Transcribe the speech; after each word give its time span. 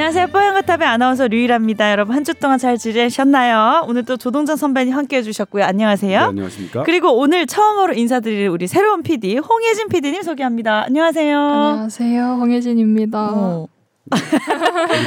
안녕하세요. 0.00 0.28
뽀얀거탑의 0.28 0.88
아나운서 0.88 1.28
류일합니다. 1.28 1.90
여러분 1.92 2.16
한 2.16 2.24
주 2.24 2.32
동안 2.32 2.56
잘 2.58 2.78
지내셨나요? 2.78 3.84
오늘 3.86 4.02
또 4.06 4.16
조동찬 4.16 4.56
선배님 4.56 4.94
함께 4.94 5.18
해 5.18 5.22
주셨고요. 5.22 5.62
안녕하세요. 5.62 6.20
네, 6.20 6.26
안녕하십니까? 6.26 6.84
그리고 6.84 7.18
오늘 7.18 7.46
처음으로 7.46 7.92
인사드릴 7.92 8.48
우리 8.48 8.66
새로운 8.66 9.02
PD 9.02 9.36
홍예진 9.36 9.88
PD님 9.88 10.22
소개합니다. 10.22 10.84
안녕하세요. 10.86 11.38
안녕하세요. 11.38 12.24
홍예진입니다. 12.40 13.30
어, 13.30 13.66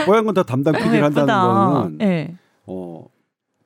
뽀얀 0.05 0.25
건 0.25 0.35
다 0.35 0.43
담당 0.43 0.75
PD를 0.75 1.01
어, 1.01 1.05
한다는. 1.05 1.27
거는 1.27 1.97
네. 1.97 2.35
어 2.67 3.05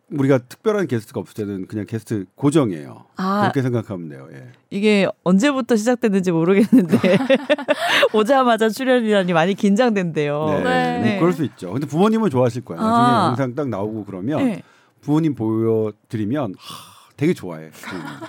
우리가 0.10 0.38
특별한 0.38 0.88
게스트가 0.88 1.20
없을 1.20 1.34
때는 1.36 1.68
그냥 1.68 1.86
게스트 1.86 2.26
고정이에요. 2.36 3.06
아 3.18 3.42
그렇게 3.42 3.62
생각하면 3.62 4.08
돼요. 4.08 4.28
예. 4.32 4.48
이게 4.70 5.08
언제부터 5.24 5.76
시작됐는지 5.76 6.32
모르겠는데 6.32 6.98
오자마자 8.14 8.70
출연이라니 8.70 9.34
많이 9.34 9.54
긴장된대요. 9.54 10.62
네. 10.64 11.00
네. 11.00 11.10
뭐 11.12 11.20
그럴 11.20 11.34
수 11.34 11.44
있죠. 11.44 11.74
근데 11.74 11.86
부모님은 11.88 12.30
좋아하실 12.30 12.64
거예요. 12.64 12.82
나중에 12.82 13.18
아. 13.18 13.28
영상 13.28 13.54
딱 13.54 13.68
나오고 13.68 14.06
그러면 14.06 14.46
네. 14.46 14.64
부모님 15.02 15.36
보여드리면 15.36 16.56
하, 16.58 17.12
되게 17.18 17.34
좋아해. 17.34 17.70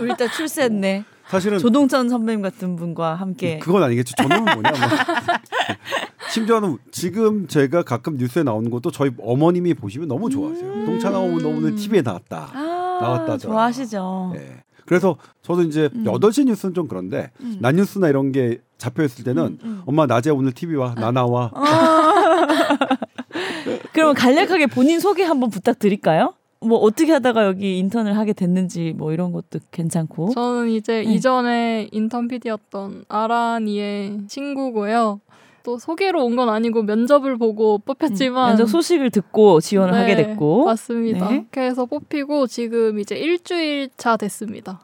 우리 0.00 0.16
딸 0.16 0.30
출세했네. 0.30 1.04
사실은 1.28 1.58
조동찬 1.58 2.08
선배님 2.08 2.42
같은 2.42 2.74
분과 2.74 3.14
함께. 3.14 3.58
그건 3.58 3.82
아니겠지. 3.82 4.14
저놈은 4.16 4.44
뭐냐. 4.44 4.70
뭐. 4.70 4.70
심지어는 6.30 6.78
지금 6.90 7.46
제가 7.46 7.82
가끔 7.82 8.16
뉴스에 8.16 8.42
나오는 8.42 8.70
것도 8.70 8.90
저희 8.90 9.10
어머님이 9.20 9.74
보시면 9.74 10.08
너무 10.08 10.30
좋아하세요. 10.30 10.72
음. 10.72 10.86
동찬아 10.86 11.18
오늘 11.18 11.46
오늘 11.46 11.74
TV에 11.74 12.02
나왔다. 12.02 12.50
아, 12.52 12.98
나왔다. 13.00 13.38
좋아하시죠. 13.38 14.32
예. 14.36 14.62
그래서 14.86 15.16
저도 15.42 15.62
이제 15.62 15.90
음. 15.94 16.04
8시 16.04 16.46
뉴스는 16.46 16.74
좀 16.74 16.88
그런데 16.88 17.30
음. 17.40 17.58
낮 17.60 17.74
뉴스나 17.74 18.08
이런 18.08 18.32
게 18.32 18.60
잡혀 18.78 19.04
있을 19.04 19.24
때는 19.24 19.42
음, 19.42 19.58
음. 19.62 19.82
엄마 19.86 20.06
낮에 20.06 20.30
오늘 20.30 20.52
TV 20.52 20.76
와. 20.76 20.94
나 20.94 21.10
나와. 21.10 21.50
그럼 23.92 24.14
간략하게 24.14 24.66
본인 24.66 25.00
소개 25.00 25.24
한번 25.24 25.50
부탁드릴까요? 25.50 26.34
뭐 26.60 26.78
어떻게 26.78 27.12
하다가 27.12 27.46
여기 27.46 27.78
인턴을 27.78 28.16
하게 28.16 28.32
됐는지 28.32 28.94
뭐 28.96 29.12
이런 29.12 29.32
것도 29.32 29.60
괜찮고. 29.70 30.30
저는 30.30 30.70
이제 30.70 31.04
네. 31.04 31.14
이전에 31.14 31.88
인턴 31.92 32.28
PD였던 32.28 33.04
아란이의 33.08 34.20
친구고요. 34.28 35.20
또 35.68 35.76
소개로 35.78 36.24
온 36.24 36.34
건 36.38 36.48
아니고 36.48 36.82
면접을 36.82 37.36
보고 37.36 37.76
뽑혔지만 37.78 38.46
음, 38.46 38.48
면접 38.52 38.66
소식을 38.70 39.10
듣고 39.10 39.60
지원을 39.60 39.92
네, 39.92 39.98
하게 39.98 40.16
됐고. 40.16 40.64
맞습니다. 40.64 41.28
네. 41.28 41.44
그래서 41.50 41.84
뽑히고 41.84 42.46
지금 42.46 42.98
이제 42.98 43.16
일주일 43.16 43.90
차 43.98 44.16
됐습니다. 44.16 44.80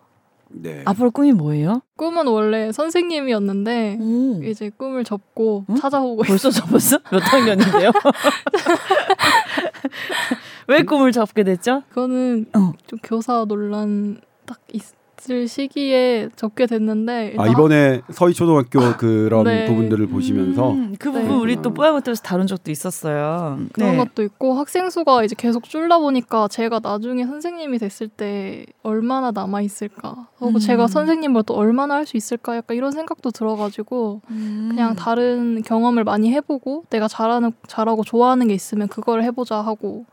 네. 0.51 0.83
앞으로 0.85 1.11
꿈이 1.11 1.33
뭐예요? 1.33 1.81
꿈은 1.97 2.27
원래 2.27 2.71
선생님이었는데 2.71 3.97
오. 3.99 4.43
이제 4.45 4.71
꿈을 4.77 5.05
접고 5.05 5.65
응? 5.71 5.77
찾아오고 5.77 6.25
벌써 6.25 6.51
접었어? 6.51 6.99
몇 7.11 7.21
학년인데요? 7.21 7.91
왜 10.69 10.83
꿈을 10.83 11.13
접게 11.13 11.45
됐죠? 11.45 11.83
그거는 11.89 12.45
어. 12.55 12.73
좀 12.87 12.99
교사 13.03 13.47
논란 13.47 14.21
딱 14.45 14.59
있 14.75 14.83
을 15.31 15.49
시기에 15.49 16.29
접게 16.37 16.67
됐는데 16.67 17.35
아 17.39 17.47
이번에 17.47 18.03
서희 18.11 18.35
초등학교 18.35 18.81
그런 18.97 19.45
네. 19.45 19.67
부분들을 19.67 20.07
보시면서 20.07 20.73
음, 20.73 20.95
그 20.99 21.11
부분 21.11 21.29
네. 21.29 21.35
우리 21.35 21.63
또 21.63 21.73
뽀얀거탑에서 21.73 22.23
다룬 22.23 22.47
적도 22.47 22.71
있었어요. 22.71 23.59
그런 23.73 23.93
네. 23.93 23.97
것도 23.97 24.23
있고 24.23 24.55
학생 24.55 24.91
수가 24.91 25.25
이제 25.25 25.35
계속 25.37 25.65
줄다 25.65 25.99
보니까 25.99 26.49
제가 26.49 26.81
나중에 26.83 27.25
선생님이 27.25 27.79
됐을 27.79 28.09
때 28.09 28.67
얼마나 28.83 29.31
남아 29.31 29.63
있을까 29.63 30.29
그리고 30.39 30.59
음. 30.59 30.59
제가 30.59 30.87
선생님을 30.89 31.45
또 31.45 31.55
얼마나 31.55 31.95
할 31.95 32.05
수 32.05 32.17
있을까 32.19 32.57
약간 32.57 32.77
이런 32.77 32.93
생각도 32.93 33.31
들어가지고 33.31 34.21
음. 34.31 34.67
그냥 34.71 34.95
다른 34.95 35.63
경험을 35.63 36.05
많이 36.05 36.31
해보고 36.33 36.85
내가 36.91 37.09
잘하는 37.09 37.53
잘하고 37.67 38.05
좋아하는 38.05 38.49
게 38.49 38.55
있으면 38.55 38.89
그걸 38.89 39.23
해보자 39.23 39.57
하고 39.63 40.05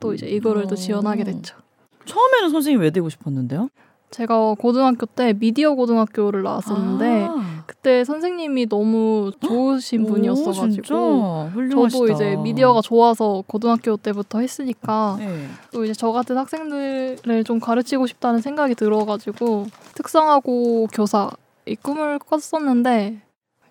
또 0.00 0.12
이제 0.12 0.26
이거를 0.26 0.66
또 0.66 0.72
어. 0.74 0.76
지원하게 0.76 1.24
됐죠. 1.24 1.56
처음에는 2.04 2.50
선생님 2.50 2.80
왜 2.80 2.90
되고 2.90 3.08
싶었는데요? 3.08 3.68
제가 4.10 4.54
고등학교 4.58 5.06
때 5.06 5.32
미디어 5.32 5.74
고등학교를 5.74 6.42
나왔었는데 6.42 7.26
아. 7.30 7.62
그때 7.66 8.04
선생님이 8.04 8.68
너무 8.68 9.30
좋으신 9.40 10.04
오, 10.04 10.06
분이었어가지고. 10.06 11.50
저도 11.70 12.08
이제 12.08 12.36
미디어가 12.36 12.80
좋아서 12.82 13.44
고등학교 13.46 13.96
때부터 13.96 14.40
했으니까 14.40 15.16
네. 15.20 15.46
또 15.72 15.84
이제 15.84 15.92
저 15.94 16.10
같은 16.10 16.36
학생들을 16.36 17.44
좀 17.44 17.60
가르치고 17.60 18.08
싶다는 18.08 18.40
생각이 18.40 18.74
들어가지고 18.74 19.68
특성화고 19.94 20.88
교사 20.92 21.30
이 21.66 21.76
꿈을 21.76 22.18
꿨었는데 22.18 23.20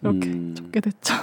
이렇게 0.01 0.29
음, 0.29 0.55
접게 0.55 0.79
됐죠. 0.79 1.13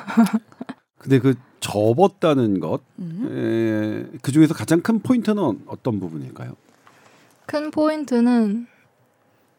근데 0.98 1.19
그 1.21 1.34
접었다는 1.60 2.60
것, 2.60 2.83
음. 2.98 4.10
에, 4.12 4.19
그 4.21 4.31
중에서 4.31 4.53
가장 4.53 4.83
큰 4.83 5.00
포인트는 5.00 5.62
어떤 5.66 5.98
부분일까요? 6.00 6.53
큰 7.47 7.71
포인트는 7.71 8.66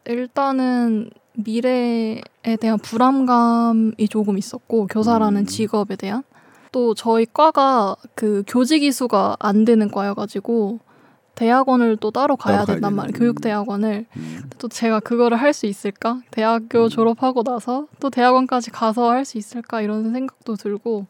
일단은 0.08 1.10
미래에 1.34 2.22
대한 2.60 2.78
불안감이 2.78 4.08
조금 4.08 4.38
있었고 4.38 4.86
교사라는 4.88 5.42
음. 5.42 5.46
직업에 5.46 5.94
대한 5.96 6.24
또 6.72 6.94
저희 6.94 7.26
과가 7.32 7.94
그 8.14 8.42
교직 8.46 8.82
이수가 8.82 9.36
안 9.38 9.64
되는 9.64 9.90
과여가지고 9.90 10.80
대학원을 11.34 11.98
또 11.98 12.10
따로 12.10 12.36
가야 12.36 12.64
따로 12.64 12.72
된단. 12.74 12.96
말이에요. 12.96 13.16
교육 13.16 13.40
대학원을 13.40 14.06
음, 14.16 14.50
또 14.58 14.66
제가 14.68 14.98
그거를 14.98 15.36
할 15.40 15.52
수 15.52 15.66
있을까? 15.66 16.20
대학교 16.32 16.84
음. 16.84 16.88
졸업하고 16.88 17.44
나서 17.44 17.86
또 18.00 18.10
대학원까지 18.10 18.70
가서 18.72 19.08
할 19.10 19.24
수 19.24 19.38
있을까 19.38 19.80
이런 19.80 20.12
생각도 20.12 20.56
들고 20.56 21.06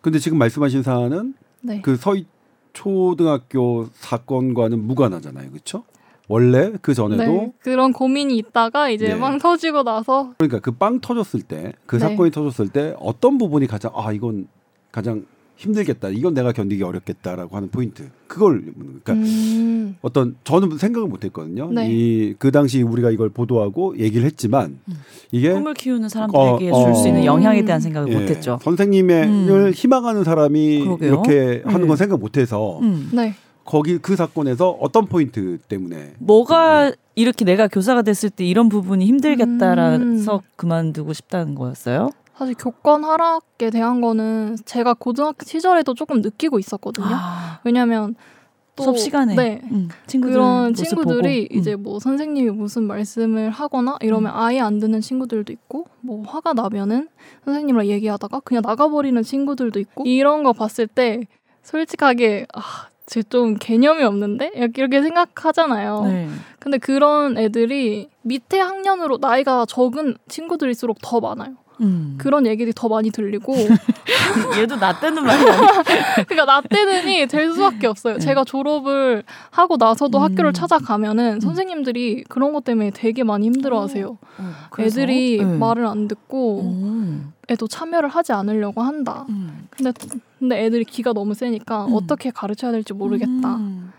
근데 0.00 0.18
지금 0.18 0.38
말씀하신 0.38 0.82
사안은 0.82 1.34
네. 1.60 1.80
그 1.82 1.96
서희 1.96 2.26
초등학교 2.72 3.86
사건과는 3.94 4.84
무관하잖아요, 4.84 5.50
그렇죠? 5.50 5.84
원래 6.28 6.72
그 6.80 6.94
전에도 6.94 7.22
네, 7.22 7.52
그런 7.62 7.92
고민이 7.92 8.36
있다가 8.38 8.88
이제 8.88 9.08
네. 9.08 9.14
막 9.14 9.38
터지고 9.38 9.82
나서 9.82 10.32
그러니까 10.38 10.60
그 10.60 10.70
빵 10.72 11.00
터졌을 11.00 11.42
때, 11.42 11.72
그 11.86 11.96
네. 11.96 12.00
사건이 12.00 12.30
터졌을 12.30 12.68
때 12.68 12.94
어떤 12.98 13.36
부분이 13.38 13.66
가장 13.66 13.92
아 13.94 14.10
이건 14.12 14.48
가장 14.90 15.26
힘들겠다, 15.56 16.08
이건 16.08 16.34
내가 16.34 16.50
견디기 16.50 16.82
어렵겠다라고 16.82 17.54
하는 17.54 17.68
포인트. 17.68 18.08
그걸 18.26 18.64
그러니까 18.76 19.12
음, 19.12 19.96
어떤 20.02 20.34
저는 20.42 20.78
생각을 20.78 21.06
못했거든요. 21.08 21.70
네. 21.70 21.88
이그 21.92 22.50
당시 22.50 22.82
우리가 22.82 23.10
이걸 23.12 23.28
보도하고 23.28 23.96
얘기를 23.98 24.26
했지만 24.26 24.78
음. 24.88 24.94
이게 25.30 25.52
꿈을 25.52 25.74
키우는 25.74 26.08
사람들에게 26.08 26.70
어, 26.72 26.84
줄수 26.86 27.06
있는 27.06 27.22
어. 27.22 27.26
영향에 27.26 27.64
대한 27.64 27.80
생각을 27.80 28.12
예, 28.12 28.18
못했죠. 28.18 28.58
선생님을 28.62 29.24
음. 29.28 29.72
희망하는 29.72 30.24
사람이 30.24 30.80
그러게요. 30.80 31.08
이렇게 31.08 31.62
하는 31.64 31.82
네. 31.82 31.86
건 31.86 31.96
생각 31.96 32.18
못해서 32.18 32.80
음. 32.80 33.10
네. 33.12 33.34
거기 33.64 33.98
그 33.98 34.16
사건에서 34.16 34.70
어떤 34.70 35.06
포인트 35.06 35.58
때문에 35.68 36.14
뭐가 36.18 36.92
이렇게 37.14 37.44
내가 37.44 37.68
교사가 37.68 38.02
됐을 38.02 38.30
때 38.30 38.44
이런 38.44 38.68
부분이 38.68 39.06
힘들겠다라서 39.06 40.36
음. 40.36 40.40
그만두고 40.56 41.12
싶다는 41.12 41.54
거였어요? 41.54 42.10
사실 42.36 42.54
교권 42.58 43.04
하락에 43.04 43.70
대한 43.70 44.00
거는 44.00 44.56
제가 44.64 44.94
고등학교 44.94 45.44
시절에도 45.44 45.94
조금 45.94 46.20
느끼고 46.20 46.58
있었거든요. 46.58 47.06
아, 47.08 47.60
왜냐면 47.64 48.16
또 48.76 48.82
수업 48.82 48.98
시간에 48.98 49.36
네. 49.36 49.60
음, 49.70 49.88
친구들 50.08 50.34
그런 50.34 50.74
친구들이 50.74 51.44
보고. 51.44 51.54
음. 51.54 51.58
이제 51.58 51.76
뭐 51.76 52.00
선생님이 52.00 52.50
무슨 52.50 52.84
말씀을 52.84 53.50
하거나 53.50 53.96
이러면 54.00 54.32
아예 54.34 54.60
안 54.60 54.80
듣는 54.80 55.00
친구들도 55.00 55.52
있고 55.52 55.86
뭐 56.00 56.22
화가 56.26 56.54
나면은 56.54 57.08
선생님이랑 57.44 57.86
얘기하다가 57.86 58.40
그냥 58.40 58.62
나가버리는 58.66 59.22
친구들도 59.22 59.78
있고 59.78 60.04
이런 60.06 60.42
거 60.42 60.52
봤을 60.52 60.88
때 60.88 61.20
솔직하게 61.62 62.46
아, 62.52 62.60
쟤 62.60 62.93
좀 63.28 63.56
개념이 63.58 64.02
없는데 64.02 64.52
이렇게, 64.54 65.02
생각하잖아요. 65.02 66.04
네. 66.04 66.28
근데 66.58 66.78
그런 66.78 67.36
애들이 67.36 68.08
밑에 68.22 68.58
학년으로 68.58 69.18
나이가 69.18 69.66
적은 69.66 70.16
친구들일수록 70.28 70.98
더 71.02 71.20
많아요. 71.20 71.54
음. 71.80 72.14
그런 72.18 72.46
얘기들이 72.46 72.72
더 72.74 72.88
많이 72.88 73.10
들리고 73.10 73.52
얘도 74.58 74.76
나 74.76 74.98
때는 74.98 75.24
말이. 75.24 75.44
그러니까 76.28 76.44
나 76.44 76.60
때는이 76.62 77.26
될 77.26 77.52
수밖에 77.52 77.86
없어요. 77.88 78.14
네. 78.14 78.20
제가 78.20 78.44
졸업을 78.44 79.24
하고 79.50 79.76
나서도 79.76 80.18
음. 80.18 80.22
학교를 80.22 80.52
찾아가면은 80.52 81.40
선생님들이 81.40 82.24
그런 82.28 82.52
것 82.52 82.64
때문에 82.64 82.90
되게 82.90 83.24
많이 83.24 83.46
힘들어하세요. 83.46 84.06
어, 84.08 84.52
그래서? 84.70 85.00
애들이 85.00 85.38
네. 85.38 85.44
말을 85.44 85.86
안 85.86 86.08
듣고 86.08 86.62
음. 87.48 87.52
애도 87.52 87.68
참여를 87.68 88.08
하지 88.08 88.32
않으려고 88.32 88.82
한다. 88.82 89.26
음. 89.28 89.68
근데 89.70 89.92
근데 90.38 90.64
애들이 90.64 90.84
기가 90.84 91.12
너무 91.12 91.34
세니까 91.34 91.86
음. 91.86 91.94
어떻게 91.94 92.30
가르쳐야 92.30 92.72
될지 92.72 92.92
모르겠다. 92.92 93.56
음. 93.56 93.92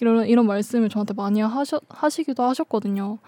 이런 0.00 0.26
이런 0.26 0.46
말씀을 0.46 0.88
저한테 0.88 1.14
많이 1.14 1.40
하셔, 1.40 1.80
하시기도 1.88 2.42
하셨거든요. 2.42 3.18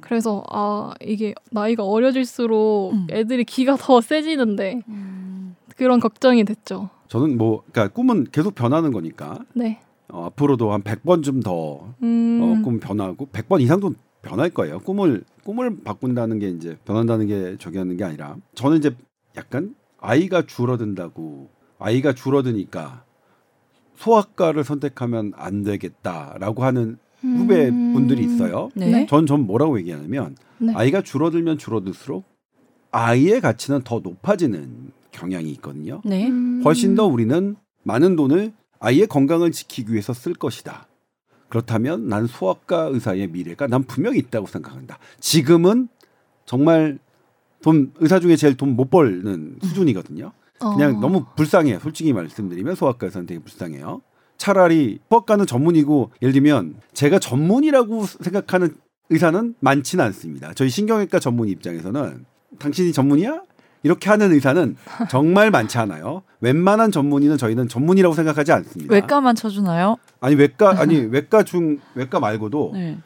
그래서 0.00 0.42
아 0.50 0.94
이게 1.00 1.34
나이가 1.50 1.84
어려질수록 1.84 2.92
음. 2.92 3.06
애들이 3.10 3.44
기가 3.44 3.76
더 3.76 4.00
세지는데 4.00 4.80
음. 4.88 5.56
그런 5.76 6.00
걱정이 6.00 6.44
됐죠. 6.44 6.88
저는 7.08 7.36
뭐 7.36 7.62
그러니까 7.70 7.94
꿈은 7.94 8.28
계속 8.32 8.54
변하는 8.54 8.90
거니까 8.90 9.38
네. 9.54 9.80
어, 10.08 10.26
앞으로도 10.26 10.72
한 10.72 10.82
100번쯤 10.82 11.42
더 11.42 11.94
음. 12.02 12.40
어, 12.42 12.64
꿈 12.64 12.80
변하고 12.80 13.28
100번 13.32 13.60
이상도 13.60 13.92
변할 14.24 14.50
거예요. 14.50 14.78
꿈을 14.80 15.24
꿈을 15.44 15.82
바꾼다는 15.84 16.38
게 16.38 16.48
이제 16.48 16.76
변한다는 16.84 17.26
게 17.26 17.56
저기 17.58 17.78
하는 17.78 17.96
게 17.96 18.04
아니라 18.04 18.36
저는 18.54 18.78
이제 18.78 18.94
약간 19.36 19.74
아이가 20.00 20.42
줄어든다고 20.46 21.48
아이가 21.78 22.14
줄어드니까 22.14 23.04
소아과를 23.96 24.64
선택하면 24.64 25.32
안 25.36 25.62
되겠다라고 25.62 26.64
하는 26.64 26.98
후배 27.20 27.70
분들이 27.70 28.22
있어요. 28.24 28.68
네. 28.74 28.90
네. 28.90 29.06
전 29.06 29.26
전 29.26 29.46
뭐라고 29.46 29.78
얘기하냐면 29.78 30.36
네. 30.58 30.72
아이가 30.74 31.00
줄어들면 31.02 31.58
줄어들수록 31.58 32.24
아이의 32.90 33.40
가치는 33.40 33.82
더 33.82 34.00
높아지는 34.00 34.92
경향이 35.12 35.50
있거든요. 35.52 36.00
네. 36.04 36.28
음. 36.28 36.62
훨씬 36.64 36.94
더 36.94 37.06
우리는 37.06 37.56
많은 37.82 38.16
돈을 38.16 38.52
아이의 38.80 39.06
건강을 39.06 39.52
지키기 39.52 39.92
위해서 39.92 40.12
쓸 40.12 40.34
것이다. 40.34 40.86
그렇다면 41.48 42.08
난 42.08 42.26
소아과 42.26 42.88
의사의 42.92 43.28
미래가 43.28 43.66
난 43.66 43.84
분명히 43.84 44.18
있다고 44.18 44.46
생각한다. 44.46 44.98
지금은 45.20 45.88
정말 46.46 46.98
돈 47.62 47.92
의사 48.00 48.20
중에 48.20 48.36
제일 48.36 48.56
돈 48.56 48.74
못 48.76 48.90
벌는 48.90 49.56
수준이거든요. 49.62 50.32
그냥 50.58 50.96
어. 50.96 51.00
너무 51.00 51.24
불쌍해요. 51.36 51.78
솔직히 51.80 52.12
말씀드리면 52.12 52.74
소아과 52.74 53.06
의사는 53.06 53.26
되게 53.26 53.40
불쌍해요. 53.40 54.02
차라리 54.36 54.98
소아과는 55.10 55.46
전문이고 55.46 56.10
예를 56.22 56.32
들면 56.32 56.74
제가 56.92 57.18
전문이라고 57.18 58.04
생각하는 58.06 58.74
의사는 59.10 59.54
많지는 59.60 60.04
않습니다. 60.06 60.52
저희 60.54 60.68
신경외과 60.70 61.18
전문 61.20 61.48
입장에서는 61.48 62.24
당신이 62.58 62.92
전문이야? 62.92 63.42
이렇게 63.84 64.08
하는 64.10 64.32
의사는 64.32 64.76
정말 65.10 65.50
많지 65.50 65.76
않아요. 65.78 66.22
웬만한 66.40 66.90
전문의는 66.90 67.36
저희는 67.36 67.68
전문이라고 67.68 68.14
생각하지 68.14 68.50
않습니다. 68.52 68.92
외과만 68.92 69.36
쳐주나요? 69.36 69.96
아니 70.20 70.34
외과 70.34 70.70
아니 70.80 70.96
외과 71.00 71.42
중 71.44 71.78
외과 71.94 72.18
말고도 72.18 72.70
네. 72.74 72.98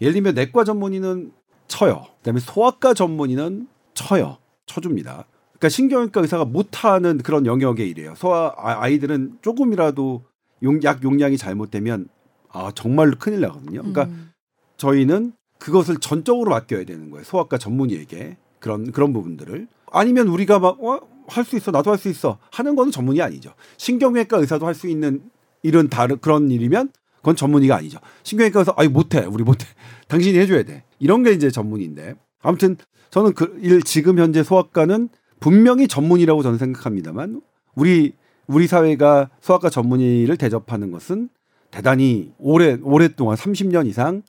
예를 0.00 0.12
들면 0.12 0.34
내과 0.34 0.64
전문의는 0.64 1.32
쳐요. 1.68 2.04
그다음에 2.18 2.38
소아과 2.38 2.92
전문의는 2.94 3.66
쳐요. 3.94 4.36
쳐줍니다. 4.66 5.24
그러니까 5.52 5.68
신경외과 5.70 6.20
의사가 6.20 6.44
못하는 6.44 7.18
그런 7.18 7.46
영역의 7.46 7.88
일이에요. 7.88 8.14
소아 8.14 8.54
아- 8.58 8.82
아이들은 8.82 9.38
조금이라도 9.42 10.22
용, 10.62 10.82
약 10.84 11.02
용량이 11.02 11.38
잘못되면 11.38 12.08
아 12.50 12.70
정말로 12.74 13.16
큰일 13.18 13.40
나거든요. 13.40 13.80
그러니까 13.80 14.04
음. 14.04 14.32
저희는 14.76 15.32
그것을 15.58 15.96
전적으로 15.96 16.50
맡겨야 16.50 16.84
되는 16.84 17.10
거예요. 17.10 17.24
소아과 17.24 17.56
전문의에게 17.56 18.36
그런 18.58 18.92
그런 18.92 19.14
부분들을 19.14 19.66
아니면 19.92 20.28
우리가 20.28 20.58
막할수 20.58 21.56
있어 21.56 21.70
나도 21.70 21.90
할 21.90 21.98
수 21.98 22.08
있어 22.08 22.38
하는 22.52 22.76
거는 22.76 22.92
전문이 22.92 23.20
아니죠. 23.22 23.54
신경외과 23.76 24.38
의사도 24.38 24.66
할 24.66 24.74
수 24.74 24.88
있는 24.88 25.22
일은 25.62 25.88
다른 25.88 26.18
그런 26.20 26.50
일이면 26.50 26.90
그건 27.16 27.36
전문의가 27.36 27.76
아니죠. 27.76 27.98
신경외과 28.22 28.60
의사 28.60 28.72
아니 28.76 28.88
못해 28.88 29.20
우리 29.26 29.44
못해 29.44 29.66
당신이 30.08 30.38
해줘야 30.38 30.62
돼 30.62 30.84
이런 30.98 31.22
게 31.22 31.32
이제 31.32 31.50
전문인데 31.50 32.14
아무튼 32.42 32.76
저는 33.10 33.34
그 33.34 33.58
일 33.60 33.82
지금 33.82 34.18
현재 34.18 34.42
소아과는 34.42 35.08
분명히 35.40 35.88
전문이라고 35.88 36.42
저는 36.42 36.58
생각합니다만 36.58 37.42
우리 37.74 38.12
우리 38.46 38.66
사회가 38.66 39.30
소아과 39.40 39.70
전문의를 39.70 40.36
대접하는 40.36 40.90
것은 40.90 41.28
대단히 41.70 42.32
오래 42.38 42.78
오랫동안 42.82 43.36
30년 43.36 43.86
이상 43.86 44.22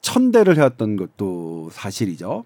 천대를 0.00 0.56
해왔던 0.56 0.96
것도 0.96 1.70
사실이죠. 1.72 2.44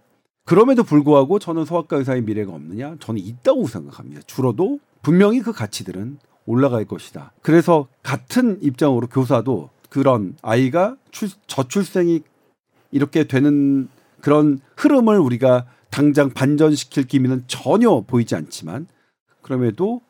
그럼에도 0.48 0.82
불구하고 0.82 1.38
저는 1.38 1.66
소아과 1.66 1.98
의사의 1.98 2.22
미래가 2.22 2.54
없느냐? 2.54 2.96
저는 3.00 3.20
있다고 3.20 3.66
생각합니다. 3.66 4.22
줄어도 4.26 4.80
분명히 5.02 5.40
그 5.40 5.52
가치들은 5.52 6.18
올라갈 6.46 6.86
것이다. 6.86 7.32
그래서 7.42 7.86
같은 8.02 8.58
입장으로 8.62 9.08
교사도 9.08 9.68
그런 9.90 10.36
아이가 10.40 10.96
출, 11.10 11.28
저출생이 11.46 12.22
이렇게 12.92 13.24
되는 13.24 13.88
그런 14.22 14.60
흐름을 14.76 15.18
우리가 15.18 15.66
당장 15.90 16.30
반전시킬 16.30 17.04
기미는 17.08 17.44
전혀 17.46 18.02
보이지 18.06 18.34
않지만 18.34 18.86
그럼에도 19.42 20.00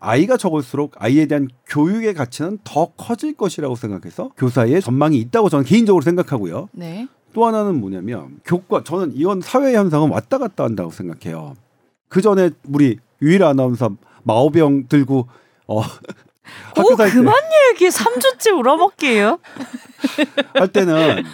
아이가 0.00 0.36
적을수록 0.36 0.94
아이에 0.96 1.26
대한 1.26 1.46
교육의 1.66 2.14
가치는 2.14 2.58
더 2.64 2.86
커질 2.96 3.36
것이라고 3.36 3.76
생각해서 3.76 4.32
교사의 4.36 4.82
전망이 4.82 5.18
있다고 5.18 5.50
저는 5.50 5.64
개인적으로 5.64 6.02
생각하고요. 6.02 6.68
네. 6.72 7.06
또 7.34 7.46
하나는 7.46 7.80
뭐냐면 7.80 8.40
교과 8.44 8.84
저는 8.84 9.12
이건 9.14 9.42
사회 9.42 9.74
현상은 9.74 10.08
왔다 10.08 10.38
갔다 10.38 10.64
한다고 10.64 10.90
생각해요. 10.90 11.54
그 12.08 12.22
전에 12.22 12.50
우리 12.68 12.98
유일 13.20 13.42
아나운서 13.42 13.90
마오병 14.22 14.86
들고 14.88 15.28
어 15.66 15.80
오 16.78 16.96
그만 16.96 17.34
얘기 17.70 17.88
3주째 17.88 18.56
울어먹기예요. 18.56 19.38
할 20.54 20.68
때는 20.68 21.24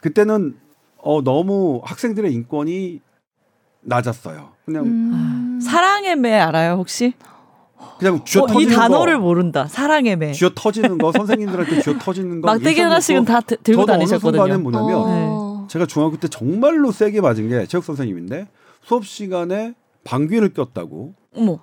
그때는 0.00 0.56
어 0.98 1.22
너무 1.22 1.82
학생들의 1.84 2.32
인권이 2.32 3.00
낮았어요. 3.80 4.52
그냥 4.64 4.84
음. 4.84 5.60
사랑의 5.60 6.16
매 6.16 6.34
알아요 6.34 6.74
혹시? 6.74 7.14
그냥 7.98 8.24
쥐어 8.24 8.42
어, 8.42 8.46
이 8.46 8.52
터지는 8.52 8.74
단어를 8.76 9.14
거, 9.18 9.20
모른다. 9.24 9.66
사랑의 9.66 10.16
매. 10.16 10.32
쥐어 10.32 10.50
터지는 10.54 10.98
거 10.98 11.12
선생님들한테 11.12 11.80
쥐어 11.82 11.94
터지는 12.00 12.40
거 12.40 12.46
막대기 12.46 12.80
하나씩은 12.80 13.24
다 13.24 13.40
드- 13.40 13.56
들고 13.62 13.82
저도 13.82 13.92
어느 13.92 13.98
다니셨거든요. 14.00 14.42
순간에 14.42 14.62
뭐냐면 14.62 14.96
어. 14.98 15.66
제가 15.70 15.86
중학교 15.86 16.16
때 16.16 16.28
정말로 16.28 16.92
세게 16.92 17.20
맞은 17.20 17.48
게 17.48 17.66
체육 17.66 17.84
선생님인데 17.84 18.48
수업 18.82 19.04
시간에 19.06 19.74
방귀를 20.04 20.50
꼈다고. 20.54 21.14
어머. 21.36 21.58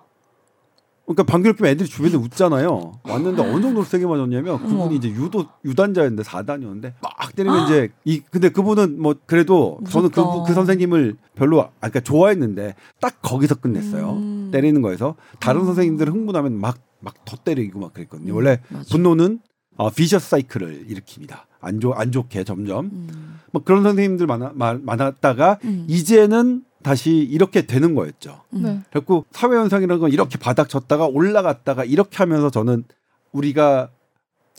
그러니까 1.06 1.24
방귀를 1.24 1.56
뀌면 1.58 1.72
애들이 1.72 1.88
주변에 1.90 2.16
웃잖아요. 2.16 2.94
왔는데 3.04 3.42
어느 3.44 3.62
정도로 3.62 3.84
세게 3.84 4.06
맞았냐면 4.06 4.58
그분이. 4.60 4.96
이제 4.96 5.10
유도 5.10 5.46
유단자였는데 5.66 6.24
4단이었는데 6.24 6.94
막 7.02 7.36
때리면 7.36 7.66
이제 7.66 7.90
이 8.06 8.22
근데 8.32 8.48
그분은 8.50 9.02
뭐 9.02 9.14
그래도 9.26 9.80
저는 9.90 10.10
그, 10.12 10.20
무섭다. 10.22 10.44
그 10.48 10.54
선생님을 10.54 11.18
별로 11.36 11.62
아 11.62 11.70
그러니까 11.80 12.00
좋아했는데 12.02 12.76
딱 13.02 13.22
거기서 13.22 13.56
끝냈어요. 13.56 14.12
음. 14.12 14.33
때리는 14.54 14.82
거에서 14.84 15.16
다른 15.40 15.62
어. 15.62 15.66
선생님들은 15.66 16.14
흥분하면 16.14 16.54
막 16.60 16.78
막 17.04 17.16
더 17.26 17.36
때리고 17.36 17.82
막 17.82 17.92
그랬거든요. 17.94 18.32
음, 18.32 18.36
원래 18.38 18.62
맞아. 18.70 18.86
분노는 18.92 19.40
어, 19.76 19.90
비셔스 19.90 20.30
사이클을 20.30 20.86
일으킵니다. 20.90 21.42
안, 21.60 21.82
좋, 21.82 21.92
안 21.92 22.14
좋게 22.14 22.46
점점 22.46 22.86
음. 22.86 23.40
뭐 23.52 23.62
그런 23.62 23.84
선생님들 23.84 24.26
많아, 24.26 24.52
많- 24.56 24.86
많았다가 24.86 25.60
음. 25.66 25.86
이제는 25.90 26.64
다시 26.82 27.12
이렇게 27.18 27.66
되는 27.66 27.94
거였죠. 27.94 28.40
음. 28.54 28.62
네. 28.64 28.80
그래갖고 28.90 29.26
사회 29.32 29.54
현상이라는 29.58 30.00
건 30.00 30.12
이렇게 30.14 30.38
바닥 30.38 30.70
쳤다가 30.70 31.06
올라갔다가 31.08 31.84
이렇게 31.84 32.16
하면서 32.20 32.50
저는 32.50 32.86
우리가 33.34 33.90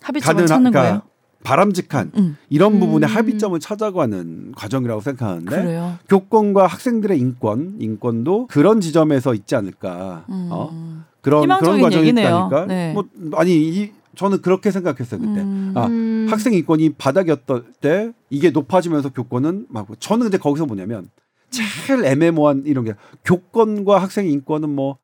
합의점을 0.02 0.44
찾는 0.44 0.70
그러니까 0.70 0.82
거예요. 0.82 1.02
바람직한 1.44 2.10
음. 2.16 2.36
이런 2.48 2.80
부분에 2.80 3.06
음. 3.06 3.08
합의점을 3.08 3.60
찾아가는 3.60 4.52
과정이라고 4.56 5.00
생각하는데 5.02 5.50
그래요. 5.54 5.98
교권과 6.08 6.66
학생들의 6.66 7.18
인권, 7.18 7.76
인권도 7.78 8.48
그런 8.48 8.80
지점에서 8.80 9.34
있지 9.34 9.54
않을까. 9.54 10.24
음. 10.30 10.48
어? 10.50 11.04
그런 11.20 11.46
그런 11.58 11.80
과정이 11.80 12.04
얘기네요. 12.04 12.48
있다니까. 12.50 12.66
네. 12.66 12.92
뭐 12.92 13.04
아니 13.34 13.52
이, 13.54 13.92
저는 14.16 14.40
그렇게 14.40 14.70
생각했어요 14.70 15.20
그때. 15.20 15.40
음. 15.42 15.72
아, 15.76 15.86
음. 15.86 16.26
학생 16.30 16.54
인권이 16.54 16.94
바닥이었을 16.94 17.64
때 17.80 18.12
이게 18.30 18.50
높아지면서 18.50 19.10
교권은 19.10 19.66
막 19.68 19.86
저는 20.00 20.24
근데 20.24 20.38
거기서 20.38 20.64
뭐냐면 20.64 21.10
제일 21.50 22.04
애매모호한 22.04 22.64
이런 22.66 22.84
게 22.84 22.94
교권과 23.24 23.98
학생 24.00 24.26
인권은 24.26 24.70
뭐 24.70 24.98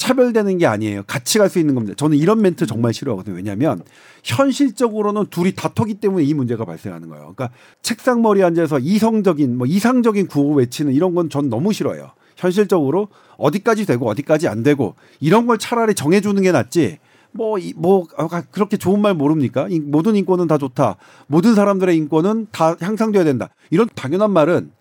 차별되는 0.00 0.56
게 0.58 0.66
아니에요. 0.66 1.02
같이 1.06 1.38
갈 1.38 1.50
수 1.50 1.58
있는 1.58 1.74
겁니다. 1.74 1.94
저는 1.96 2.16
이런 2.16 2.40
멘트 2.40 2.64
정말 2.66 2.94
싫어하거든요. 2.94 3.36
왜냐하면 3.36 3.82
현실적으로는 4.24 5.26
둘이 5.26 5.52
다투기 5.54 5.94
때문에 5.94 6.24
이 6.24 6.32
문제가 6.32 6.64
발생하는 6.64 7.08
거예요. 7.08 7.34
그러니까 7.34 7.50
책상 7.82 8.22
머리 8.22 8.42
앉아서 8.42 8.78
이성적인 8.78 9.58
뭐 9.58 9.66
이상적인 9.66 10.28
구호 10.28 10.54
외치는 10.54 10.94
이런 10.94 11.14
건 11.14 11.28
전 11.28 11.48
너무 11.50 11.72
싫어요. 11.72 12.12
현실적으로 12.36 13.08
어디까지 13.36 13.84
되고 13.84 14.08
어디까지 14.08 14.48
안 14.48 14.62
되고 14.62 14.94
이런 15.20 15.46
걸 15.46 15.58
차라리 15.58 15.94
정해주는 15.94 16.40
게 16.42 16.50
낫지. 16.50 16.98
뭐, 17.32 17.58
이, 17.58 17.72
뭐, 17.76 18.06
아, 18.16 18.26
그렇게 18.50 18.76
좋은 18.76 19.00
말 19.00 19.14
모릅니까? 19.14 19.68
이, 19.70 19.78
모든 19.78 20.16
인권은 20.16 20.48
다 20.48 20.58
좋다. 20.58 20.96
모든 21.28 21.54
사람들의 21.54 21.96
인권은 21.96 22.48
다 22.50 22.74
향상돼야 22.80 23.22
된다. 23.22 23.50
이런 23.70 23.88
당연한 23.94 24.32
말은 24.32 24.72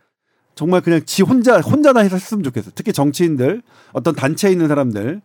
정말 0.60 0.82
그냥 0.82 1.00
지 1.06 1.24
혼자, 1.24 1.62
혼자나 1.62 2.02
해서 2.02 2.18
했으면 2.18 2.44
좋겠어. 2.44 2.72
특히 2.76 2.92
정치인들, 2.92 3.62
어떤 3.94 4.14
단체에 4.14 4.52
있는 4.52 4.68
사람들, 4.68 5.22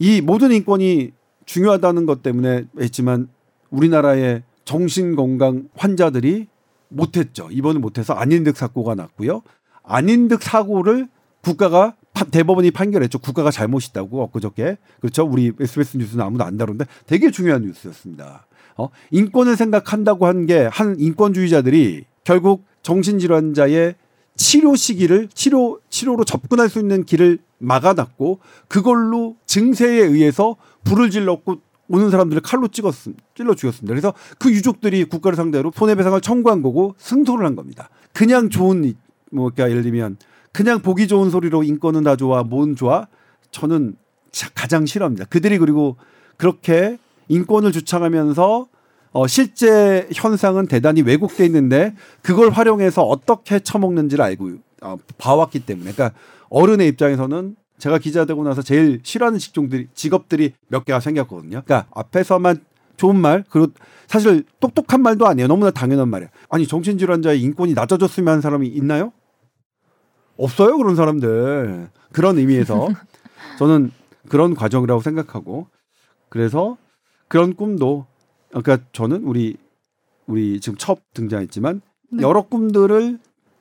이 0.00 0.20
모든 0.20 0.50
인권이 0.50 1.12
중요하다는 1.44 2.04
것 2.04 2.20
때문에 2.24 2.64
했지만 2.80 3.28
우리나라의 3.70 4.42
정신건강 4.64 5.68
환자들이 5.76 6.48
못했죠. 6.88 7.46
입원을 7.52 7.80
못해서 7.80 8.12
안인득 8.14 8.56
사고가 8.56 8.96
났고요. 8.96 9.42
안인득 9.84 10.42
사고를 10.42 11.06
국가가 11.42 11.94
파- 12.12 12.24
대법원이 12.24 12.72
판결했죠. 12.72 13.20
국가가 13.20 13.52
잘못있다고 13.52 14.20
엊그저께 14.24 14.78
그렇죠. 15.00 15.22
우리 15.24 15.52
SBS 15.60 15.96
뉴스는 15.98 16.24
아무도 16.24 16.42
안 16.42 16.56
다루는데 16.56 16.86
되게 17.06 17.30
중요한 17.30 17.62
뉴스였습니다. 17.62 18.46
어? 18.78 18.88
인권을 19.12 19.54
생각한다고 19.54 20.26
한 20.26 20.46
게 20.46 20.66
한 20.72 20.96
인권주의자들이 20.98 22.04
결국 22.24 22.64
정신질환자의 22.82 23.94
치료 24.36 24.74
시기를 24.76 25.28
치료 25.34 25.80
치료로 25.88 26.24
접근할 26.24 26.68
수 26.68 26.78
있는 26.78 27.04
길을 27.04 27.38
막아놨고 27.58 28.38
그걸로 28.68 29.36
증세에 29.46 30.02
의해서 30.04 30.56
불을 30.84 31.10
질렀고 31.10 31.56
오는 31.88 32.10
사람들을 32.10 32.42
칼로 32.42 32.68
찍었음 32.68 33.14
찔러 33.34 33.54
죽였습니다. 33.54 33.92
그래서 33.92 34.12
그 34.38 34.50
유족들이 34.50 35.04
국가를 35.04 35.36
상대로 35.36 35.72
손해배상을 35.74 36.20
청구한 36.20 36.62
거고 36.62 36.94
승소를 36.98 37.46
한 37.46 37.54
겁니다. 37.56 37.88
그냥 38.12 38.50
좋은 38.50 38.84
이- 38.84 38.94
뭐 39.32 39.50
그러니까 39.50 39.70
예를 39.70 39.82
들면 39.82 40.16
그냥 40.52 40.80
보기 40.80 41.06
좋은 41.08 41.30
소리로 41.30 41.62
인권은 41.62 42.02
다 42.02 42.16
좋아, 42.16 42.42
뭔 42.42 42.76
좋아? 42.76 43.06
저는 43.50 43.96
자- 44.32 44.50
가장 44.54 44.84
싫어합니다. 44.86 45.26
그들이 45.26 45.58
그리고 45.58 45.96
그렇게 46.36 46.98
인권을 47.28 47.72
주창하면서 47.72 48.66
어, 49.16 49.26
실제 49.26 50.06
현상은 50.12 50.66
대단히 50.66 51.00
왜곡돼 51.00 51.46
있는데 51.46 51.94
그걸 52.20 52.50
활용해서 52.50 53.02
어떻게 53.02 53.60
처먹는지를 53.60 54.22
알고 54.22 54.58
어, 54.82 54.96
봐왔기 55.16 55.60
때문에 55.60 55.92
그러니까 55.92 56.18
어른의 56.50 56.86
입장에서는 56.88 57.56
제가 57.78 57.96
기자 57.96 58.26
되고 58.26 58.44
나서 58.44 58.60
제일 58.60 59.00
싫어하는 59.02 59.38
직종들이 59.38 59.88
직업들이 59.94 60.52
몇 60.68 60.84
개가 60.84 61.00
생겼거든요. 61.00 61.62
그러니까 61.64 61.86
앞에서만 61.94 62.58
좋은 62.98 63.16
말 63.16 63.42
그리고 63.48 63.72
사실 64.06 64.44
똑똑한 64.60 65.00
말도 65.00 65.26
아니에요. 65.26 65.48
너무나 65.48 65.70
당연한 65.70 66.10
말이에요. 66.10 66.28
아니 66.50 66.66
정신질환자의 66.66 67.40
인권이 67.40 67.72
낮아졌으면 67.72 68.28
하는 68.28 68.42
사람이 68.42 68.66
있나요? 68.66 69.14
없어요 70.36 70.76
그런 70.76 70.94
사람들. 70.94 71.88
그런 72.12 72.36
의미에서 72.36 72.90
저는 73.58 73.92
그런 74.28 74.54
과정이라고 74.54 75.00
생각하고 75.00 75.68
그래서 76.28 76.76
그런 77.28 77.56
꿈도 77.56 78.04
그러니까 78.50 78.78
저는 78.92 79.24
우리 79.24 79.56
우리 80.26 80.60
지금 80.60 80.76
첫 80.78 80.98
등장했지만 81.14 81.80
네. 82.12 82.22
여러 82.22 82.42
꿈들을 82.42 83.18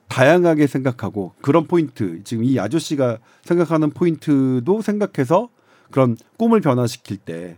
다양하게 0.08 0.68
생각하고 0.68 1.34
그런 1.42 1.66
포인트 1.68 2.24
지금 2.24 2.44
이 2.44 2.60
아저씨가 2.60 3.18
생각하는 3.44 3.90
포인트도 3.92 4.82
생각해서 4.82 5.50
그런 5.92 6.18
꿈을 6.38 6.62
변화시킬 6.62 7.18
때 7.18 7.58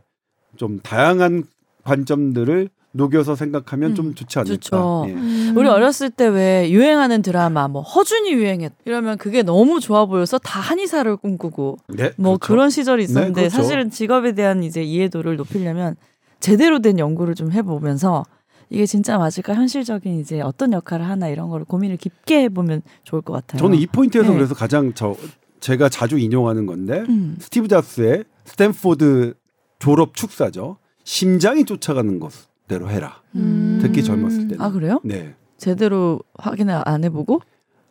좀 0.57 0.79
다양한 0.79 1.43
관점들을 1.84 2.69
녹여서 2.91 3.36
생각하면 3.36 3.91
음, 3.91 3.96
좀 3.96 4.15
좋지 4.15 4.39
않을까. 4.39 5.03
예. 5.07 5.13
음. 5.13 5.53
우리 5.55 5.67
어렸을 5.67 6.10
때 6.10 6.25
왜 6.27 6.69
유행하는 6.72 7.22
드라마 7.22 7.67
뭐 7.67 7.81
허준이 7.84 8.31
유행했 8.34 8.74
이러면 8.86 9.17
그게 9.19 9.43
너무 9.43 9.79
좋아 9.79 10.05
보여서 10.07 10.39
다 10.39 10.60
한의사를 10.60 11.15
꿈꾸고 11.17 11.77
네, 11.89 12.12
뭐 12.17 12.38
그렇죠. 12.38 12.53
그런 12.53 12.69
시절이 12.72 13.03
있었는데 13.03 13.41
네, 13.41 13.48
그렇죠. 13.50 13.55
사실은 13.62 13.91
직업에 13.91 14.34
대한 14.34 14.63
이제 14.63 14.81
이해도를 14.81 15.36
높이려면 15.36 15.96
제대로 16.39 16.79
된 16.79 17.00
연구를 17.00 17.36
좀 17.36 17.51
해보면서 17.51 18.25
이게 18.70 18.86
진짜 18.86 19.17
맞을까 19.17 19.56
현실적인 19.56 20.20
이제 20.20 20.41
어떤 20.41 20.74
역할을 20.74 21.08
하나 21.08 21.29
이런 21.29 21.50
거를 21.50 21.65
고민을 21.65 21.98
깊게 21.98 22.44
해보면 22.44 22.82
좋을 23.03 23.22
것 23.22 23.34
같아요. 23.34 23.60
저는 23.60 23.77
이 23.77 23.88
포인트에서 23.88 24.29
네. 24.29 24.36
그래서 24.36 24.53
가장 24.53 24.94
저 24.94 25.15
제가 25.60 25.89
자주 25.89 26.17
인용하는 26.17 26.65
건데 26.65 27.06
음. 27.08 27.38
스티브 27.39 27.67
잡스의 27.67 28.25
스탠포드 28.46 29.36
졸업 29.79 30.15
축사죠. 30.15 30.77
심장이 31.03 31.63
쫓아가는 31.63 32.20
것대로 32.20 32.89
해라. 32.89 33.22
음. 33.36 33.79
특히 33.82 34.03
젊었을 34.03 34.50
때는. 34.50 34.62
아 34.62 34.72
그래요? 34.72 35.00
네. 35.03 35.36
제대로 35.58 36.20
확인을 36.38 36.82
안 36.86 37.03
해보고 37.03 37.41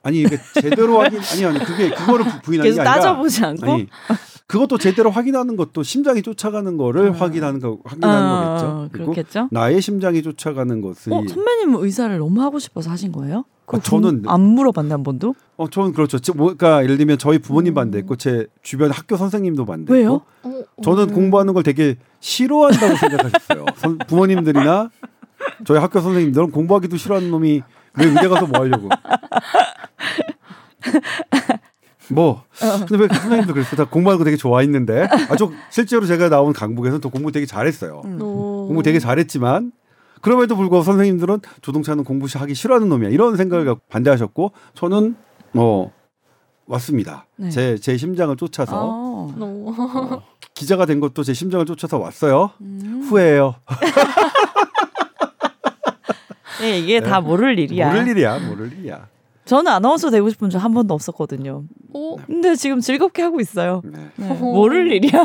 아니 0.07 0.21
이게 0.21 0.39
제대로 0.55 0.99
확인 1.03 1.21
아니 1.33 1.45
아니 1.45 1.59
그게 1.59 1.91
그거를 1.91 2.25
부- 2.25 2.41
부인하는 2.43 2.71
계속 2.71 2.83
게 2.83 2.89
아니라 2.89 2.95
따져보지 2.95 3.45
않고 3.45 3.73
아니 3.73 3.87
그것도 4.47 4.79
제대로 4.79 5.11
확인하는 5.11 5.57
것도 5.57 5.83
심장이 5.83 6.23
쫓아가는 6.23 6.77
거를 6.77 7.11
아. 7.11 7.13
확인하는 7.13 7.59
거 7.61 7.79
확인하는 7.85 8.17
아, 8.17 8.45
거겠죠. 8.55 8.89
그리고 8.93 9.13
그렇겠죠. 9.13 9.49
나의 9.51 9.81
심장이 9.83 10.23
쫓아가는 10.23 10.81
것을 10.81 11.13
어, 11.13 11.25
선배님은 11.27 11.83
의사를 11.85 12.17
너무 12.19 12.41
하고 12.43 12.59
싶어서 12.61 12.91
하신 12.91 13.11
거예요? 13.11 13.45
아, 13.67 13.79
저는- 13.81 14.23
안 14.29 14.41
물어봤네 14.43 14.91
한 14.91 15.03
번도. 15.03 15.35
어 15.57 15.69
저는 15.69 15.93
그렇죠. 15.93 16.21
지- 16.21 16.31
뭐, 16.31 16.55
그러니까 16.57 16.85
예를 16.85 16.97
들면 16.97 17.19
저희 17.19 17.39
부모님 17.39 17.73
음. 17.73 17.75
반대했고 17.75 18.15
제 18.15 18.47
주변 18.63 18.93
학교 18.93 19.17
선생님도 19.17 19.67
반대했고 19.67 19.93
왜요? 19.93 20.21
어, 20.45 20.63
저는 20.85 21.09
음. 21.09 21.15
공부하는 21.15 21.53
걸 21.53 21.65
되게 21.65 21.97
싫어한다고 22.21 22.97
생각하셨어요. 22.97 23.65
선- 23.79 23.99
부모님들이나 24.07 24.91
저희 25.67 25.79
학교 25.79 26.01
선생님들은 26.01 26.53
공부하기도 26.53 26.97
싫어하는 26.97 27.33
놈이 27.33 27.63
왜 27.99 28.07
의대 28.07 28.29
가서 28.29 28.47
뭐 28.47 28.61
하려고? 28.61 28.89
뭐 32.09 32.45
근데 32.61 32.97
왜 32.97 33.09
선생님도 33.09 33.53
그랬어요? 33.53 33.77
다 33.77 33.85
공부하는 33.91 34.19
거 34.19 34.25
되게 34.25 34.37
좋아했는데 34.37 35.09
아주 35.29 35.51
실제로 35.71 36.07
제가 36.07 36.29
나온 36.29 36.53
강북에서는 36.53 37.01
또 37.01 37.11
공부 37.11 37.33
되게 37.33 37.47
잘했어요. 37.47 38.03
음. 38.05 38.19
어. 38.23 38.65
공부 38.69 38.83
되게 38.83 38.99
잘했지만 39.01 39.73
그럼에도 40.21 40.57
불구하고 40.57 40.85
선생님들은 40.85 41.41
조동차는 41.63 42.05
공부 42.05 42.27
하기 42.33 42.55
싫어하는 42.55 42.89
놈이야 42.89 43.11
이런 43.11 43.37
생각을 43.37 43.65
갖고 43.65 43.81
반대하셨고 43.89 44.53
저는 44.75 45.17
뭐 45.53 45.93
왔습니다. 46.67 47.27
네. 47.37 47.51
제 47.51 47.77
제 47.79 47.97
심장을 47.97 48.35
쫓아서 48.37 48.77
어. 48.85 49.33
어. 49.37 49.75
어, 49.77 50.23
기자가 50.55 50.87
된 50.87 51.01
것도 51.01 51.23
제 51.25 51.33
심장을 51.35 51.65
쫓아서 51.67 51.99
왔어요. 51.99 52.51
음. 52.61 53.03
후회해요. 53.09 53.57
네, 56.61 56.79
이게 56.79 57.01
다 57.01 57.21
모를 57.21 57.59
일이야. 57.59 57.89
모를 57.89 58.09
일이야, 58.09 58.39
모를 58.49 58.73
일이야. 58.73 59.07
저는 59.45 59.71
아나운서 59.71 60.11
되고 60.11 60.29
싶은 60.29 60.51
적 60.51 60.59
한 60.59 60.75
번도 60.75 60.93
없었거든요. 60.95 61.65
어? 61.95 62.17
근데 62.27 62.57
지금 62.57 62.81
즐겁게 62.81 63.23
하고 63.23 63.41
있어요. 63.41 63.81
네. 63.85 64.11
네, 64.17 64.29
모를 64.35 64.91
일이야. 64.93 65.25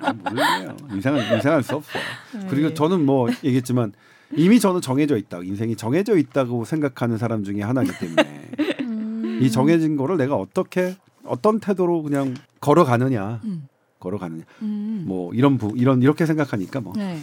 아, 0.00 0.12
모를 0.12 0.42
일이에요. 0.56 0.76
인생은 0.90 1.34
인생할 1.34 1.62
수 1.62 1.76
없어. 1.76 1.98
네. 2.34 2.46
그리고 2.48 2.72
저는 2.72 3.04
뭐 3.04 3.28
얘기했지만 3.44 3.92
이미 4.34 4.58
저는 4.58 4.80
정해져 4.80 5.18
있다. 5.18 5.40
인생이 5.42 5.76
정해져 5.76 6.16
있다고 6.16 6.64
생각하는 6.64 7.18
사람 7.18 7.44
중에 7.44 7.60
하나이기 7.60 7.92
때문에 7.98 8.42
음. 8.80 9.38
이 9.42 9.50
정해진 9.50 9.96
거를 9.96 10.16
내가 10.16 10.36
어떻게 10.36 10.96
어떤 11.24 11.60
태도로 11.60 12.02
그냥 12.02 12.34
걸어가느냐, 12.60 13.40
음. 13.44 13.68
걸어가느냐. 14.00 14.44
음. 14.62 15.04
뭐 15.06 15.34
이런 15.34 15.58
부 15.58 15.72
이런 15.76 16.00
이렇게 16.00 16.24
생각하니까 16.24 16.80
뭐. 16.80 16.94
네. 16.96 17.18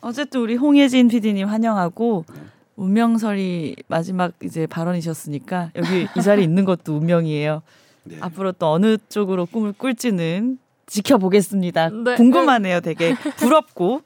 어쨌든 0.00 0.40
우리 0.40 0.54
홍예진 0.54 1.08
PD님 1.08 1.48
환영하고 1.48 2.24
네. 2.32 2.40
운명설이 2.76 3.76
마지막 3.88 4.32
이제 4.42 4.66
발언이셨으니까 4.66 5.70
여기 5.76 6.08
이 6.16 6.22
자리에 6.22 6.44
있는 6.44 6.64
것도 6.64 6.96
운명이에요. 6.96 7.62
네. 8.04 8.16
앞으로 8.20 8.52
또 8.52 8.72
어느 8.72 8.96
쪽으로 9.08 9.46
꿈을 9.46 9.72
꿀지는 9.72 10.58
지켜보겠습니다. 10.86 11.90
네. 11.90 12.14
궁금하네요. 12.16 12.80
되게 12.80 13.14
부럽고 13.36 14.02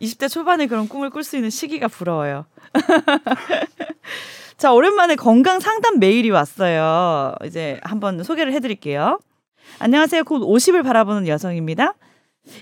20대 0.00 0.28
초반에 0.28 0.66
그런 0.66 0.88
꿈을 0.88 1.10
꿀 1.10 1.24
수 1.24 1.36
있는 1.36 1.48
시기가 1.48 1.88
부러워요. 1.88 2.44
자, 4.56 4.72
오랜만에 4.72 5.16
건강 5.16 5.60
상담 5.60 5.98
메일이 5.98 6.30
왔어요. 6.30 7.34
이제 7.44 7.80
한번 7.82 8.22
소개를 8.22 8.52
해드릴게요. 8.52 9.18
안녕하세요. 9.78 10.24
곧 10.24 10.40
50을 10.40 10.84
바라보는 10.84 11.26
여성입니다. 11.26 11.94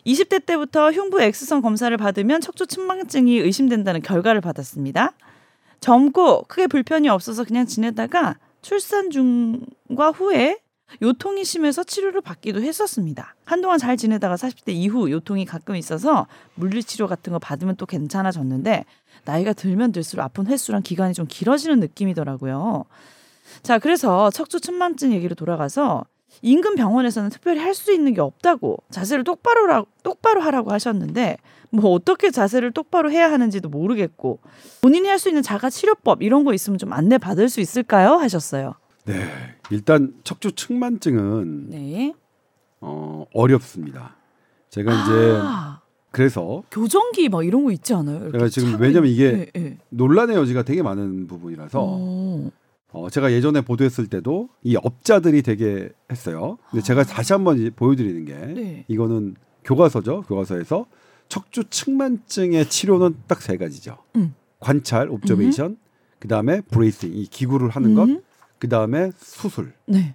20대 0.06 0.44
때부터 0.46 0.92
흉부 0.92 1.20
X선 1.20 1.62
검사를 1.62 1.94
받으면 1.96 2.40
척추 2.40 2.66
측만증이 2.66 3.38
의심된다는 3.38 4.02
결과를 4.02 4.40
받았습니다. 4.40 5.12
젊고 5.80 6.44
크게 6.48 6.66
불편이 6.66 7.08
없어서 7.08 7.44
그냥 7.44 7.66
지내다가 7.66 8.36
출산 8.62 9.10
중과 9.10 10.10
후에 10.14 10.58
요통이 11.02 11.44
심해서 11.44 11.84
치료를 11.84 12.20
받기도 12.20 12.62
했었습니다. 12.62 13.36
한동안 13.44 13.78
잘 13.78 13.96
지내다가 13.96 14.34
40대 14.34 14.72
이후 14.72 15.10
요통이 15.10 15.44
가끔 15.44 15.76
있어서 15.76 16.26
물리치료 16.56 17.06
같은 17.06 17.32
거 17.32 17.38
받으면 17.38 17.76
또 17.76 17.86
괜찮아졌는데 17.86 18.84
나이가 19.24 19.52
들면 19.52 19.92
들수록 19.92 20.24
아픈 20.24 20.46
횟수랑 20.46 20.82
기간이 20.82 21.14
좀 21.14 21.26
길어지는 21.28 21.78
느낌이더라고요. 21.80 22.84
자, 23.62 23.78
그래서 23.78 24.30
척추 24.30 24.60
측만증 24.60 25.12
얘기로 25.12 25.34
돌아가서 25.34 26.04
인근 26.42 26.74
병원에서는 26.74 27.30
특별히 27.30 27.60
할 27.60 27.74
수 27.74 27.92
있는 27.92 28.14
게 28.14 28.20
없다고 28.20 28.78
자세를 28.90 29.24
똑바로 29.24 29.66
라, 29.66 29.84
똑바로 30.02 30.40
하라고 30.40 30.72
하셨는데 30.72 31.36
뭐 31.70 31.92
어떻게 31.92 32.30
자세를 32.30 32.72
똑바로 32.72 33.10
해야 33.10 33.30
하는지도 33.30 33.68
모르겠고 33.68 34.40
본인이 34.80 35.08
할 35.08 35.18
수 35.20 35.28
있는 35.28 35.42
자가 35.42 35.70
치료법 35.70 36.22
이런 36.22 36.44
거 36.44 36.54
있으면 36.54 36.78
좀 36.78 36.92
안내 36.92 37.18
받을 37.18 37.48
수 37.48 37.60
있을까요? 37.60 38.14
하셨어요. 38.14 38.74
네. 39.04 39.22
일단 39.70 40.14
척추 40.24 40.52
측만증은 40.52 41.70
네. 41.70 42.14
어, 42.80 43.24
어렵습니다. 43.34 44.16
제가 44.70 44.90
이제 44.92 45.38
아, 45.42 45.80
그래서 46.10 46.62
교정기 46.70 47.28
막 47.28 47.44
이런 47.44 47.64
거 47.64 47.70
있지 47.72 47.92
않아요? 47.94 48.32
제가 48.32 48.48
지금 48.48 48.72
차고 48.72 48.82
왜냐면 48.82 49.08
있- 49.10 49.14
이게 49.14 49.32
네, 49.32 49.46
네. 49.52 49.78
논란의 49.90 50.36
여지가 50.36 50.62
되게 50.62 50.82
많은 50.82 51.26
부분이라서 51.26 51.78
어. 51.82 52.50
어, 52.92 53.10
제가 53.10 53.30
예전에 53.32 53.60
보도했을 53.60 54.06
때도 54.08 54.48
이 54.64 54.74
업자들이 54.76 55.42
되게 55.42 55.90
했어요. 56.10 56.58
근데 56.70 56.82
제가 56.82 57.04
다시 57.04 57.32
한번 57.32 57.58
이제 57.58 57.70
보여드리는 57.70 58.24
게 58.24 58.34
아. 58.34 58.46
네. 58.46 58.84
이거는 58.88 59.36
교과서죠. 59.64 60.22
교과서에서 60.22 60.86
척추 61.30 61.64
측만증의 61.70 62.68
치료는 62.68 63.14
딱 63.26 63.40
세 63.40 63.56
가지죠. 63.56 63.96
음. 64.16 64.34
관찰, 64.58 65.08
옵저베이션, 65.08 65.78
그 66.18 66.28
다음에 66.28 66.60
브레이싱, 66.60 67.12
이 67.14 67.24
기구를 67.26 67.70
하는 67.70 67.94
것, 67.94 68.02
음. 68.08 68.20
그 68.58 68.68
다음에 68.68 69.10
수술. 69.16 69.72
네. 69.86 70.14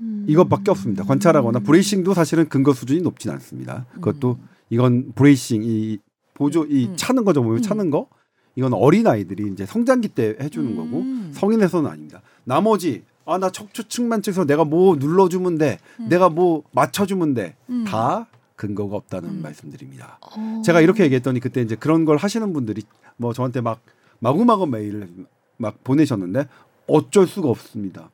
음. 0.00 0.26
이것밖에 0.28 0.70
없습니다. 0.70 1.04
관찰하거나 1.04 1.60
브레이싱도 1.60 2.12
사실은 2.12 2.48
근거 2.50 2.74
수준이 2.74 3.00
높진 3.00 3.30
않습니다. 3.30 3.86
그것도 3.94 4.38
이건 4.68 5.12
브레이싱 5.14 5.62
이 5.64 5.98
보조 6.34 6.66
이 6.66 6.88
음. 6.88 6.96
차는 6.96 7.24
거죠. 7.24 7.40
음. 7.42 7.62
차는 7.62 7.88
거. 7.90 8.08
이건 8.54 8.74
어린 8.74 9.06
아이들이 9.06 9.50
이제 9.52 9.64
성장기 9.64 10.08
때 10.08 10.36
해주는 10.40 10.76
거고 10.76 10.98
음. 11.00 11.30
성인에서는 11.32 11.88
아닙니다. 11.88 12.20
나머지 12.44 13.04
아 13.24 13.38
나 13.38 13.50
척추측만증에서 13.50 14.46
내가 14.46 14.64
뭐 14.64 14.96
눌러주면 14.96 15.58
돼, 15.58 15.78
내가 16.08 16.28
뭐 16.30 16.62
맞춰주면 16.72 17.34
돼, 17.34 17.56
음. 17.68 17.84
다 17.84 18.26
근거가 18.58 18.96
없다는 18.96 19.30
음. 19.30 19.42
말씀드립니다. 19.42 20.18
어. 20.20 20.62
제가 20.64 20.80
이렇게 20.80 21.04
얘기했더니 21.04 21.38
그때 21.40 21.62
이제 21.62 21.76
그런 21.76 22.04
걸 22.04 22.16
하시는 22.16 22.52
분들이 22.52 22.82
뭐 23.16 23.32
저한테 23.32 23.60
막 23.60 23.80
마구마구 24.18 24.66
메일을 24.66 25.08
막 25.56 25.82
보내셨는데 25.84 26.46
어쩔 26.88 27.26
수가 27.26 27.48
없습니다. 27.48 28.10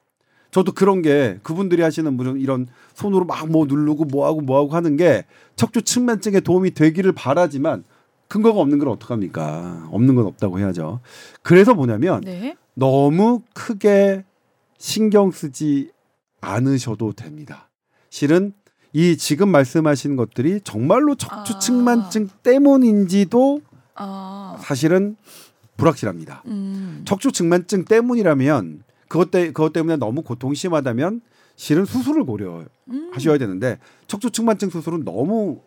저도 0.51 0.73
그런 0.73 1.03
게 1.03 1.41
그분들이 1.43 1.83
하시는 1.83 2.13
무슨 2.15 2.39
이런 2.39 2.67
손으로 2.93 3.25
막 3.25 3.47
뭐 3.49 3.65
누르고 3.67 4.05
뭐하고 4.05 4.43
뭐하고 4.43 4.75
하는 4.75 4.97
게 4.97 5.25
척추 5.57 5.83
측만증에 5.83 6.41
도움이 6.41 6.73
되기를 6.73 7.13
바라지만 7.13 7.83
근거가 8.29 8.61
없는 8.61 8.79
건 8.79 8.89
어떡합니까? 8.89 9.89
없는 9.91 10.15
건 10.15 10.27
없다고 10.27 10.59
해야죠. 10.61 11.01
그래서 11.43 11.75
뭐냐면 11.75 12.21
네. 12.21 12.57
너무 12.75 13.41
크게 13.55 14.25
신경 14.79 15.31
쓰지 15.31 15.91
않으셔도 16.41 17.13
됩니다. 17.15 17.71
실은 18.11 18.53
이 18.95 19.17
지금 19.17 19.49
말씀하신 19.49 20.15
것들이 20.15 20.61
정말로 20.63 21.17
척추 21.17 21.55
아. 21.55 21.59
측만증 21.59 22.29
때문인지도 22.45 23.61
아. 23.97 24.57
사실은 24.61 25.17
불확실합니다. 25.77 26.45
음. 26.47 27.03
척추 27.05 27.33
측만증 27.33 27.87
때문이라면 27.87 28.85
그것 29.09 29.33
때 29.33 29.49
그것 29.49 29.73
때문에 29.73 29.97
너무 29.97 30.23
고통이 30.23 30.55
심하다면 30.55 31.23
실은 31.57 31.85
수술을 31.85 32.25
고려하셔야 32.25 33.35
음. 33.35 33.39
되는데 33.39 33.79
척추 34.07 34.31
측만증 34.31 34.71
수술은 34.71 35.05
너무 35.05 35.61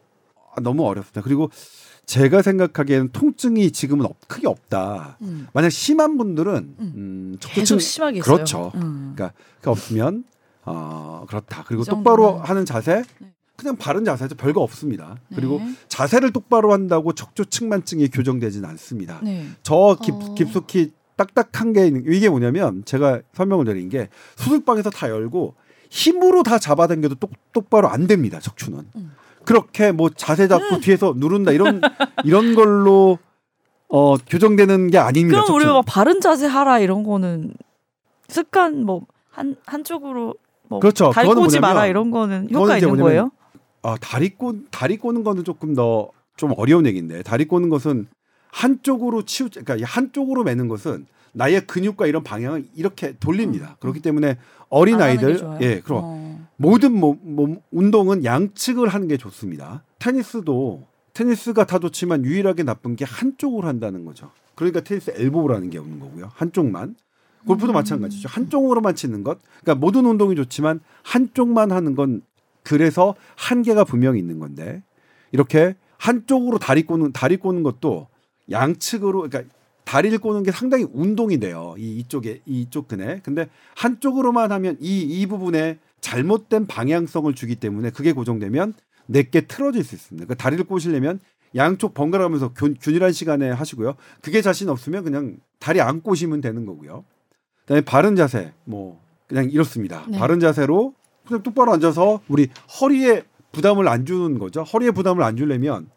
너무 0.62 0.86
어렵습니다. 0.86 1.22
그리고 1.22 1.52
제가 2.06 2.42
생각하기에는 2.42 3.10
통증이 3.12 3.72
지금은 3.72 4.06
없, 4.06 4.16
크게 4.30 4.48
없다. 4.48 5.18
음. 5.22 5.48
만약 5.52 5.70
심한 5.70 6.18
분들은 6.18 6.76
음. 6.80 6.94
음, 6.96 7.38
척추 7.42 7.60
계속 7.60 7.80
측 7.80 7.86
심하게 7.86 8.20
있어요. 8.20 8.36
그렇죠. 8.36 8.72
음. 8.76 9.12
그러니까 9.14 9.38
그 9.60 9.70
없으면 9.70 10.24
어 10.68 11.26
그렇다. 11.28 11.64
그리고 11.66 11.84
이 11.84 11.86
똑바로. 11.86 12.38
하는 12.40 12.66
자세 12.66 13.04
네. 13.20 13.34
그냥 13.56 13.76
바른 13.78 14.06
자세죠. 14.06 14.36
별거 14.36 14.62
없습니다. 14.62 15.16
그리고 15.34 15.60
네. 15.60 15.74
자세를 15.88 16.32
똑바로 16.32 16.74
한다고 16.74 17.14
척추 17.14 17.46
측만증이 17.46 18.10
교정되진 18.10 18.66
않습니다. 18.66 19.20
네. 19.24 19.48
저 19.64 19.98
깊, 20.04 20.12
어. 20.14 20.36
깊숙이 20.36 20.92
딱딱한 21.16 21.74
게 21.74 21.88
있는 21.88 22.04
이게 22.08 22.30
뭐냐면 22.30 22.84
제가 22.86 23.22
설명을 23.34 23.66
드린 23.66 23.90
게 23.90 24.10
수술방에서 24.36 24.90
다 24.92 25.10
열고 25.10 25.56
힘으로 25.90 26.44
다 26.44 26.60
잡아당겨도 26.60 27.16
똑, 27.16 27.32
똑바로 27.54 27.88
안 27.88 28.06
됩니다. 28.06 28.40
척추는 28.40 28.86
음. 28.96 29.12
그렇게 29.46 29.92
뭐 29.92 30.10
자세 30.10 30.48
잡고 30.48 30.80
뒤에서 30.82 31.14
누른다 31.16 31.52
이런 31.54 31.82
이런 32.26 32.54
걸로 32.54 33.18
어 33.88 34.18
교정되는 34.18 34.92
게 34.92 34.98
아닙니다. 34.98 35.42
그럼 35.42 35.56
우리가 35.56 35.70
척추는. 35.70 35.74
막 35.74 35.86
바른 35.88 36.22
자세 36.22 36.46
하라 36.46 36.80
이런 36.80 37.04
거는 37.04 37.54
습관 38.28 38.84
뭐 38.84 39.08
한 39.38 39.56
한쪽으로 39.68 40.34
뭐 40.70 40.80
그렇죠. 40.80 41.12
다리 41.12 41.28
꼬지 41.28 41.60
마라 41.60 41.88
이런 41.88 42.12
거는 42.12 42.50
효과 42.54 42.78
있는 42.78 42.90
뭐냐면 42.90 43.06
거예요? 43.06 43.32
아 43.84 43.96
다리 44.02 44.30
꼬 44.30 44.56
다리 44.72 44.98
꼬는 44.98 45.24
거는 45.24 45.44
조금 45.44 45.74
더 45.74 46.12
좀 46.38 46.54
어려운 46.56 46.86
얘기인데 46.86 47.24
다리 47.24 47.46
꼬는 47.46 47.68
것은 47.70 48.08
한쪽으로 48.50 49.24
치우 49.24 49.50
그러니까 49.50 49.76
이 49.76 49.84
한쪽으로 49.84 50.44
매는 50.44 50.68
것은 50.70 51.06
나의 51.34 51.68
근육과 51.68 52.08
이런 52.08 52.24
방향을 52.24 52.66
이렇게 52.76 53.18
돌립니다. 53.20 53.72
음, 53.72 53.76
그렇기 53.80 54.02
때문에 54.02 54.38
어린 54.70 55.02
아이들? 55.02 55.40
예 55.62 55.82
그럼 55.82 56.02
어. 56.04 56.48
모든 56.56 56.94
몸, 56.94 57.20
몸 57.24 57.60
운동은 57.72 58.24
양측을 58.24 58.88
하는 58.88 59.08
게 59.08 59.18
좋습니다. 59.18 59.84
테니스도 60.00 60.88
테니스가 61.14 61.66
다 61.66 61.80
좋지만 61.80 62.24
유일하게 62.24 62.64
나쁜 62.64 62.96
게 62.96 63.04
한쪽으로 63.04 63.68
한다는 63.68 64.06
거죠. 64.06 64.32
그러니까 64.56 64.80
테니스 64.82 65.14
엘보라는 65.16 65.70
게 65.70 65.78
없는 65.78 66.00
거고요. 66.00 66.32
한쪽만. 66.34 66.96
골프도 67.48 67.72
음. 67.72 67.74
마찬가지죠. 67.74 68.30
한쪽으로만 68.30 68.96
치는 68.96 69.24
것. 69.24 69.39
그러니까 69.62 69.75
모든 69.75 70.06
운동이 70.06 70.36
좋지만 70.36 70.80
한쪽만 71.04 71.72
하는 71.72 71.96
건 71.96 72.22
그래서 72.63 73.16
한계가 73.38 73.84
분명히 73.86 74.20
있는 74.20 74.39
건데 74.39 74.84
이렇게 75.32 75.75
한쪽으로 75.98 76.60
다리 76.60 76.84
꼬는 76.84 77.13
다리 77.13 77.38
꼬는 77.38 77.63
것도 77.63 78.08
양측으로 78.51 79.22
그러니까 79.30 79.54
다리를 79.86 80.17
꼬는 80.19 80.43
게 80.43 80.52
상당히 80.52 80.86
운동이 80.91 81.39
돼요. 81.39 81.74
이 81.78 81.98
이쪽에 82.00 82.41
이쪽 82.45 82.88
근에. 82.89 83.22
근데 83.24 83.48
한쪽으로만 83.76 84.52
하면 84.52 84.78
이 84.82 85.02
이 85.22 85.26
부분에 85.26 85.80
잘못된 86.02 86.67
방향성을 86.67 87.34
주기 87.34 87.56
때문에 87.56 87.89
그게 87.89 88.12
고정되면 88.12 88.74
내게 89.08 89.41
틀어질 89.41 89.84
수 89.84 89.95
있습니다. 89.95 90.26
그러니까 90.26 90.41
다리를 90.43 90.63
꼬시려면 90.65 91.19
양쪽 91.56 91.93
번갈아가면서 91.93 92.54
균, 92.54 92.76
균일한 92.80 93.13
시간에 93.13 93.50
하시고요. 93.50 93.95
그게 94.22 94.41
자신 94.41 94.69
없으면 94.69 95.04
그냥 95.04 95.38
다리 95.60 95.80
안 95.82 96.02
꼬시면 96.02 96.41
되는 96.41 96.65
거고요. 96.65 97.06
그다음에 97.67 97.82
바른 97.82 98.15
자세 98.15 98.53
뭐 98.63 98.99
그냥 99.27 99.49
이렇습니다. 99.51 100.06
네. 100.08 100.17
바른 100.17 100.39
자세로 100.39 100.93
그냥 101.27 101.43
똑바로 101.43 101.73
앉아서 101.73 102.21
우리 102.30 102.47
허리에 102.80 103.23
부담을 103.51 103.88
안 103.89 104.06
주는 104.06 104.39
거죠. 104.39 104.63
허리에 104.63 104.91
부담을 104.91 105.21
안 105.23 105.36
주려면 105.36 105.89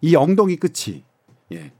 이 0.00 0.16
엉덩이 0.16 0.56
끝이 0.56 1.04
예. 1.52 1.72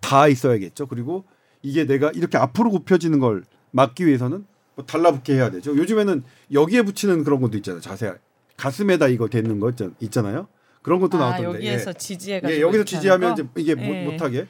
다 0.00 0.28
있어야겠죠. 0.28 0.86
그리고 0.86 1.24
이게 1.62 1.86
내가 1.86 2.10
이렇게 2.14 2.36
앞으로 2.36 2.70
굽혀지는 2.70 3.20
걸 3.20 3.44
막기 3.70 4.06
위해서는 4.06 4.44
뭐 4.74 4.84
달라붙게 4.84 5.34
해야 5.34 5.50
되죠. 5.50 5.74
요즘에는 5.76 6.22
여기에 6.52 6.82
붙이는 6.82 7.24
그런 7.24 7.40
것도 7.40 7.56
있잖아요. 7.56 7.80
자세 7.80 8.12
가슴에다 8.58 9.08
이거 9.08 9.28
대는 9.28 9.60
거 9.60 9.70
있잖- 9.70 9.94
있잖아요. 10.00 10.46
그런 10.82 11.00
것도 11.00 11.16
아, 11.16 11.20
나왔던데. 11.20 11.54
여기에서 11.54 11.90
예. 11.90 11.94
지지해가지고 11.94 12.58
예, 12.58 12.60
여기서 12.62 12.84
지지하면 12.84 13.32
이제 13.32 13.44
이게 13.56 13.74
거? 13.74 13.80
못, 13.80 13.94
예. 13.94 14.04
못하게 14.04 14.46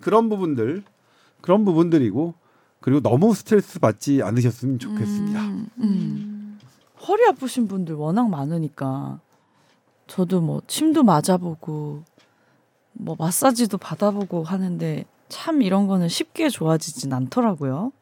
그런 0.00 0.28
부분들 0.28 0.82
그런 1.40 1.64
부분들이고 1.64 2.34
그리고 2.80 3.00
너무 3.00 3.34
스트레스 3.34 3.78
받지 3.78 4.22
않으셨으면 4.22 4.78
좋겠습니다. 4.78 5.40
음, 5.40 5.68
음. 5.80 6.58
허리 7.06 7.24
아프신 7.26 7.68
분들 7.68 7.94
워낙 7.94 8.28
많으니까 8.28 9.20
저도 10.06 10.40
뭐 10.40 10.62
침도 10.66 11.02
맞아보고 11.02 12.02
뭐 12.92 13.16
마사지도 13.18 13.78
받아보고 13.78 14.42
하는데 14.44 15.04
참 15.28 15.62
이런 15.62 15.86
거는 15.86 16.08
쉽게 16.08 16.48
좋아지진 16.48 17.12
않더라고요. 17.12 17.92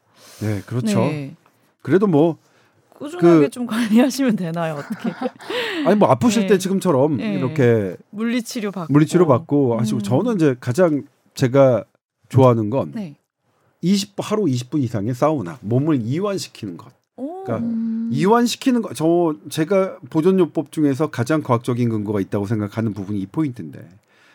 네, 0.40 0.60
그렇죠. 0.66 1.00
네. 1.00 1.34
그래도 1.82 2.06
뭐 2.06 2.36
꾸준하게 2.94 3.40
그- 3.40 3.50
좀 3.50 3.66
관리하시면 3.66 4.36
되나요? 4.36 4.74
어떻게 4.74 5.10
아니 5.86 5.96
뭐 5.96 6.08
아프실 6.08 6.42
네. 6.42 6.48
때 6.48 6.58
지금처럼 6.58 7.18
네. 7.18 7.34
이렇게 7.34 7.96
물리치료 8.10 8.70
받고 8.70 8.92
물리치료 8.92 9.26
받고 9.26 9.78
하시고 9.78 9.98
음. 9.98 10.02
저는 10.02 10.34
이제 10.36 10.56
가장 10.60 11.02
제가 11.34 11.84
좋아하는 12.28 12.70
건 12.70 12.92
네. 12.94 13.16
20 13.82 14.14
하루 14.18 14.44
20분 14.44 14.82
이상의 14.82 15.14
사우나 15.14 15.58
몸을 15.62 16.00
이완시키는 16.02 16.76
것. 16.76 16.92
오. 17.16 17.44
그러니까 17.44 17.66
음. 17.66 18.10
이완시키는 18.12 18.82
거 18.82 18.90
저 18.94 19.34
제가 19.48 19.98
보존요법 20.10 20.70
중에서 20.72 21.10
가장 21.10 21.42
과학적인 21.42 21.88
근거가 21.88 22.20
있다고 22.20 22.46
생각하는 22.46 22.92
부분이 22.92 23.18
이 23.20 23.26
포인트인데 23.26 23.88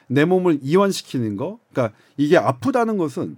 내 0.08 0.26
몸을 0.26 0.60
이완시키는 0.62 1.38
거. 1.38 1.60
그러니까 1.72 1.96
이게 2.18 2.38
아프다는 2.38 2.98
것은 2.98 3.38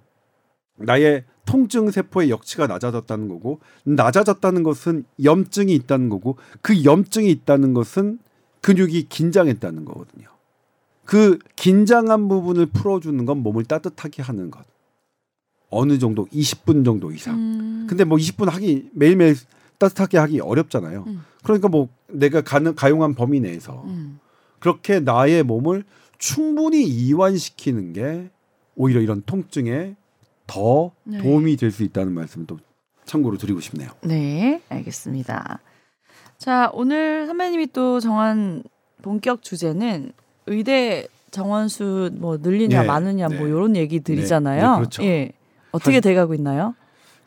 나의 0.77 1.23
통증 1.45 1.91
세포의 1.91 2.29
역치가 2.29 2.67
낮아졌다는 2.67 3.27
거고 3.27 3.59
낮아졌다는 3.83 4.63
것은 4.63 5.05
염증이 5.23 5.73
있다는 5.75 6.09
거고 6.09 6.37
그 6.61 6.83
염증이 6.83 7.29
있다는 7.29 7.73
것은 7.73 8.19
근육이 8.61 9.03
긴장했다는 9.09 9.85
거거든요. 9.85 10.27
그 11.05 11.37
긴장한 11.57 12.29
부분을 12.29 12.67
풀어주는 12.67 13.25
건 13.25 13.37
몸을 13.39 13.65
따뜻하게 13.65 14.23
하는 14.23 14.49
것. 14.49 14.65
어느 15.73 15.97
정도 15.99 16.27
20분 16.27 16.85
정도 16.85 17.11
이상. 17.11 17.35
음. 17.35 17.87
근데 17.89 18.03
뭐 18.03 18.17
20분 18.17 18.49
하기 18.49 18.89
매일매일 18.93 19.35
따뜻하게 19.77 20.17
하기 20.19 20.39
어렵잖아요. 20.39 21.03
음. 21.07 21.23
그러니까 21.43 21.67
뭐 21.67 21.89
내가 22.07 22.41
가능 22.41 22.73
가용한 22.75 23.15
범위 23.15 23.39
내에서 23.39 23.83
음. 23.85 24.19
그렇게 24.59 24.99
나의 24.99 25.43
몸을 25.43 25.83
충분히 26.17 26.83
이완시키는 26.83 27.93
게 27.93 28.29
오히려 28.75 29.01
이런 29.01 29.21
통증에 29.25 29.95
더 30.47 30.91
네. 31.03 31.17
도움이 31.21 31.57
될 31.57 31.71
수 31.71 31.83
있다는 31.83 32.13
말씀을 32.13 32.45
또 32.47 32.59
참고로 33.05 33.37
드리고 33.37 33.59
싶네요. 33.59 33.89
네, 34.03 34.61
알겠습니다. 34.69 35.59
자, 36.37 36.69
오늘 36.73 37.25
선배님이 37.27 37.67
또 37.73 37.99
정한 37.99 38.63
본격 39.01 39.41
주제는 39.43 40.11
의대 40.47 41.07
정원 41.31 41.67
수 41.67 42.09
뭐 42.13 42.37
늘리냐 42.37 42.81
네, 42.81 42.87
마느냐 42.87 43.27
네. 43.27 43.37
뭐 43.37 43.47
이런 43.47 43.75
얘기들이잖아요. 43.75 44.69
네, 44.71 44.75
그렇죠. 44.77 45.03
예. 45.03 45.31
어떻게 45.73 45.91
사실- 45.97 46.01
돼가고 46.01 46.33
있나요? 46.35 46.73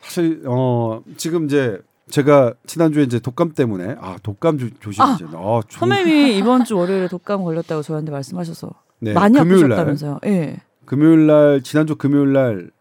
사실 0.01 0.41
어 0.47 1.01
지금 1.17 1.45
이제 1.45 1.79
제가 2.09 2.53
지난주에 2.65 3.03
이제 3.03 3.19
독감 3.19 3.51
때문에 3.53 3.95
아 3.99 4.17
독감 4.23 4.57
조, 4.57 4.69
조심하세요. 4.79 5.29
아, 5.33 5.61
조- 5.67 5.79
선배님이 5.79 6.37
이번 6.37 6.63
주 6.65 6.75
월요일에 6.77 7.07
독감 7.09 7.43
걸렸다고 7.43 7.81
저한테 7.83 8.11
말씀하셔서 8.11 8.71
네, 8.99 9.13
많이 9.13 9.37
아프셨다면서요. 9.39 10.19
예. 10.25 10.57
금요일 10.85 11.27
날 11.27 11.61
지난주 11.61 11.95
금요일 11.97 12.33
날 12.33 12.71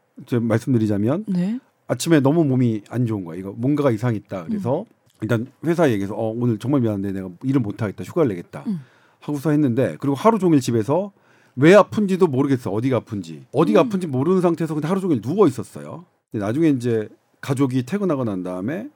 말씀드리자면 0.40 1.24
네. 1.28 1.58
아침에 1.88 2.20
너무 2.20 2.44
몸이 2.44 2.82
안 2.88 3.06
좋은 3.06 3.24
거야. 3.24 3.36
이거 3.36 3.52
뭔가가 3.56 3.90
이상 3.90 4.14
있다. 4.14 4.44
그래서 4.44 4.80
음. 4.80 4.84
일단 5.22 5.46
회사 5.64 5.90
얘기해서 5.90 6.14
어, 6.14 6.32
오늘 6.36 6.58
정말 6.58 6.80
미안한데 6.80 7.12
내가 7.12 7.28
일을 7.42 7.60
못 7.60 7.82
하겠다. 7.82 8.04
휴가를 8.04 8.28
내겠다. 8.30 8.64
음. 8.66 8.80
하고서 9.20 9.50
했는데 9.50 9.96
그리고 9.98 10.14
하루 10.14 10.38
종일 10.38 10.60
집에서 10.60 11.10
왜 11.56 11.74
아픈지도 11.74 12.26
모르겠어. 12.26 12.70
어디가 12.70 12.98
아픈지. 12.98 13.46
어디가 13.52 13.82
음. 13.82 13.86
아픈지 13.86 14.06
모르는 14.06 14.40
상태에서 14.42 14.74
그냥 14.74 14.90
하루 14.90 15.00
종일 15.00 15.20
누워 15.20 15.46
있었어요. 15.46 16.04
근데 16.30 16.44
나중에 16.44 16.68
이제 16.68 17.08
가족이 17.40 17.84
퇴근하고 17.84 18.24
난 18.24 18.42
다음에 18.42 18.88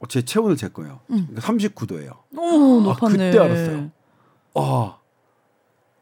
어, 0.00 0.06
제 0.08 0.22
체온을 0.22 0.56
쟀거예요. 0.56 0.98
음. 1.10 1.28
39도예요. 1.36 2.12
오, 2.36 2.80
높았네. 2.82 3.30
그때 3.30 3.38
알았어요. 3.38 3.90
아, 4.56 4.98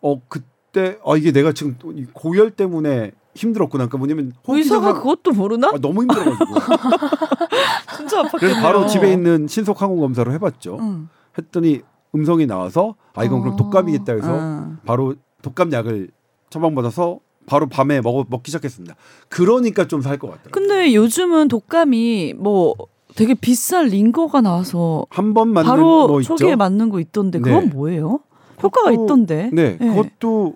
어 0.00 0.20
그때 0.28 0.98
아 1.04 1.16
이게 1.16 1.30
내가 1.30 1.52
지금 1.52 1.76
고열 2.12 2.50
때문에 2.52 3.12
힘들었구나. 3.34 3.86
그러니까 3.86 3.98
뭐냐면 3.98 4.32
의사가 4.46 4.94
그것도 4.94 5.32
모르나? 5.32 5.68
아, 5.68 5.78
너무 5.78 6.02
힘들어가지고 6.02 6.54
진짜 7.96 8.22
아팠겠네요. 8.22 8.38
그래서 8.38 8.60
바로 8.60 8.86
집에 8.86 9.12
있는 9.12 9.46
신속 9.46 9.80
항원 9.80 10.00
검사를 10.00 10.30
해봤죠. 10.32 10.78
응. 10.80 11.08
했더니 11.38 11.82
음성이 12.14 12.46
나와서 12.46 12.94
아 13.14 13.24
이건 13.24 13.40
그럼 13.40 13.54
어. 13.54 13.56
독감이겠다 13.56 14.12
해서 14.12 14.28
아. 14.28 14.76
바로 14.84 15.14
독감 15.42 15.72
약을 15.72 16.08
처방받아서 16.50 17.18
바로 17.46 17.68
밤에 17.68 18.00
먹 18.00 18.26
먹기 18.28 18.50
시작했습니다. 18.50 18.94
그러니까 19.28 19.86
좀 19.88 20.00
살 20.02 20.18
것 20.18 20.28
같더라고요. 20.30 20.52
근데 20.52 20.94
요즘은 20.94 21.48
독감이 21.48 22.34
뭐 22.38 22.74
되게 23.14 23.34
비싼 23.34 23.86
링거가 23.88 24.40
나와서 24.40 25.06
한 25.10 25.34
번 25.34 25.48
맞는 25.48 25.68
바로 25.68 26.06
뭐 26.08 26.20
있죠. 26.20 26.36
초기에 26.36 26.56
맞는 26.56 26.88
거 26.88 27.00
있던데 27.00 27.38
네. 27.40 27.44
그건 27.50 27.70
뭐예요? 27.70 28.20
효과가 28.62 28.90
그것도- 28.90 29.04
있던데. 29.04 29.50
네, 29.52 29.76
네. 29.78 29.88
그것도 29.88 30.54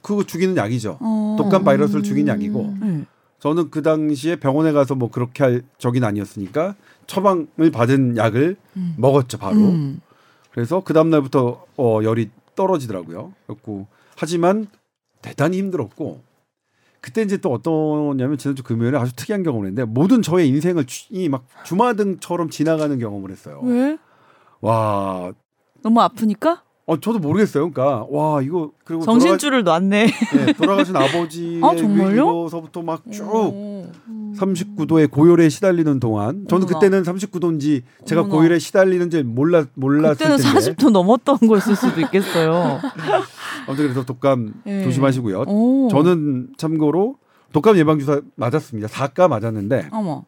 그거 0.00 0.24
죽이는 0.24 0.56
약이죠. 0.56 0.98
어. 1.00 1.36
독감 1.38 1.64
바이러스를 1.64 2.02
죽이는 2.02 2.28
약이고 2.32 2.74
네. 2.80 3.04
저는 3.38 3.70
그 3.70 3.82
당시에 3.82 4.36
병원에 4.36 4.72
가서 4.72 4.94
뭐 4.94 5.10
그렇게 5.10 5.42
할 5.44 5.62
적인 5.78 6.02
아니었으니까 6.04 6.74
처방을 7.06 7.70
받은 7.72 8.16
약을 8.16 8.56
음. 8.76 8.94
먹었죠 8.96 9.38
바로. 9.38 9.56
음. 9.58 10.00
그래서 10.50 10.80
그 10.84 10.92
다음 10.94 11.10
날부터 11.10 11.64
어, 11.76 12.00
열이 12.02 12.30
떨어지더라고요. 12.56 13.32
그렇고 13.46 13.86
하지만 14.16 14.66
대단히 15.20 15.58
힘들었고 15.58 16.20
그때 17.00 17.22
이제 17.22 17.36
또 17.36 17.52
어떠냐면 17.52 18.38
지난주 18.38 18.62
금요일에 18.62 18.96
아주 18.96 19.12
특이한 19.14 19.42
경험을 19.42 19.68
했는데 19.68 19.90
모든 19.90 20.22
저의 20.22 20.48
인생을 20.48 20.86
주, 20.86 21.06
이막 21.10 21.44
주마등처럼 21.64 22.48
지나가는 22.50 22.96
경험을 22.98 23.30
했어요. 23.30 23.60
왜? 23.64 23.98
와, 24.60 25.32
너무 25.82 26.00
아프니까? 26.00 26.62
어 26.84 26.98
저도 26.98 27.20
모르겠어요. 27.20 27.70
그러니까 27.70 28.06
와 28.10 28.42
이거 28.42 28.72
그리고 28.84 29.04
정신줄을 29.04 29.62
놨네. 29.62 30.06
돌아가, 30.30 30.46
네, 30.46 30.52
돌아가신 30.52 30.96
아버지의 30.96 31.60
아? 31.64 31.70
위로서부터 31.70 32.82
막쭉 32.82 33.22
오. 33.32 33.86
39도의 34.36 35.10
고열에 35.10 35.48
시달리는 35.48 36.00
동안 36.00 36.44
저는 36.48 36.64
어머나. 36.64 36.78
그때는 36.78 37.02
39도인지 37.04 37.82
제가 38.04 38.22
어머나. 38.22 38.34
고열에 38.36 38.58
시달리는지 38.58 39.22
몰라 39.22 39.64
몰랐을 39.74 40.16
그때는 40.16 40.36
텐데 40.38 40.72
40도 40.74 40.90
넘었던 40.90 41.38
거였을 41.46 41.76
수도 41.76 42.00
있겠어요. 42.00 42.80
아무튼 43.68 43.84
그래서 43.84 44.04
독감 44.04 44.54
예. 44.66 44.82
조심하시고요. 44.82 45.44
오. 45.46 45.88
저는 45.88 46.48
참고로 46.56 47.16
독감 47.52 47.76
예방 47.76 48.00
주사 48.00 48.20
맞았습니다. 48.34 48.88
4가 48.88 49.28
맞았는데 49.28 49.90
어머. 49.92 50.24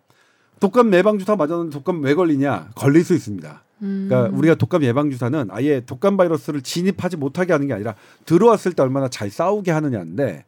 독감 0.61 0.95
예방 0.95 1.19
주사 1.19 1.35
맞았는데 1.35 1.73
독감 1.75 2.03
왜 2.03 2.15
걸리냐? 2.15 2.69
걸릴 2.77 3.03
수 3.03 3.13
있습니다. 3.15 3.64
음. 3.83 4.07
그러니까 4.09 4.37
우리가 4.37 4.55
독감 4.55 4.83
예방 4.85 5.11
주사는 5.11 5.49
아예 5.51 5.81
독감 5.81 6.17
바이러스를 6.17 6.63
진입하지 6.63 7.17
못하게 7.17 7.53
하는 7.53 7.67
게 7.67 7.75
아니라 7.75 7.95
들어왔을 8.25 8.73
때 8.73 8.83
얼마나 8.83 9.09
잘 9.09 9.31
싸우게 9.31 9.71
하느냐인데 9.71 10.45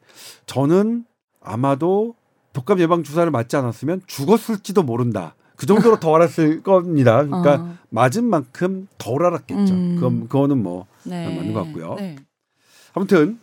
저는 0.46 1.04
아마도 1.40 2.14
독감 2.52 2.80
예방 2.80 3.02
주사를 3.02 3.30
맞지 3.30 3.56
않았으면 3.56 4.02
죽었을지도 4.06 4.82
모른다. 4.82 5.34
그 5.56 5.66
정도로 5.66 6.00
더 6.00 6.14
알았을 6.14 6.62
겁니다. 6.64 7.24
그러니까 7.24 7.54
어. 7.54 7.76
맞은 7.90 8.24
만큼 8.24 8.88
덜 8.98 9.24
알았겠죠. 9.24 9.74
음. 9.74 9.94
그건 9.96 10.20
그거는 10.28 10.62
뭐 10.62 10.86
네. 11.04 11.24
맞는 11.36 11.52
것 11.52 11.64
같고요. 11.64 11.94
네. 11.98 12.16
아무튼 12.94 13.38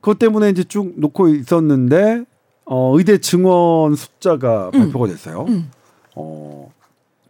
그것 0.00 0.18
때문에 0.18 0.50
이제 0.50 0.64
쭉 0.64 0.94
놓고 0.96 1.28
있었는데 1.28 2.24
어, 2.66 2.96
의대 2.96 3.18
증원 3.18 3.94
숫자가 3.94 4.70
음. 4.74 4.78
발표가 4.78 5.06
됐어요. 5.06 5.46
음. 5.48 5.70
어, 6.14 6.70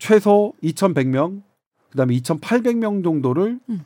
최소 0.08 0.52
2,100명, 0.62 1.40
그다음에 1.90 2.14
2,800명 2.16 3.02
정도를 3.02 3.58
음. 3.70 3.84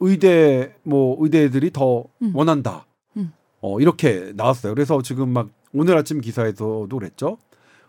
의대 0.00 0.74
뭐 0.82 1.14
의대들이 1.20 1.72
더 1.72 2.04
음. 2.22 2.34
원한다. 2.34 2.86
음. 3.18 3.32
어, 3.60 3.78
이렇게 3.78 4.32
나왔어요. 4.34 4.72
그래서 4.72 5.02
지금 5.02 5.28
막 5.28 5.50
오늘 5.74 5.94
아침 5.98 6.22
기사에서도 6.22 6.88
그랬죠. 6.88 7.36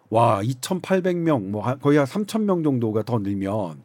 와, 0.10 0.42
2,800명, 0.44 1.44
뭐 1.50 1.62
한- 1.64 1.80
거의 1.80 1.98
한 1.98 2.06
3,000명 2.06 2.66
정도가 2.66 3.04
더 3.04 3.18
늘면 3.20 3.82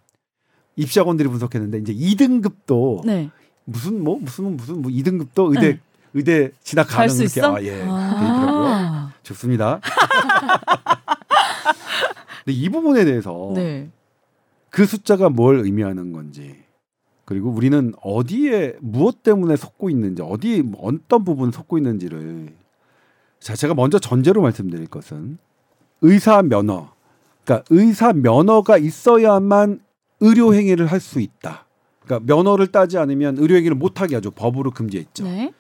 입시학원들이 0.75 1.29
분석했는데 1.29 1.79
이제 1.79 1.95
2등급도 1.95 3.07
네. 3.07 3.31
무슨 3.65 4.03
뭐 4.03 4.19
무슨 4.19 4.57
무슨 4.57 4.83
뭐 4.83 4.91
2등급도 4.91 5.55
의대 5.55 5.75
네. 5.75 5.81
의대 6.15 6.51
진학 6.65 6.89
갈 6.89 7.07
가능 7.07 7.15
수 7.15 7.23
이렇게 7.23 7.39
있어? 7.41 7.55
아, 7.55 7.63
예. 7.63 7.85
아. 7.87 9.13
좋습니다. 9.23 9.81
근데 12.45 12.59
이 12.59 12.69
부분에 12.69 13.05
대해서 13.05 13.53
네. 13.55 13.91
그 14.71 14.87
숫자가 14.87 15.29
뭘 15.29 15.61
의미하는 15.61 16.13
건지 16.13 16.57
그리고 17.25 17.51
우리는 17.51 17.93
어디에 18.03 18.77
무엇 18.81 19.23
때문에 19.23 19.57
속고 19.57 19.91
있는지 19.91 20.23
어디 20.23 20.65
어떤 20.79 21.25
부분 21.25 21.51
속고 21.53 21.79
있는지를 21.79 22.55
자 23.39 23.55
제가 23.55 23.75
먼저 23.75 23.99
전제로 23.99 24.43
말씀드릴 24.43 24.87
것은 24.87 25.39
의사 26.01 26.43
면허 26.43 26.93
그러니까 27.45 27.65
의사 27.71 28.13
면허가 28.13 28.79
있어야만 28.79 29.81
의료 30.21 30.55
행위를 30.55 30.87
할 30.87 31.01
수 31.01 31.21
있다. 31.21 31.67
그러니까 32.05 32.35
면허를 32.35 32.69
따지 32.69 32.99
않으면 32.99 33.39
의료 33.39 33.57
행위를 33.57 33.77
못 33.77 34.01
하게 34.01 34.17
하죠. 34.17 34.31
법으로 34.31 34.71
금지했죠. 34.71 35.25
네. 35.25 35.53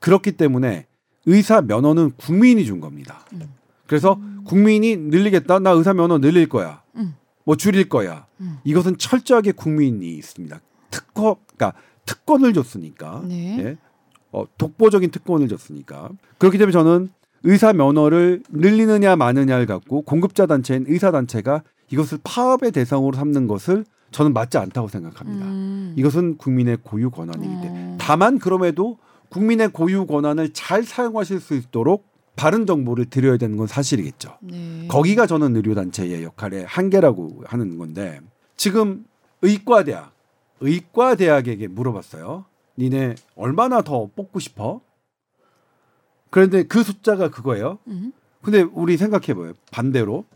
그렇기 0.00 0.32
때문에 0.32 0.86
의사 1.26 1.60
면허는 1.62 2.12
국민이 2.16 2.64
준 2.64 2.80
겁니다. 2.80 3.24
음. 3.32 3.48
그래서 3.86 4.18
국민이 4.44 4.96
늘리겠다. 4.96 5.58
나 5.58 5.70
의사 5.70 5.92
면허 5.92 6.18
늘릴 6.18 6.48
거야. 6.48 6.82
음. 6.96 7.14
뭐 7.44 7.56
줄일 7.56 7.88
거야. 7.88 8.26
음. 8.40 8.58
이것은 8.64 8.98
철저하게 8.98 9.52
국민이 9.52 10.14
있습니다. 10.16 10.60
특허, 10.90 11.36
그러니까 11.56 11.78
특권을 12.04 12.52
줬으니까. 12.52 13.22
네. 13.26 13.58
예? 13.58 13.76
어, 14.32 14.44
독보적인 14.58 15.10
특권을 15.10 15.48
줬으니까. 15.48 16.10
그렇기 16.38 16.58
때문에 16.58 16.72
저는 16.72 17.08
의사 17.44 17.72
면허를 17.72 18.42
늘리느냐 18.50 19.16
마느냐를 19.16 19.66
갖고 19.66 20.02
공급자 20.02 20.46
단체인 20.46 20.84
의사 20.88 21.10
단체가 21.10 21.62
이것을 21.90 22.18
파업의 22.24 22.72
대상으로 22.72 23.16
삼는 23.16 23.46
것을 23.46 23.84
저는 24.10 24.32
맞지 24.32 24.58
않다고 24.58 24.88
생각합니다. 24.88 25.46
음. 25.46 25.94
이것은 25.96 26.36
국민의 26.38 26.78
고유 26.82 27.10
권한이기 27.10 27.60
때문에. 27.62 27.84
어. 27.94 27.96
다만 28.00 28.38
그럼에도 28.38 28.98
국민의 29.28 29.68
고유 29.68 30.06
권한을 30.06 30.52
잘 30.52 30.84
사용하실 30.84 31.40
수 31.40 31.54
있도록 31.54 32.06
바른 32.36 32.66
정보를 32.66 33.06
드려야 33.06 33.38
되는 33.38 33.56
건 33.56 33.66
사실이겠죠. 33.66 34.36
네. 34.42 34.86
거기가 34.88 35.26
저는 35.26 35.56
의료단체의 35.56 36.22
역할의 36.22 36.66
한계라고 36.66 37.44
하는 37.46 37.78
건데 37.78 38.20
지금 38.56 39.04
의과대학, 39.42 40.12
의과대학에게 40.60 41.66
물어봤어요. 41.68 42.44
니네 42.78 43.14
얼마나 43.34 43.80
더 43.80 44.08
뽑고 44.14 44.38
싶어? 44.38 44.80
그런데 46.30 46.64
그 46.64 46.82
숫자가 46.82 47.30
그거예요. 47.30 47.78
음. 47.86 48.12
근데 48.42 48.60
우리 48.60 48.96
생각해봐요. 48.98 49.54
반대로 49.72 50.26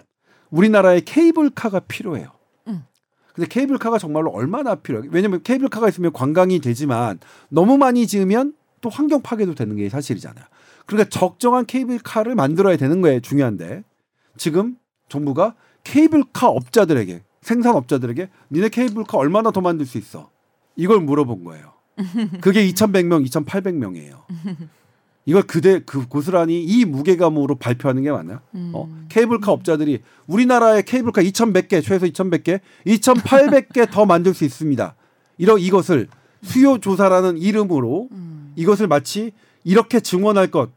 우리나라에 0.51 1.01
케이블카가 1.01 1.81
필요해요. 1.81 2.31
음. 2.69 2.85
근데 3.35 3.47
케이블카가 3.47 3.99
정말로 3.99 4.31
얼마나 4.31 4.75
필요해? 4.75 5.09
왜냐면 5.13 5.43
케이블카가 5.43 5.89
있으면 5.91 6.13
관광이 6.13 6.61
되지만 6.61 7.19
너무 7.51 7.77
많이 7.77 8.07
지으면 8.07 8.55
또 8.81 8.89
환경 8.89 9.21
파괴도 9.21 9.55
되는 9.55 9.77
게 9.77 9.89
사실이잖아요. 9.91 10.45
그러니까 10.91 11.09
적정한 11.09 11.67
케이블카를 11.67 12.35
만들어야 12.35 12.77
되는 12.77 13.01
거예요. 13.01 13.21
중요한데 13.21 13.85
지금 14.37 14.77
정부가 15.09 15.55
케이블카 15.85 16.49
업자들에게 16.49 17.23
생산업자들에게 17.43 18.29
니네 18.51 18.71
케이블카 18.71 19.17
얼마나 19.17 19.53
더 19.53 19.61
만들 19.61 19.87
수 19.87 19.99
있어? 19.99 20.31
이걸 20.75 20.99
물어본 21.01 21.45
거예요. 21.45 21.73
그게 22.41 22.67
2,100명, 22.67 23.25
2,800명이에요. 23.29 24.17
이걸 25.27 25.43
그대 25.43 25.81
그 25.87 26.09
고스란히 26.09 26.65
이 26.65 26.85
무게감으로 26.85 27.55
발표하는 27.55 28.03
게 28.03 28.11
맞나요? 28.11 28.41
음. 28.57 28.73
어, 28.75 28.89
케이블카 29.09 29.53
업자들이 29.53 30.01
우리나라의 30.27 30.83
케이블카 30.83 31.23
2,100개, 31.23 31.85
최소 31.85 32.07
2,100개, 32.07 32.59
2,800개 32.87 33.89
더 33.93 34.07
만들 34.07 34.35
수 34.35 34.45
있습니다. 34.45 34.97
이런 35.39 35.61
이것을 35.61 36.09
수요 36.43 36.79
조사라는 36.79 37.39
이름으로 37.39 38.09
음. 38.11 38.53
이것을 38.57 38.89
마치 38.89 39.33
이렇게 39.63 40.01
증언할 40.01 40.51
것 40.51 40.71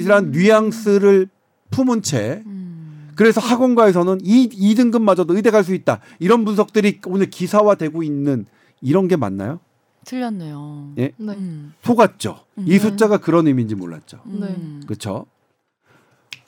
이란 0.00 0.30
뉘앙스를 0.30 1.28
품은 1.70 2.02
채 2.02 2.42
음. 2.46 3.10
그래서 3.16 3.40
학원가에서는 3.40 4.18
이 4.22 4.48
2등급마저도 4.48 5.34
의대 5.36 5.50
갈 5.50 5.62
수 5.64 5.72
있다. 5.74 6.00
이런 6.18 6.44
분석들이 6.44 7.00
오늘 7.06 7.30
기사화되고 7.30 8.02
있는 8.02 8.46
이런 8.80 9.08
게 9.08 9.16
맞나요? 9.16 9.60
틀렸네요. 10.04 10.92
예? 10.98 11.12
네. 11.16 11.32
음. 11.34 11.72
속았죠. 11.82 12.40
음. 12.58 12.64
이 12.68 12.78
숫자가 12.78 13.18
그런 13.18 13.46
의미인지 13.46 13.74
몰랐죠. 13.74 14.20
음. 14.26 14.82
그렇죠? 14.86 15.26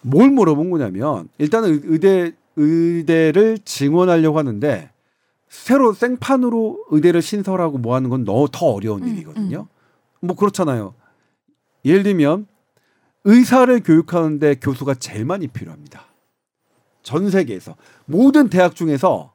뭘 0.02 0.30
물어본 0.30 0.70
거냐면 0.70 1.28
일단은 1.38 1.70
의- 1.70 1.80
의대 1.84 2.32
의대를 2.56 3.58
증원하려고 3.64 4.38
하는데 4.38 4.90
새로 5.48 5.92
생판으로 5.92 6.84
의대를 6.90 7.22
신설하고 7.22 7.78
뭐 7.78 7.94
하는 7.94 8.10
건 8.10 8.24
더 8.24 8.34
어려운 8.66 9.02
음, 9.02 9.08
일이거든요. 9.08 9.68
뭐 10.20 10.36
그렇잖아요. 10.36 10.94
예를 11.84 12.02
들면 12.02 12.46
의사를 13.26 13.80
교육하는데 13.80 14.54
교수가 14.56 14.94
제일 14.94 15.24
많이 15.24 15.48
필요합니다. 15.48 16.06
전 17.02 17.28
세계에서 17.28 17.76
모든 18.04 18.48
대학 18.48 18.74
중에서 18.76 19.34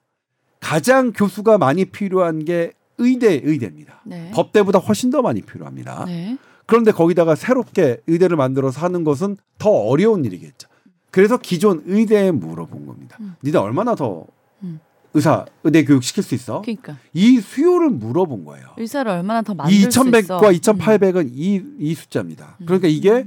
가장 0.61 1.11
교수가 1.11 1.57
많이 1.57 1.85
필요한 1.85 2.45
게 2.45 2.71
의대 2.97 3.41
의대입니다. 3.43 4.01
네. 4.05 4.31
법대보다 4.33 4.79
훨씬 4.79 5.09
더 5.09 5.21
많이 5.21 5.41
필요합니다. 5.41 6.05
네. 6.05 6.37
그런데 6.65 6.91
거기다가 6.91 7.35
새롭게 7.35 7.97
의대를 8.07 8.37
만들어서 8.37 8.79
하는 8.79 9.03
것은 9.03 9.35
더 9.57 9.69
어려운 9.69 10.23
일이겠죠. 10.23 10.69
그래서 11.09 11.37
기존 11.37 11.83
의대에 11.85 12.31
물어본 12.31 12.85
겁니다. 12.85 13.17
음. 13.19 13.35
니네 13.43 13.57
얼마나 13.57 13.95
더 13.95 14.25
음. 14.63 14.79
의사 15.13 15.45
의대 15.65 15.83
교육 15.83 16.03
시킬 16.03 16.23
수 16.23 16.33
있어? 16.33 16.61
그러니까 16.61 16.97
이 17.11 17.41
수요를 17.41 17.89
물어본 17.89 18.45
거예요. 18.45 18.67
의사를 18.77 19.11
얼마나 19.11 19.41
더 19.41 19.53
만들 19.53 19.73
이수 19.73 19.89
있어. 19.89 20.03
2,100과 20.03 20.57
2,800은 20.61 21.31
이, 21.33 21.61
이 21.79 21.93
숫자입니다. 21.93 22.55
그러니까 22.65 22.87
이게 22.87 23.25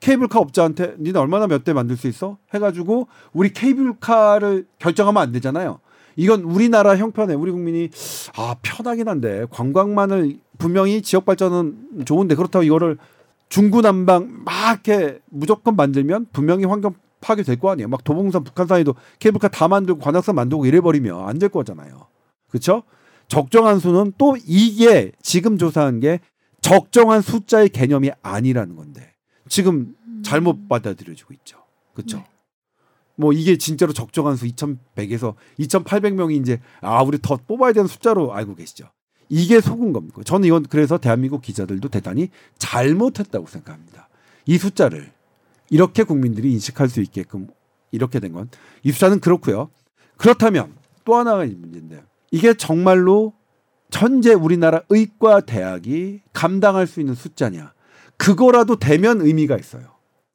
케이블카 0.00 0.38
업자한테 0.38 0.94
니네 0.98 1.18
얼마나 1.18 1.46
몇 1.46 1.64
대 1.64 1.72
만들 1.72 1.96
수 1.96 2.08
있어? 2.08 2.38
해가지고 2.54 3.08
우리 3.32 3.52
케이블카를 3.52 4.66
결정하면 4.78 5.22
안 5.22 5.32
되잖아요. 5.32 5.80
이건 6.16 6.42
우리나라 6.42 6.96
형편에 6.96 7.34
우리 7.34 7.50
국민이 7.52 7.88
아 8.36 8.56
편하긴 8.62 9.08
한데 9.08 9.46
관광만을 9.50 10.38
분명히 10.58 11.02
지역 11.02 11.24
발전은 11.24 12.04
좋은데 12.04 12.34
그렇다고 12.34 12.62
이거를 12.62 12.98
중구난방 13.48 14.42
막 14.44 14.80
이렇게 14.86 15.20
무조건 15.30 15.76
만들면 15.76 16.26
분명히 16.32 16.64
환경 16.64 16.94
파괴 17.20 17.42
될 17.42 17.56
거 17.56 17.70
아니에요. 17.70 17.88
막 17.88 18.02
도봉산 18.04 18.44
북한산에도 18.44 18.94
케이블카 19.18 19.48
다 19.48 19.68
만들고 19.68 20.00
관악산 20.00 20.34
만들고 20.34 20.64
이래 20.66 20.80
버리면 20.80 21.28
안 21.28 21.38
될 21.38 21.50
거잖아요. 21.50 22.06
그렇죠? 22.48 22.82
적정한 23.28 23.78
수는 23.78 24.12
또 24.18 24.36
이게 24.46 25.12
지금 25.22 25.58
조사한 25.58 26.00
게 26.00 26.20
적정한 26.62 27.20
숫자의 27.20 27.68
개념이 27.68 28.10
아니라는 28.22 28.74
건데 28.76 29.09
지금 29.50 29.94
잘못 30.22 30.66
받아들여지고 30.68 31.34
있죠. 31.34 31.58
그렇죠? 31.92 32.18
네. 32.18 32.24
뭐 33.16 33.34
이게 33.34 33.58
진짜로 33.58 33.92
적정한 33.92 34.36
수 34.36 34.46
2,100에서 34.46 35.34
2,800명이 35.58 36.40
이제 36.40 36.60
아 36.80 37.02
우리 37.02 37.18
더 37.20 37.36
뽑아야 37.36 37.74
되는 37.74 37.86
숫자로 37.86 38.32
알고 38.32 38.54
계시죠. 38.54 38.88
이게 39.28 39.60
속은 39.60 39.92
겁니다. 39.92 40.22
저는 40.24 40.46
이건 40.46 40.62
그래서 40.64 40.96
대한민국 40.96 41.42
기자들도 41.42 41.88
대단히 41.90 42.30
잘못했다고 42.58 43.46
생각합니다. 43.46 44.08
이 44.46 44.56
숫자를 44.56 45.12
이렇게 45.68 46.02
국민들이 46.04 46.50
인식할 46.52 46.88
수 46.88 47.00
있게끔 47.02 47.48
이렇게 47.92 48.20
된 48.20 48.32
건 48.32 48.48
이 48.82 48.92
숫자는 48.92 49.20
그렇고요. 49.20 49.70
그렇다면 50.16 50.74
또 51.04 51.16
하나가 51.16 51.44
문제인데 51.44 52.02
이게 52.30 52.54
정말로 52.54 53.34
현재 53.92 54.32
우리나라 54.32 54.82
의과 54.88 55.40
대학이 55.40 56.22
감당할 56.32 56.86
수 56.86 57.00
있는 57.00 57.14
숫자냐? 57.14 57.74
그거라도 58.20 58.76
되면 58.76 59.22
의미가 59.22 59.56
있어요. 59.56 59.84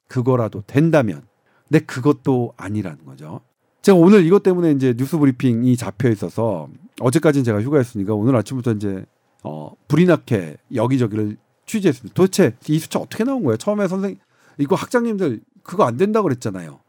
그거라도 0.08 0.62
된다면. 0.66 1.22
근데 1.68 1.84
그것도 1.84 2.52
아니라는 2.56 3.04
거죠. 3.06 3.42
제가 3.80 3.96
오늘 3.96 4.26
이것 4.26 4.42
때문에 4.42 4.72
이제 4.72 4.92
뉴스 4.94 5.16
브리핑이 5.16 5.76
잡혀 5.76 6.10
있어서 6.10 6.68
어제까지는 7.00 7.44
제가 7.44 7.62
휴가였으니까 7.62 8.12
오늘 8.12 8.34
아침부터 8.34 8.72
이제 8.72 9.06
어 9.44 9.72
불이 9.86 10.06
나게 10.06 10.56
여기저기를 10.74 11.36
취재했습니다. 11.66 12.12
도대체 12.14 12.56
이 12.68 12.80
숫자 12.80 12.98
어떻게 12.98 13.22
나온 13.22 13.44
거예요? 13.44 13.56
처음에 13.56 13.86
선생 13.86 14.18
이거 14.58 14.74
학장님들 14.74 15.40
그거 15.62 15.84
안 15.84 15.96
된다 15.96 16.22
그랬잖아요. 16.22 16.80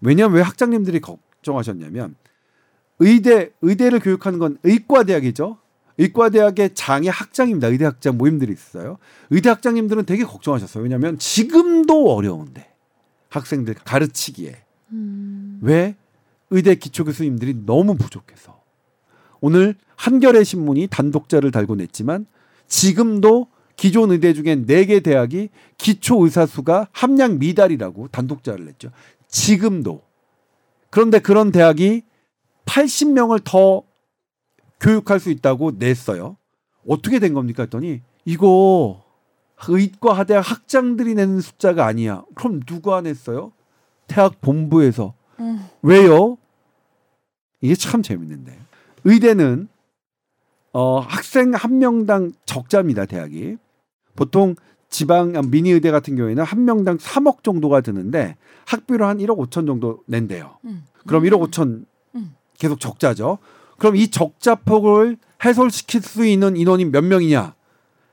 왜냐하면 0.00 0.36
왜 0.36 0.42
학장님들이 0.42 1.00
걱정하셨냐면 1.00 2.16
의대 2.98 3.52
의대를 3.62 4.00
교육하는 4.00 4.40
건 4.40 4.58
의과대학이죠. 4.64 5.58
의과대학의 6.00 6.70
장애 6.74 7.08
학장입니다. 7.10 7.68
의대 7.68 7.84
학장 7.84 8.16
모임들이 8.16 8.52
있어요. 8.52 8.96
의대 9.28 9.50
학장님들은 9.50 10.06
되게 10.06 10.24
걱정하셨어요. 10.24 10.82
왜냐하면 10.82 11.18
지금도 11.18 12.12
어려운데 12.14 12.66
학생들 13.28 13.74
가르치기에 13.74 14.56
음. 14.92 15.58
왜 15.62 15.94
의대 16.48 16.74
기초 16.74 17.04
교수님들이 17.04 17.54
너무 17.66 17.96
부족해서 17.96 18.60
오늘 19.40 19.74
한겨레 19.96 20.42
신문이 20.42 20.88
단독자를 20.88 21.50
달고 21.50 21.76
냈지만 21.76 22.26
지금도 22.66 23.48
기존 23.76 24.10
의대 24.10 24.32
중에 24.32 24.56
네 24.66 24.84
개 24.86 25.00
대학이 25.00 25.50
기초 25.78 26.24
의사 26.24 26.46
수가 26.46 26.88
함량 26.92 27.38
미달이라고 27.38 28.08
단독자를 28.08 28.64
냈죠. 28.64 28.90
지금도 29.28 30.02
그런데 30.88 31.18
그런 31.18 31.52
대학이 31.52 32.02
80명을 32.64 33.42
더 33.44 33.82
교육할 34.80 35.20
수 35.20 35.30
있다고 35.30 35.72
냈어요. 35.78 36.36
어떻게 36.88 37.18
된 37.18 37.34
겁니까 37.34 37.64
했더니 37.64 38.00
이거 38.24 39.04
의과 39.68 40.14
하대학 40.14 40.48
학장들이 40.50 41.14
내는 41.14 41.40
숫자가 41.40 41.86
아니야. 41.86 42.24
그럼 42.34 42.60
누가 42.60 43.00
냈어요? 43.00 43.52
대학 44.06 44.40
본부에서 44.40 45.14
음. 45.38 45.66
왜요? 45.82 46.38
이게 47.60 47.74
참 47.74 48.02
재밌는데. 48.02 48.58
의대는 49.04 49.68
어, 50.72 51.00
학생 51.00 51.52
한 51.52 51.78
명당 51.78 52.32
적자입니다, 52.46 53.06
대학이. 53.06 53.56
보통 54.16 54.54
지방 54.88 55.36
아, 55.36 55.42
미니 55.42 55.70
의대 55.70 55.90
같은 55.90 56.16
경우에는 56.16 56.42
한 56.42 56.64
명당 56.64 56.98
3억 56.98 57.42
정도가 57.42 57.80
드는데 57.80 58.36
학비로 58.66 59.06
한 59.06 59.18
1억 59.18 59.38
5천 59.38 59.66
정도 59.66 60.02
낸대요. 60.06 60.58
음. 60.64 60.84
그럼 61.06 61.24
1억 61.24 61.48
5천 61.50 61.84
음. 62.16 62.34
계속 62.58 62.80
적자죠. 62.80 63.38
그럼 63.80 63.96
이 63.96 64.08
적자폭을 64.08 65.16
해소시킬 65.42 66.02
수 66.02 66.26
있는 66.26 66.54
인원이 66.54 66.84
몇 66.84 67.02
명이냐? 67.02 67.54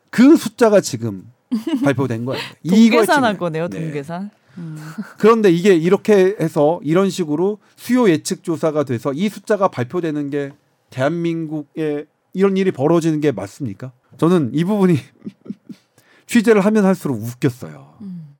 그 0.09 0.37
숫자가 0.37 0.79
지금 0.79 1.29
발표된 1.83 2.23
거예요. 2.23 2.41
동계산할. 2.67 3.37
거네요. 3.37 3.67
네. 3.67 3.81
동계산. 3.81 4.29
음. 4.57 4.77
그런데 5.17 5.51
이게 5.51 5.75
이렇게 5.75 6.37
해서 6.39 6.79
이런 6.83 7.09
식으로 7.09 7.59
수요 7.75 8.09
예측 8.09 8.43
조사가 8.43 8.85
돼서 8.85 9.11
이 9.11 9.27
숫자가 9.27 9.67
발표되는 9.67 10.29
게 10.29 10.53
대한민국에 10.89 12.05
이런 12.33 12.55
일이 12.55 12.71
벌어지는 12.71 13.19
게 13.19 13.33
맞습니까? 13.33 13.91
저는 14.17 14.51
이 14.53 14.63
부분이 14.63 14.95
취재를 16.27 16.61
하면 16.61 16.85
할수록 16.85 17.21
웃겼어요. 17.21 17.93
음. 18.01 18.35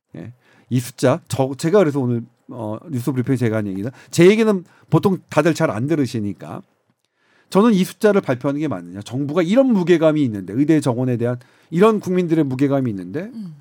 이 0.69 0.79
숫자 0.79 1.19
저 1.27 1.51
제가 1.57 1.79
그래서 1.79 1.99
오늘 1.99 2.23
어, 2.49 2.77
뉴스 2.89 3.11
브리핑 3.11 3.35
제가 3.35 3.57
한 3.57 3.67
얘기는 3.67 3.89
제 4.11 4.27
얘기는 4.27 4.63
보통 4.89 5.17
다들 5.29 5.53
잘 5.53 5.69
안 5.69 5.87
들으시니까 5.87 6.61
저는 7.49 7.73
이 7.73 7.83
숫자를 7.83 8.21
발표하는 8.21 8.59
게 8.59 8.67
맞느냐 8.67 9.01
정부가 9.01 9.41
이런 9.41 9.67
무게감이 9.67 10.21
있는데 10.23 10.53
의대 10.53 10.79
정원에 10.79 11.17
대한 11.17 11.37
이런 11.69 11.99
국민들의 11.99 12.43
무게감이 12.43 12.89
있는데 12.89 13.31
음. 13.33 13.55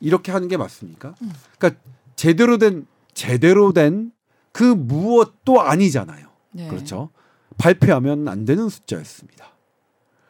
이렇게 0.00 0.32
하는 0.32 0.48
게 0.48 0.56
맞습니까? 0.56 1.14
음. 1.22 1.32
그러니까 1.58 1.80
제대로 2.16 2.58
된 2.58 2.86
제대로 3.14 3.72
된 3.72 4.14
그 4.54 4.62
무엇도 4.62 5.60
아니잖아요. 5.62 6.28
네. 6.52 6.68
그렇죠. 6.68 7.10
발표하면 7.58 8.28
안 8.28 8.44
되는 8.44 8.68
숫자였습니다. 8.68 9.48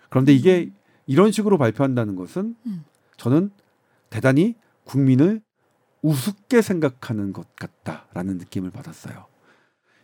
그런데 0.08 0.32
이게 0.32 0.72
이런 1.06 1.30
식으로 1.30 1.58
발표한다는 1.58 2.16
것은 2.16 2.56
음. 2.64 2.84
저는 3.18 3.50
대단히 4.08 4.54
국민을 4.84 5.42
우습게 6.00 6.62
생각하는 6.62 7.34
것 7.34 7.54
같다라는 7.56 8.38
느낌을 8.38 8.70
받았어요. 8.70 9.26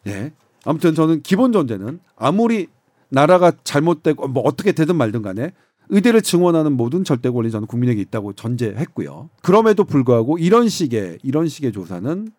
예. 0.06 0.34
아무튼 0.66 0.94
저는 0.94 1.22
기본 1.22 1.52
전제는 1.52 2.00
아무리 2.14 2.68
나라가 3.10 3.52
잘못되고 3.64 4.28
뭐 4.28 4.42
어떻게 4.44 4.72
되든 4.72 4.96
말든 4.96 5.22
간에 5.22 5.52
의대를 5.90 6.22
증원하는 6.22 6.72
모든 6.72 7.04
절대 7.04 7.28
권리 7.30 7.50
저는 7.50 7.66
국민에게 7.66 8.00
있다고 8.02 8.32
전제했고요. 8.32 9.28
그럼에도 9.42 9.84
불구하고 9.84 10.38
이런 10.38 10.68
식의 10.68 11.18
이런 11.22 11.48
식의 11.48 11.72
조사는 11.72 12.32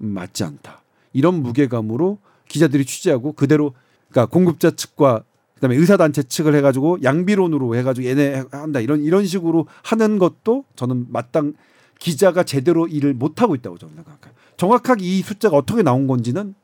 음, 0.00 0.06
맞지 0.06 0.42
않다. 0.42 0.82
이런 1.12 1.42
무게감으로 1.42 2.18
기자들이 2.48 2.84
취재하고 2.84 3.32
그대로 3.32 3.74
그러니까 4.08 4.32
공급자 4.32 4.70
측과 4.70 5.22
그다음에 5.54 5.76
의사 5.76 5.96
단체 5.96 6.22
측을 6.22 6.54
해가지고 6.56 7.02
양비론으로 7.02 7.76
해가지고 7.76 8.06
얘네 8.06 8.44
한다 8.50 8.80
이런 8.80 9.02
이런 9.02 9.26
식으로 9.26 9.66
하는 9.82 10.18
것도 10.18 10.64
저는 10.74 11.06
마땅 11.10 11.54
기자가 11.98 12.42
제대로 12.42 12.86
일을 12.88 13.14
못 13.14 13.40
하고 13.40 13.54
있다고 13.54 13.78
저는 13.78 13.94
생각해요. 13.94 14.34
정확하게 14.56 15.04
이 15.04 15.22
숫자가 15.22 15.56
어떻게 15.56 15.82
나온 15.82 16.06
건지는 16.06 16.54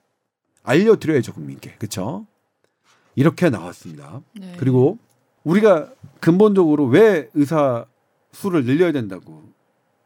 알려드려야죠 0.62 1.33
국민께 1.35 1.77
그렇죠? 1.79 2.27
이렇게 3.20 3.50
나왔습니다. 3.50 4.22
네. 4.33 4.56
그리고 4.59 4.96
우리가 5.44 5.92
근본적으로 6.20 6.87
왜 6.87 7.28
의사 7.35 7.85
수를 8.33 8.64
늘려야 8.64 8.92
된다고 8.92 9.42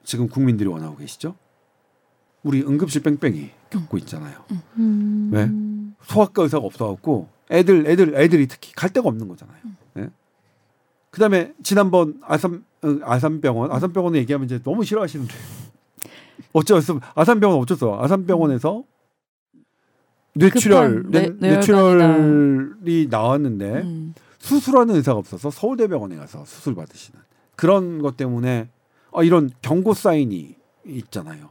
지금 0.02 0.28
국민들이 0.28 0.68
원하고 0.68 0.96
계시죠? 0.96 1.36
우리 2.42 2.62
응급실 2.62 3.02
뺑뺑이 3.04 3.50
겪고 3.70 3.98
있잖아요. 3.98 4.44
음. 4.78 5.30
왜? 5.32 5.48
소아과 6.06 6.42
의사가 6.42 6.66
없어갖고 6.66 7.28
애들 7.52 7.86
애들 7.86 8.16
애들이 8.16 8.48
특히 8.48 8.72
갈 8.72 8.90
데가 8.90 9.08
없는 9.08 9.28
거잖아요. 9.28 9.58
예? 9.98 10.10
그다음에 11.10 11.54
지난번 11.62 12.20
아산 12.22 12.64
어, 12.82 12.98
아산병원 13.02 13.70
아산병원에 13.70 14.18
얘기하면 14.18 14.46
이제 14.46 14.60
너무 14.64 14.84
싫어하시는데 14.84 15.32
어쩌겠어 16.52 16.98
아산병원 17.14 17.60
어쩌어 17.60 18.02
아산병원에서 18.02 18.82
뇌출혈 20.34 21.04
뇌- 21.10 21.30
뇌, 21.38 21.50
뇌출혈이 21.50 23.06
나왔는데 23.10 23.64
음. 23.82 24.14
수술하는 24.38 24.94
의사가 24.96 25.18
없어서 25.18 25.50
서울대병원에 25.50 26.16
가서 26.16 26.44
수술 26.44 26.74
받으시는 26.74 27.18
그런 27.56 28.00
것 28.02 28.16
때문에 28.16 28.68
아, 29.12 29.22
이런 29.22 29.50
경고 29.62 29.94
사인이 29.94 30.56
있잖아요. 30.86 31.50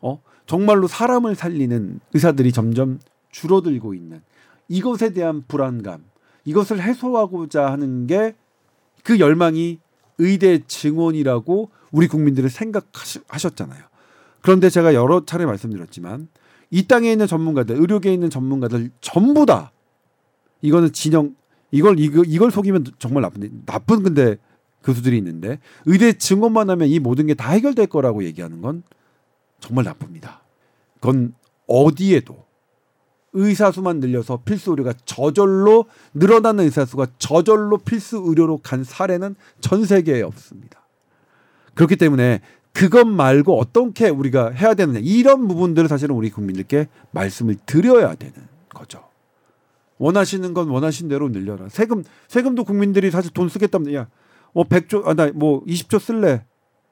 어 0.00 0.20
정말로 0.46 0.86
사람을 0.88 1.34
살리는 1.34 2.00
의사들이 2.12 2.52
점점 2.52 2.98
줄어들고 3.30 3.94
있는 3.94 4.22
이것에 4.68 5.12
대한 5.12 5.42
불안감 5.46 6.04
이것을 6.44 6.80
해소하고자 6.82 7.70
하는 7.72 8.06
게 8.06 8.34
그 9.02 9.18
열망이 9.18 9.78
의대 10.18 10.58
증원이라고 10.66 11.70
우리 11.90 12.06
국민들이 12.06 12.50
생각하셨잖아요. 12.50 13.82
그런데 14.42 14.68
제가 14.68 14.92
여러 14.92 15.24
차례 15.24 15.46
말씀드렸지만 15.46 16.28
이 16.70 16.86
땅에 16.86 17.10
있는 17.10 17.26
전문가들, 17.26 17.76
의료계에 17.76 18.12
있는 18.12 18.30
전문가들 18.30 18.90
전부 19.00 19.44
다 19.46 19.72
이거는 20.62 20.92
진영 20.92 21.34
이걸 21.70 21.98
이거 21.98 22.22
이걸 22.26 22.50
속이면 22.50 22.86
정말 22.98 23.22
나쁜데 23.22 23.50
나쁜 23.66 24.02
근데 24.02 24.36
교수들이 24.84 25.16
있는데 25.18 25.58
의대 25.86 26.12
증원만 26.12 26.70
하면 26.70 26.88
이 26.88 26.98
모든 26.98 27.26
게 27.26 27.34
다 27.34 27.50
해결될 27.50 27.86
거라고 27.86 28.24
얘기하는 28.24 28.60
건 28.62 28.82
정말 29.60 29.84
나쁩니다. 29.84 30.42
그건 30.94 31.34
어디에도 31.66 32.44
의사 33.32 33.70
수만 33.70 34.00
늘려서 34.00 34.42
필수 34.44 34.70
의료가 34.70 34.94
저절로 35.04 35.84
늘어나는 36.14 36.64
의사 36.64 36.84
수가 36.84 37.06
저절로 37.18 37.78
필수 37.78 38.16
의료로 38.26 38.58
간 38.58 38.82
사례는 38.82 39.36
전 39.60 39.84
세계에 39.84 40.22
없습니다. 40.22 40.80
그렇기 41.74 41.96
때문에 41.96 42.40
그것 42.72 43.06
말고 43.06 43.58
어떻게 43.58 44.08
우리가 44.08 44.50
해야 44.50 44.74
되느냐 44.74 45.00
이런 45.02 45.48
부분들을 45.48 45.88
사실은 45.88 46.14
우리 46.14 46.30
국민들께 46.30 46.88
말씀을 47.10 47.56
드려야 47.66 48.14
되는 48.14 48.34
거죠. 48.68 49.04
원하시는 49.98 50.54
건 50.54 50.68
원하신 50.68 51.08
대로 51.08 51.28
늘려라. 51.28 51.68
세금 51.68 52.04
세금도 52.28 52.64
국민들이 52.64 53.10
사실 53.10 53.32
돈 53.32 53.48
쓰겠다면 53.48 53.92
야, 53.94 54.08
뭐 54.54 54.64
100조 54.64 55.06
아 55.06 55.14
나뭐 55.14 55.64
20조 55.64 55.98
쓸래 56.00 56.44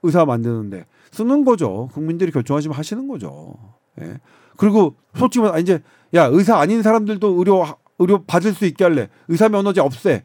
의사 0.03 0.25
만드는데 0.25 0.87
쓰는 1.11 1.45
거죠. 1.45 1.89
국민들이 1.93 2.31
결정하시면 2.33 2.77
하시는 2.77 3.09
거죠. 3.09 3.55
예. 4.01 4.19
그리고 4.57 4.97
솔직히 5.15 5.43
말 5.45 5.61
이제 5.61 5.83
야 6.15 6.25
의사 6.27 6.59
아닌 6.59 6.83
사람들도 6.83 7.29
의료 7.39 7.65
의료 7.99 8.23
받을 8.25 8.53
수 8.53 8.67
있게 8.67 8.85
할래. 8.85 9.09
의사 9.29 9.49
면허제 9.49 9.81
없애. 9.81 10.25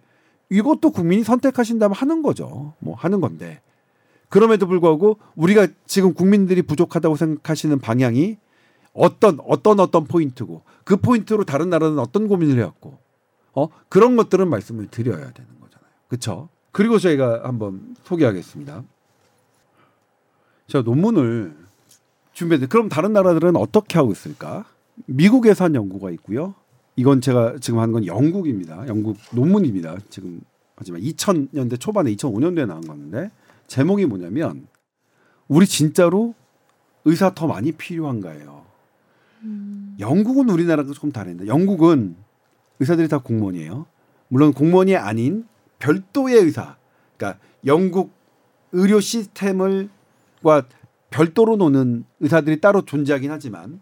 이것도 0.49 0.91
국민이 0.91 1.23
선택하신다면 1.23 1.95
하는 1.95 2.21
거죠. 2.21 2.73
뭐 2.79 2.95
하는 2.95 3.21
건데. 3.21 3.61
그럼에도 4.33 4.65
불구하고 4.65 5.19
우리가 5.35 5.67
지금 5.85 6.15
국민들이 6.15 6.63
부족하다고 6.63 7.17
생각하시는 7.17 7.77
방향이 7.77 8.37
어떤 8.91 9.37
어떤 9.45 9.79
어떤 9.79 10.05
포인트고 10.05 10.63
그 10.83 10.97
포인트로 10.97 11.43
다른 11.43 11.69
나라는 11.69 11.99
어떤 11.99 12.27
고민을 12.27 12.57
해왔고 12.57 12.97
어 13.53 13.67
그런 13.89 14.15
것들은 14.15 14.49
말씀을 14.49 14.87
드려야 14.87 15.17
되는 15.17 15.49
거잖아요. 15.61 15.91
그렇죠? 16.07 16.49
그리고 16.71 16.97
저희가 16.97 17.41
한번 17.43 17.95
소개하겠습니다. 18.05 18.83
제가 20.65 20.83
논문을 20.83 21.55
준비했는데 22.31 22.71
그럼 22.71 22.89
다른 22.89 23.13
나라들은 23.13 23.55
어떻게 23.55 23.99
하고 23.99 24.11
있을까? 24.11 24.65
미국에서 25.05 25.65
한 25.65 25.75
연구가 25.75 26.09
있고요. 26.09 26.55
이건 26.95 27.21
제가 27.21 27.57
지금 27.61 27.77
하는 27.77 27.93
건 27.93 28.07
영국입니다. 28.07 28.87
영국 28.87 29.15
논문입니다. 29.31 29.97
지금 30.09 30.41
하지만 30.75 31.01
2000년대 31.01 31.79
초반에 31.79 32.11
2005년도에 32.15 32.65
나온 32.65 32.81
건데 32.81 33.29
제목이 33.73 34.05
뭐냐면 34.05 34.67
우리 35.47 35.65
진짜로 35.65 36.35
의사 37.05 37.33
더 37.33 37.47
많이 37.47 37.71
필요한가예요. 37.71 38.63
음. 39.41 39.97
영국은 39.99 40.47
우리나라가 40.49 40.93
조금 40.93 41.11
다른데 41.11 41.47
영국은 41.47 42.15
의사들이 42.79 43.07
다 43.07 43.17
공무원이에요. 43.17 43.87
물론 44.27 44.53
공무원이 44.53 44.95
아닌 44.95 45.47
별도의 45.79 46.35
의사, 46.35 46.77
그러니까 47.17 47.39
영국 47.65 48.11
의료 48.73 48.99
시스템을과 48.99 50.67
별도로 51.09 51.55
노는 51.55 52.05
의사들이 52.19 52.61
따로 52.61 52.85
존재하긴 52.85 53.31
하지만 53.31 53.81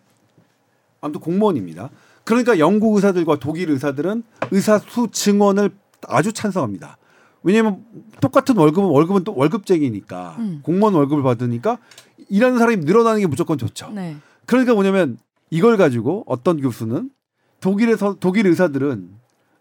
아무튼 1.02 1.20
공무원입니다. 1.20 1.90
그러니까 2.24 2.60
영국 2.60 2.96
의사들과 2.96 3.40
독일 3.40 3.70
의사들은 3.72 4.24
의사 4.52 4.80
수 4.80 5.10
증원을 5.12 5.72
아주 6.08 6.32
찬성합니다. 6.32 6.98
왜냐하면 7.44 7.84
똑같은 8.20 8.56
월급은 8.56 8.90
월급은 8.90 9.24
또 9.24 9.36
월급쟁이니까 9.36 10.36
음. 10.40 10.60
공무원 10.64 10.94
월급을 10.94 11.24
받으니까 11.24 11.78
일하는 12.30 12.60
사람이 12.60 12.78
늘어나는 12.78 13.22
게 13.22 13.28
무조건 13.28 13.58
좋죠. 13.58 13.92
네. 13.92 14.18
그러니까 14.46 14.74
뭐냐면 14.74 15.18
이걸 15.50 15.78
가지고 15.78 16.24
어떤 16.28 16.62
교수는 16.62 17.10
독일에서 17.60 18.18
독일 18.20 18.48
의사들은 18.48 19.10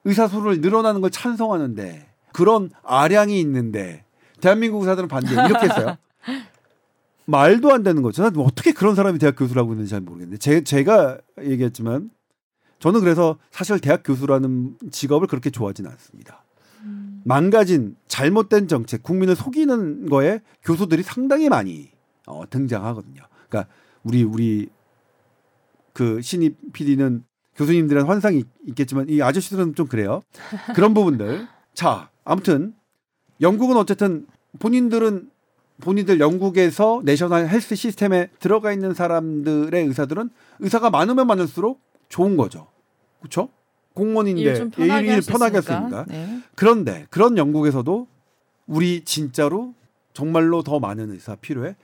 의사 0.04 0.28
수를 0.28 0.60
늘어나는 0.60 1.00
걸 1.00 1.10
찬성하는데 1.10 2.08
그런 2.32 2.70
아량이 2.82 3.38
있는데 3.40 4.04
대한민국 4.40 4.80
의사들은 4.80 5.08
반대 5.08 5.32
이렇게 5.32 5.66
했어요. 5.66 5.96
말도 7.26 7.72
안 7.72 7.82
되는 7.82 8.02
거죠. 8.02 8.28
뭐 8.30 8.46
어떻게 8.46 8.72
그런 8.72 8.94
사람이 8.94 9.18
대학 9.18 9.36
교수라고 9.36 9.72
있는지 9.72 9.90
잘 9.90 10.00
모르겠는데 10.00 10.38
제, 10.38 10.62
제가 10.62 11.18
얘기했지만 11.42 12.10
저는 12.78 13.00
그래서 13.00 13.38
사실 13.50 13.78
대학 13.78 14.02
교수라는 14.04 14.76
직업을 14.90 15.28
그렇게 15.28 15.50
좋아하지는 15.50 15.90
않습니다. 15.90 16.44
음. 17.20 17.22
망가진 17.24 17.96
잘못된 18.08 18.68
정책, 18.68 19.02
국민을 19.02 19.36
속이는 19.36 20.08
거에 20.08 20.40
교수들이 20.64 21.02
상당히 21.02 21.48
많이 21.48 21.90
어, 22.26 22.48
등장하거든요. 22.48 23.22
그러니까 23.48 23.72
우리 24.02 24.22
우리 24.22 24.68
그 25.92 26.20
신입 26.22 26.72
PD는 26.72 27.24
교수님들은 27.56 28.04
환상이 28.04 28.44
있겠지만 28.68 29.08
이 29.08 29.20
아저씨들은 29.20 29.74
좀 29.74 29.86
그래요. 29.86 30.22
그런 30.74 30.94
부분들. 30.94 31.46
자, 31.74 32.10
아무튼 32.24 32.74
영국은 33.40 33.76
어쨌든 33.76 34.26
본인들은 34.58 35.30
본인들 35.80 36.20
영국에서 36.20 37.00
내셔널 37.04 37.48
헬스 37.48 37.74
시스템에 37.74 38.28
들어가 38.38 38.72
있는 38.72 38.92
사람들의 38.94 39.86
의사들은 39.86 40.30
의사가 40.60 40.90
많으면 40.90 41.26
많을수록 41.26 41.80
좋은 42.08 42.36
거죠. 42.36 42.68
그렇죠? 43.18 43.48
공무원인데 43.94 44.42
일, 44.42 44.70
편하게, 44.70 45.06
일, 45.06 45.12
일 45.14 45.20
편하게 45.26 45.56
했습니다. 45.58 46.04
네. 46.08 46.42
그런데 46.54 47.06
그런 47.10 47.36
영국에서도 47.36 48.06
우리 48.66 49.04
진짜로 49.04 49.74
정말로 50.12 50.62
더 50.62 50.78
많은 50.78 51.10
의사 51.10 51.34
필요해. 51.36 51.76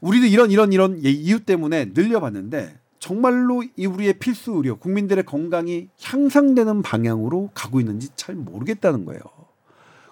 우리도 0.00 0.26
이런 0.26 0.50
이런 0.50 0.72
이런 0.72 0.98
이유 1.02 1.40
때문에 1.40 1.90
늘려봤는데 1.94 2.78
정말로 2.98 3.64
이 3.76 3.86
우리의 3.86 4.14
필수 4.18 4.52
의료, 4.52 4.76
국민들의 4.76 5.24
건강이 5.24 5.88
향상되는 6.00 6.82
방향으로 6.82 7.50
가고 7.54 7.80
있는지 7.80 8.10
잘 8.14 8.34
모르겠다는 8.34 9.04
거예요. 9.04 9.20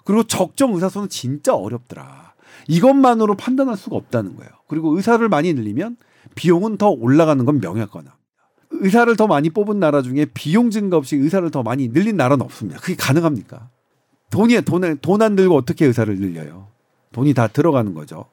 그리고 0.03 0.23
적정 0.23 0.73
의사수는 0.73 1.09
진짜 1.09 1.55
어렵더라. 1.55 2.33
이것만으로 2.67 3.35
판단할 3.35 3.77
수가 3.77 3.95
없다는 3.95 4.35
거예요. 4.35 4.51
그리고 4.67 4.95
의사를 4.95 5.27
많이 5.29 5.53
늘리면 5.53 5.97
비용은 6.35 6.77
더 6.77 6.89
올라가는 6.89 7.43
건 7.45 7.59
명약관합니다. 7.59 8.20
의사를 8.81 9.15
더 9.15 9.27
많이 9.27 9.49
뽑은 9.49 9.79
나라 9.79 10.01
중에 10.01 10.25
비용 10.33 10.71
증가 10.71 10.97
없이 10.97 11.15
의사를 11.15 11.49
더 11.51 11.61
많이 11.61 11.87
늘린 11.87 12.17
나라는 12.17 12.43
없습니다. 12.43 12.79
그게 12.79 12.95
가능합니까? 12.95 13.69
돈이 14.31 14.59
돈을 14.61 14.97
돈안 14.97 15.35
들고 15.35 15.55
어떻게 15.55 15.85
의사를 15.85 16.13
늘려요? 16.17 16.67
돈이 17.11 17.33
다 17.35 17.47
들어가는 17.47 17.93
거죠. 17.93 18.25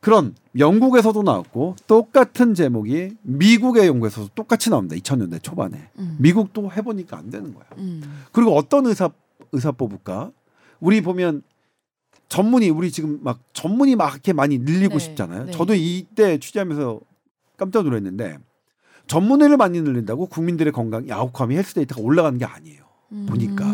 그런 0.00 0.34
영국에서도 0.58 1.22
나왔고 1.22 1.76
똑같은 1.86 2.54
제목이 2.54 3.16
미국의 3.22 3.86
연구에서도 3.86 4.30
똑같이 4.34 4.68
나옵니다. 4.70 4.96
2000년대 4.96 5.42
초반에 5.42 5.90
음. 5.98 6.16
미국도 6.18 6.72
해보니까 6.72 7.16
안 7.16 7.30
되는 7.30 7.54
거야. 7.54 7.66
음. 7.76 8.24
그리고 8.32 8.56
어떤 8.56 8.86
의사 8.86 9.10
의사 9.52 9.70
뽑을까? 9.70 10.32
우리 10.80 11.02
보면 11.02 11.42
전문의 12.28 12.70
우리 12.70 12.90
지금 12.90 13.20
막 13.22 13.40
전문의 13.52 13.94
막 13.94 14.12
이렇게 14.12 14.32
많이 14.32 14.58
늘리고 14.58 14.94
네, 14.94 14.98
싶잖아요. 15.04 15.44
네. 15.46 15.52
저도 15.52 15.74
이때 15.74 16.38
취재하면서 16.38 17.00
깜짝 17.56 17.84
놀랐는데 17.84 18.38
전문의를 19.10 19.56
많이 19.56 19.82
늘린다고 19.82 20.26
국민들의 20.26 20.72
건강, 20.72 21.04
아웃컴이 21.10 21.56
헬스 21.56 21.74
데이터가 21.74 22.00
올라가는 22.00 22.38
게 22.38 22.44
아니에요. 22.44 22.84
음. 23.10 23.26
보니까 23.28 23.64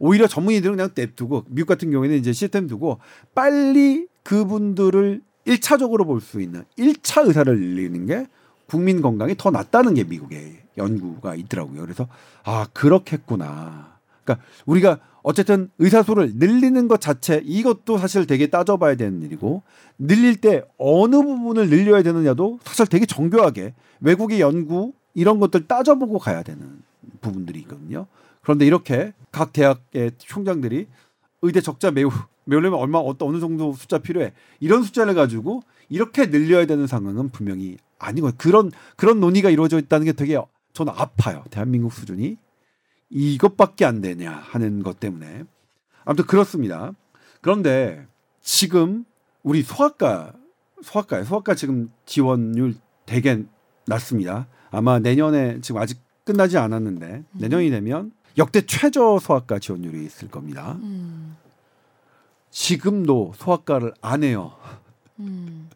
오히려 0.00 0.26
전문의들은 0.26 0.76
그냥 0.76 0.90
냅두고 0.92 1.44
미국 1.46 1.68
같은 1.68 1.92
경우에는 1.92 2.16
이제 2.16 2.32
시스템 2.32 2.66
두고 2.66 2.98
빨리 3.32 4.08
그분들을 4.24 5.22
1차적으로 5.46 6.04
볼 6.04 6.20
수 6.20 6.40
있는 6.40 6.64
1차 6.76 7.28
의사를 7.28 7.56
늘리는 7.56 8.06
게 8.06 8.26
국민 8.66 9.02
건강이 9.02 9.36
더 9.38 9.52
낫다는 9.52 9.94
게 9.94 10.02
미국의 10.02 10.56
연구가 10.76 11.36
있더라고요. 11.36 11.82
그래서 11.82 12.08
아 12.42 12.66
그렇겠구나. 12.72 13.98
그러니까 14.24 14.44
우리가 14.66 14.98
어쨌든 15.28 15.70
의사 15.80 16.04
수를 16.04 16.34
늘리는 16.36 16.86
것 16.86 17.00
자체 17.00 17.42
이것도 17.44 17.98
사실 17.98 18.28
되게 18.28 18.46
따져봐야 18.46 18.94
되는 18.94 19.22
일이고 19.22 19.64
늘릴 19.98 20.40
때 20.40 20.62
어느 20.78 21.16
부분을 21.16 21.68
늘려야 21.68 22.04
되느냐도 22.04 22.60
사실 22.62 22.86
되게 22.86 23.06
정교하게 23.06 23.74
외국의 23.98 24.40
연구 24.40 24.92
이런 25.14 25.40
것들 25.40 25.66
따져보고 25.66 26.20
가야 26.20 26.44
되는 26.44 26.80
부분들이 27.20 27.58
있거든요. 27.62 28.06
그런데 28.40 28.66
이렇게 28.66 29.14
각 29.32 29.52
대학의 29.52 30.12
총장들이 30.18 30.86
의대 31.42 31.60
적자 31.60 31.90
매우 31.90 32.08
매우려면 32.44 32.78
얼마 32.78 32.98
어떤 32.98 33.30
어느 33.30 33.40
정도 33.40 33.72
숫자 33.72 33.98
필요해? 33.98 34.32
이런 34.60 34.84
숫자를 34.84 35.14
가지고 35.14 35.64
이렇게 35.88 36.30
늘려야 36.30 36.66
되는 36.66 36.86
상황은 36.86 37.30
분명히 37.30 37.78
아니고 37.98 38.30
그런 38.38 38.70
그런 38.94 39.18
논의가 39.18 39.50
이루어져 39.50 39.80
있다는 39.80 40.04
게 40.04 40.12
되게 40.12 40.38
저는 40.72 40.92
아파요. 40.96 41.42
대한민국 41.50 41.92
수준이 41.92 42.36
이것밖에 43.10 43.84
안 43.84 44.00
되냐 44.00 44.32
하는 44.32 44.82
것 44.82 45.00
때문에 45.00 45.44
아무튼 46.04 46.26
그렇습니다. 46.26 46.92
그런데 47.40 48.06
지금 48.42 49.04
우리 49.42 49.62
소아과 49.62 50.32
소아과에 50.82 51.24
소아과 51.24 51.54
지금 51.54 51.90
지원율 52.04 52.74
되게 53.06 53.44
낮습니다. 53.86 54.46
아마 54.70 54.98
내년에 54.98 55.60
지금 55.60 55.80
아직 55.80 56.00
끝나지 56.24 56.58
않았는데 56.58 57.06
음. 57.06 57.24
내년이 57.32 57.70
되면 57.70 58.12
역대 58.38 58.66
최저 58.66 59.18
소아과 59.18 59.58
지원율이 59.58 60.04
있을 60.04 60.28
겁니다. 60.28 60.72
음. 60.82 61.36
지금도 62.50 63.32
소아과를 63.36 63.94
안 64.00 64.22
해요. 64.24 64.52
음. 65.20 65.68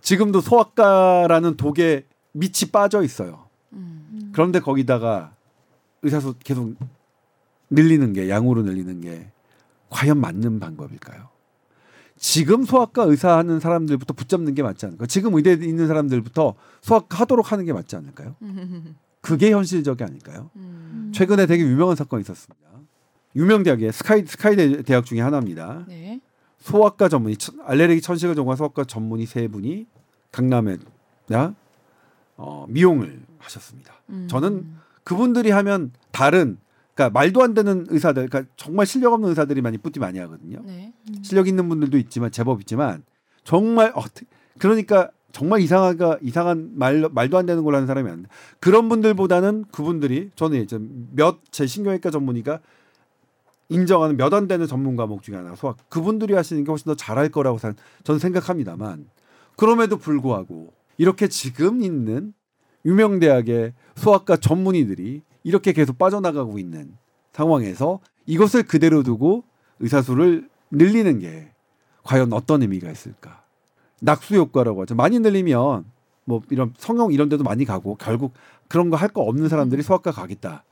지금도 0.00 0.40
소아과라는 0.40 1.56
독에 1.56 2.04
밑이 2.32 2.70
빠져 2.72 3.02
있어요. 3.02 3.46
음. 3.72 4.30
그런데 4.34 4.60
거기다가 4.60 5.33
의사수 6.04 6.34
계속 6.44 6.74
늘리는 7.70 8.12
게 8.12 8.28
양으로 8.28 8.62
늘리는 8.62 9.00
게 9.00 9.30
과연 9.90 10.18
맞는 10.20 10.60
방법일까요? 10.60 11.28
지금 12.16 12.64
소아과 12.64 13.04
의사 13.04 13.36
하는 13.38 13.58
사람들부터 13.58 14.14
붙잡는 14.14 14.54
게 14.54 14.62
맞지 14.62 14.86
않을까? 14.86 15.06
지금 15.06 15.34
의대에 15.34 15.54
있는 15.54 15.88
사람들부터 15.88 16.54
소아과 16.82 17.18
하도록 17.20 17.50
하는 17.50 17.64
게 17.64 17.72
맞지 17.72 17.96
않을까요? 17.96 18.36
그게 19.20 19.50
현실적이 19.50 20.04
아닐까요? 20.04 20.50
음. 20.56 21.10
최근에 21.14 21.46
되게 21.46 21.64
유명한 21.64 21.96
사건이 21.96 22.20
있었습니다. 22.20 22.62
유명 23.36 23.62
대학의 23.62 23.92
스카이 23.92 24.24
스카이 24.26 24.82
대학 24.84 25.04
중에 25.04 25.20
하나입니다. 25.20 25.86
네. 25.88 26.20
소아과 26.58 27.08
전문의 27.08 27.36
천- 27.36 27.58
알레르기 27.64 28.00
천식을 28.00 28.34
전공한 28.34 28.56
소아과 28.56 28.84
전문의 28.84 29.26
세 29.26 29.48
분이 29.48 29.86
강남에 30.30 30.76
나 31.26 31.54
어, 32.36 32.66
미용을 32.68 33.22
하셨습니다. 33.38 33.94
음. 34.10 34.26
저는 34.28 34.74
그분들이 35.04 35.50
하면 35.50 35.92
다른 36.12 36.58
그러니까 36.94 37.18
말도 37.18 37.42
안 37.42 37.54
되는 37.54 37.86
의사들, 37.88 38.28
그러니까 38.28 38.50
정말 38.56 38.86
실력 38.86 39.12
없는 39.12 39.28
의사들이 39.30 39.60
많이 39.62 39.78
뿌띠 39.78 39.98
많이 40.00 40.18
하거든요. 40.20 40.60
네. 40.64 40.92
실력 41.22 41.48
있는 41.48 41.68
분들도 41.68 41.96
있지만 41.98 42.30
제법 42.30 42.60
있지만 42.60 43.02
정말 43.42 43.92
어, 43.94 44.02
그러니까 44.58 45.10
정말 45.32 45.60
이상하가 45.60 46.18
이상한 46.22 46.70
말 46.76 47.08
말도 47.10 47.36
안 47.36 47.44
되는 47.46 47.64
걸 47.64 47.74
하는 47.74 47.86
사람이 47.88 48.08
아닌데 48.08 48.28
그런 48.60 48.88
분들보다는 48.88 49.64
그분들이 49.72 50.30
저는 50.36 50.62
이제 50.62 50.78
몇 51.12 51.40
제 51.50 51.66
신경외과 51.66 52.10
전문의가 52.12 52.60
인정하는 53.68 54.16
몇 54.16 54.32
안 54.34 54.46
되는 54.46 54.66
전문 54.66 54.94
과목 54.96 55.22
중에 55.22 55.36
하나 55.36 55.54
소아 55.54 55.74
그분들이 55.88 56.34
하시는 56.34 56.62
게 56.64 56.70
훨씬 56.70 56.84
더 56.84 56.94
잘할 56.94 57.30
거라고 57.30 57.58
사- 57.58 57.74
저는 58.04 58.18
생각합니다만 58.18 59.06
그럼에도 59.56 59.96
불구하고 59.96 60.72
이렇게 60.98 61.26
지금 61.28 61.82
있는 61.82 62.32
유명 62.84 63.18
대학의 63.18 63.72
소아과 63.96 64.36
전문의들이 64.36 65.22
이렇게 65.42 65.72
계속 65.72 65.98
빠져나가고 65.98 66.58
있는 66.58 66.96
상황에서 67.32 68.00
이것을 68.26 68.62
그대로 68.64 69.02
두고 69.02 69.44
의사수를 69.80 70.48
늘리는 70.70 71.18
게 71.18 71.50
과연 72.02 72.32
어떤 72.32 72.62
의미가 72.62 72.90
있을까? 72.90 73.42
낙수 74.00 74.34
효과라고 74.36 74.82
하죠. 74.82 74.94
많이 74.94 75.18
늘리면 75.18 75.84
뭐 76.26 76.42
이런 76.50 76.72
성형 76.78 77.12
이런 77.12 77.28
데도 77.28 77.44
많이 77.44 77.64
가고 77.64 77.96
결국 77.96 78.32
그런 78.68 78.90
거 78.90 78.96
할 78.96 79.08
거 79.08 79.22
없는 79.22 79.48
사람들이 79.48 79.82
소아과 79.82 80.10
가겠다. 80.12 80.64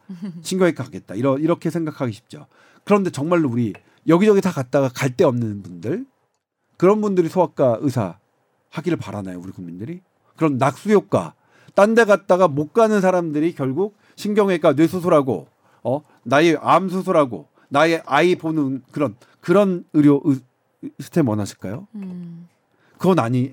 신경외과 0.43 0.85
가겠다. 0.85 1.15
이러, 1.15 1.39
이렇게 1.39 1.71
생각하기 1.71 2.13
쉽죠. 2.13 2.47
그런데 2.85 3.11
정말로 3.11 3.49
우리 3.51 3.73
여기저기 4.09 4.41
다 4.41 4.51
갔다가 4.51 4.89
갈 4.89 5.17
데 5.17 5.25
없는 5.25 5.63
분들 5.63 6.07
그런 6.77 7.01
분들이 7.01 7.29
소아과 7.29 7.79
의사 7.81 8.19
하기를 8.71 8.99
바라나요, 8.99 9.39
우리 9.39 9.53
국민들이? 9.53 10.01
그런 10.37 10.57
낙수 10.59 10.91
효과 10.93 11.35
딴 11.75 11.95
데 11.95 12.05
갔다가 12.05 12.49
못 12.49 12.73
가는 12.73 13.01
사람들이 13.01 13.55
결국 13.55 13.97
신경외과 14.17 14.73
뇌수술하고 14.75 15.47
어 15.83 16.03
나의 16.23 16.59
암 16.61 16.89
수술하고 16.89 17.49
나의 17.69 18.03
아이 18.07 18.37
보는 18.37 18.83
그런 18.93 19.17
그런 19.41 19.85
의료 19.93 20.21
의, 20.25 20.41
시스템 21.01 21.29
원하실까요? 21.29 21.87
음. 21.95 22.49
그건 22.99 23.19
아니 23.19 23.53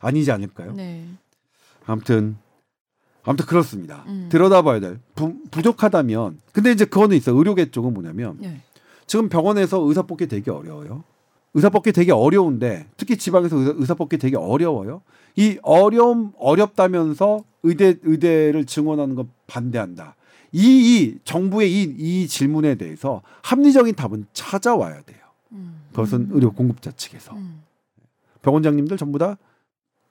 아니지 0.00 0.30
않을까요? 0.32 0.72
네. 0.72 1.06
아무튼 1.86 2.36
아무튼 3.22 3.46
그렇습니다. 3.46 4.04
음. 4.06 4.28
들여다봐야 4.30 4.80
될 4.80 4.98
부, 5.14 5.34
부족하다면 5.50 6.40
근데 6.52 6.72
이제 6.72 6.84
그거는 6.84 7.16
있어 7.16 7.32
요 7.32 7.36
의료계 7.38 7.70
쪽은 7.70 7.94
뭐냐면 7.94 8.36
네. 8.40 8.60
지금 9.06 9.28
병원에서 9.28 9.80
의사 9.80 10.02
뽑기 10.02 10.26
되게 10.26 10.50
어려워요. 10.50 11.04
의사 11.54 11.68
뽑기 11.70 11.92
되게 11.92 12.12
어려운데 12.12 12.86
특히 12.96 13.16
지방에서 13.16 13.56
의사, 13.56 13.72
의사 13.76 13.94
뽑기 13.94 14.18
되게 14.18 14.36
어려워요. 14.36 15.02
이 15.36 15.58
어려움 15.62 16.32
어렵다면서 16.38 17.44
의대 17.62 17.96
의대를 18.02 18.66
증원하는 18.66 19.14
건 19.14 19.30
반대한다. 19.46 20.16
이, 20.52 20.60
이 20.60 21.18
정부의 21.24 21.72
이, 21.72 21.94
이 21.98 22.28
질문에 22.28 22.76
대해서 22.76 23.22
합리적인 23.42 23.94
답은 23.94 24.26
찾아와야 24.32 25.02
돼요. 25.02 25.18
음. 25.52 25.82
그것은 25.90 26.28
의료 26.30 26.52
공급자 26.52 26.92
측에서 26.92 27.34
음. 27.34 27.62
병원장님들 28.42 28.96
전부 28.96 29.18
다 29.18 29.36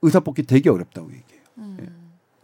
의사 0.01 0.19
뽑기 0.19 0.43
되게 0.43 0.69
어렵다고 0.69 1.07
얘기해요. 1.07 1.43
음. 1.59 1.77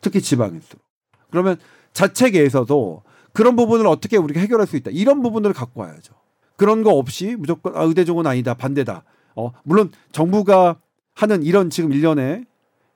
특히 0.02 0.22
지방일수록. 0.22 0.82
그러면 1.30 1.58
자체계에서도 1.93 3.04
그런 3.34 3.56
부분을 3.56 3.88
어떻게 3.88 4.18
우리가 4.18 4.39
해결할 4.39 4.68
수 4.68 4.78
있다. 4.78 4.91
이런 4.91 5.22
부분들을 5.22 5.54
갖고 5.54 5.82
와야죠. 5.82 6.14
그런 6.60 6.84
거 6.84 6.91
없이 6.91 7.38
무조건 7.39 7.74
아, 7.78 7.84
의대 7.84 8.03
종은 8.03 8.28
아니다. 8.28 8.53
반대다. 8.53 9.05
어, 9.38 9.53
물론 9.64 9.91
정부가 10.12 10.76
하는 11.14 11.41
이런 11.41 11.70
지금 11.70 11.93
일련에 11.93 12.43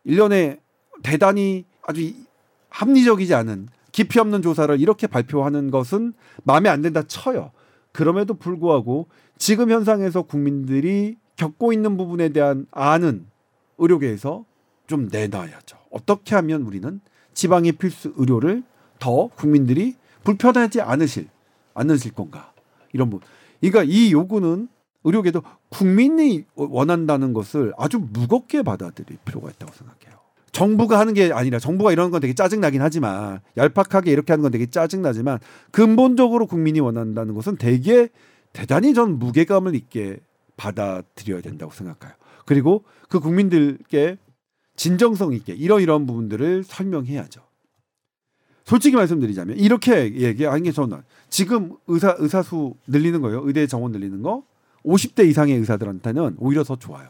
일련에 0.04 0.60
대단히 1.02 1.64
아주 1.82 2.02
이- 2.02 2.16
합리적이지 2.68 3.34
않은 3.34 3.70
깊이 3.94 4.20
없는 4.20 4.42
조사를 4.42 4.82
이렇게 4.82 5.08
발표하는 5.08 5.72
것은 5.72 6.12
마음에 6.44 6.68
안 6.68 6.82
든다 6.82 7.04
쳐요. 7.04 7.52
그럼에도 7.94 8.34
불구하고 8.34 9.08
지금 9.38 9.72
현상에서 9.72 10.24
국민들이 10.24 11.16
겪고 11.38 11.72
있는 11.72 11.96
부분에 11.96 12.30
대한 12.30 12.66
아는 12.72 13.28
의료계에서 13.78 14.44
좀 14.88 15.08
내놔야죠. 15.10 15.78
어떻게 15.90 16.36
하면 16.36 16.64
우리는 16.64 17.00
지방의 17.34 17.74
필수 17.74 18.14
의료를 18.18 18.64
더 19.00 19.28
국민들이 19.28 19.96
불편하지 20.26 20.82
않으실 20.82 21.30
않으실 21.76 22.12
건가 22.14 22.52
이런 22.92 23.10
부분. 23.10 23.26
그러니까 23.70 23.92
이 23.92 24.12
요구는 24.12 24.68
의료계도 25.04 25.42
국민이 25.70 26.46
원한다는 26.56 27.34
것을 27.34 27.74
아주 27.78 28.00
무겁게 28.00 28.62
받아들일 28.62 29.18
필요가 29.26 29.50
있다고 29.50 29.74
생각해요. 29.74 30.20
정부가 30.52 31.00
하는 31.00 31.14
게 31.14 31.32
아니라 31.34 31.60
정부가 31.60 31.92
이런 31.92 32.12
건 32.12 32.22
되게 32.22 32.34
짜증 32.34 32.62
나긴 32.62 32.82
하지만 32.82 33.40
얄팍하게 33.58 34.12
이렇게 34.12 34.32
하는 34.34 34.44
건 34.44 34.52
되게 34.52 34.68
짜증 34.68 35.02
나지만 35.02 35.40
근본적으로 35.72 36.46
국민이 36.46 36.80
원한다는 36.80 37.34
것은 37.34 37.58
되게 37.58 38.10
대단히 38.54 38.94
전 38.94 39.18
무게감을 39.18 39.74
있게 39.76 40.20
받아들여야 40.58 41.42
된다고 41.42 41.72
생각해요. 41.72 42.16
그리고 42.46 42.84
그 43.10 43.20
국민들께 43.20 44.18
진정성 44.76 45.34
있게 45.34 45.54
이러이러한 45.54 46.06
부분들을 46.06 46.64
설명해야죠. 46.64 47.42
솔직히 48.66 48.96
말씀드리자면 48.96 49.58
이렇게 49.58 50.14
얘기하는 50.16 50.64
게 50.64 50.72
저는 50.72 51.02
지금 51.30 51.76
의사 51.88 52.16
의사 52.18 52.42
수 52.42 52.76
늘리는 52.88 53.22
거예요. 53.22 53.42
의대 53.46 53.68
정원 53.68 53.92
늘리는 53.92 54.22
거 54.22 54.44
50대 54.86 55.26
이상의 55.28 55.56
의사들한테는 55.58 56.36
오히려 56.40 56.64
더 56.64 56.76
좋아요. 56.78 57.10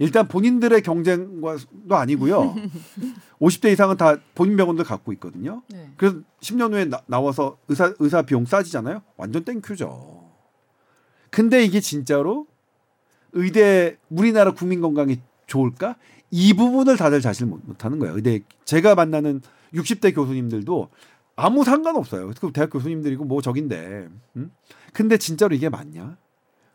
일단 0.00 0.28
본인들의 0.28 0.80
경쟁과도 0.82 1.96
아니고요. 1.96 2.54
50대 3.40 3.72
이상은 3.72 3.96
다 3.96 4.16
본인 4.36 4.56
병원들 4.56 4.84
갖고 4.84 5.12
있거든요. 5.14 5.62
네. 5.70 5.90
그래서 5.96 6.18
10년 6.40 6.72
후에 6.72 6.84
나, 6.84 7.00
나와서 7.06 7.58
의사 7.66 7.92
의사 7.98 8.22
비용 8.22 8.44
싸지잖아요. 8.44 9.02
완전 9.16 9.42
thank 9.44 9.77
you죠. 9.77 10.24
근데 11.30 11.64
이게 11.64 11.80
진짜로 11.80 12.46
의대 13.32 13.96
우리나라 14.08 14.52
국민 14.52 14.80
건강에 14.80 15.20
좋을까? 15.48 15.96
이 16.30 16.54
부분을 16.54 16.96
다들 16.96 17.20
못- 17.46 17.60
못하는 17.66 17.98
거예요. 17.98 18.14
의대 18.14 18.40
제가 18.64 18.94
만나는 18.94 19.40
60대 19.74 20.14
교수님들도 20.14 20.88
아무 21.36 21.64
상관없어요. 21.64 22.32
그 22.40 22.50
대학 22.52 22.70
교수님들이고 22.70 23.24
뭐 23.24 23.40
저긴데. 23.40 24.08
음? 24.36 24.50
근데 24.92 25.16
진짜로 25.16 25.54
이게 25.54 25.68
맞냐? 25.68 26.16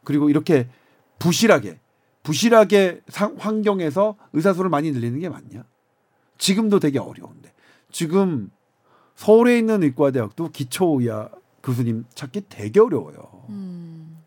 그리고 0.04 0.30
이렇게 0.30 0.70
부실하게 1.20 1.80
부실하게 2.24 3.02
상, 3.10 3.36
환경에서 3.38 4.16
의사수를 4.32 4.70
많이 4.70 4.92
늘리는 4.92 5.20
게 5.20 5.30
맞냐? 5.30 5.66
지금도 6.38 6.80
되게 6.80 6.98
어려운데. 7.00 7.52
지금 7.92 8.50
서울에 9.16 9.58
있는 9.58 9.84
의과대학도 9.84 10.50
기초의학 10.50 11.40
교수님 11.62 12.06
찾기 12.16 12.46
되게 12.50 12.80
어려워요. 12.80 13.46
음. 13.50 14.18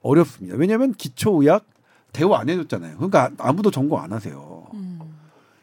어렵습니다. 0.00 0.56
왜냐하면 0.56 0.92
기초의학 0.92 1.66
대우 2.12 2.32
안 2.32 2.48
해줬잖아요. 2.48 2.96
그러니까 2.96 3.30
아무도 3.38 3.70
전공 3.70 4.00
안 4.00 4.12
하세요. 4.12 4.66
음. 4.74 4.98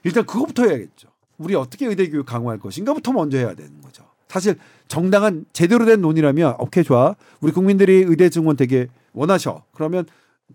일단 0.04 0.26
그거부터 0.26 0.64
해야겠죠. 0.68 1.10
우리 1.38 1.56
어떻게 1.56 1.86
의대 1.86 2.10
교육 2.10 2.26
강화할 2.26 2.60
것인가부터 2.60 3.12
먼저 3.12 3.38
해야 3.38 3.54
되는 3.54 3.82
거죠. 3.82 4.04
사실 4.28 4.58
정당한 4.88 5.46
제대로 5.54 5.86
된 5.86 6.02
논의라면 6.02 6.56
오케이 6.60 6.84
좋아. 6.84 7.16
우리 7.42 7.52
국민들이 7.52 8.04
의대 8.08 8.30
증원 8.30 8.56
되게 8.56 8.88
원하셔. 9.14 9.64
그러면 9.74 10.06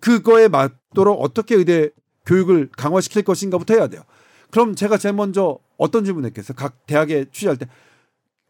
그거에 0.01 0.49
맞도록 0.49 1.23
어떻게 1.23 1.55
의대 1.55 1.91
교육을 2.27 2.69
강화시킬 2.77 3.23
것인가부터 3.23 3.75
해야 3.75 3.87
돼요. 3.89 4.03
그럼 4.51 4.75
제가 4.75 4.99
제일 4.99 5.15
먼저 5.15 5.59
어떤 5.77 6.05
질문했겠어요? 6.05 6.57
각 6.57 6.87
대학에 6.87 7.27
취재할 7.33 7.57
때, 7.57 7.67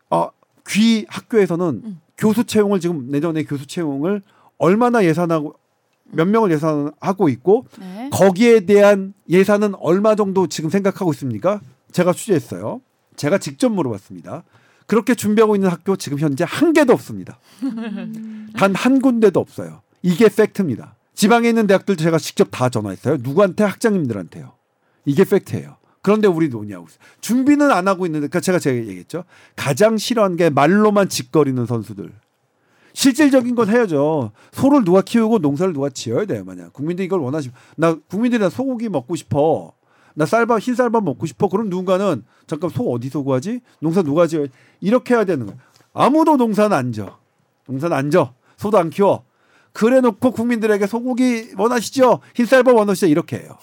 아, 0.08 0.30
귀 0.68 1.06
학교에서는 1.08 1.82
음. 1.84 2.00
교수 2.16 2.44
채용을 2.44 2.80
지금 2.80 3.08
내년에 3.08 3.44
교수 3.44 3.66
채용을 3.66 4.22
얼마나 4.58 5.04
예산하고 5.04 5.54
몇 6.12 6.26
명을 6.26 6.50
예산하고 6.50 7.28
있고 7.30 7.66
네. 7.78 8.10
거기에 8.12 8.60
대한 8.66 9.14
예산은 9.28 9.74
얼마 9.76 10.14
정도 10.16 10.46
지금 10.48 10.68
생각하고 10.70 11.12
있습니까? 11.12 11.60
제가 11.92 12.12
취재했어요. 12.12 12.80
제가 13.16 13.38
직접 13.38 13.68
물어봤습니다. 13.70 14.44
그렇게 14.86 15.14
준비하고 15.14 15.54
있는 15.54 15.68
학교 15.70 15.96
지금 15.96 16.18
현재 16.18 16.44
한 16.46 16.72
개도 16.72 16.92
없습니다. 16.92 17.38
단 18.56 18.74
한 18.74 19.00
군데도 19.00 19.38
없어요. 19.40 19.82
이게 20.02 20.28
팩트입니다. 20.28 20.96
지방에 21.14 21.48
있는 21.48 21.66
대학들 21.66 21.96
제가 21.96 22.18
직접 22.18 22.48
다 22.50 22.68
전화했어요. 22.68 23.18
누구한테 23.20 23.64
학장님들한테요. 23.64 24.52
이게 25.04 25.24
팩트예요. 25.24 25.76
그런데 26.02 26.26
우리 26.28 26.48
논의하고 26.48 26.86
있어요. 26.88 26.98
준비는 27.20 27.70
안 27.70 27.86
하고 27.86 28.06
있는데 28.06 28.26
그러니까 28.28 28.40
제가 28.40 28.58
제가 28.58 28.76
얘기했죠. 28.78 29.24
가장 29.54 29.98
싫어하는 29.98 30.36
게 30.36 30.48
말로만 30.50 31.08
짓거리는 31.10 31.64
선수들. 31.66 32.10
실질적인 32.94 33.54
건 33.54 33.68
해야죠. 33.68 34.32
소를 34.52 34.84
누가 34.84 35.02
키우고 35.02 35.38
농사를 35.38 35.72
누가 35.74 35.90
지어야 35.90 36.24
돼요. 36.24 36.42
만약 36.44 36.72
국민들이 36.72 37.06
이걸 37.06 37.20
원하시면 37.20 37.54
나 37.76 37.94
국민들이 38.08 38.40
나 38.42 38.48
소고기 38.48 38.88
먹고 38.88 39.14
싶어. 39.14 39.72
나 40.14 40.26
쌀밥 40.26 40.60
흰 40.60 40.74
쌀밥 40.74 41.04
먹고 41.04 41.26
싶어. 41.26 41.48
그럼 41.48 41.68
누군가는 41.68 42.24
잠깐 42.46 42.70
소 42.70 42.90
어디서 42.92 43.22
구하지? 43.22 43.60
농사 43.80 44.02
누가 44.02 44.26
지어? 44.26 44.46
이렇게 44.80 45.14
해야 45.14 45.24
되는 45.24 45.46
거야. 45.46 45.56
아무도 45.92 46.36
농사는 46.36 46.76
안 46.76 46.92
져. 46.92 47.18
농사는 47.66 47.96
안 47.96 48.10
져. 48.10 48.34
소도 48.56 48.78
안 48.78 48.90
키워. 48.90 49.24
그래 49.72 50.00
놓고 50.00 50.32
국민들에게 50.32 50.86
소고기 50.86 51.52
원하시죠? 51.56 52.20
흰 52.34 52.46
쌀밥 52.46 52.74
원하시죠? 52.74 53.06
이렇게 53.06 53.38
해요. 53.38 53.56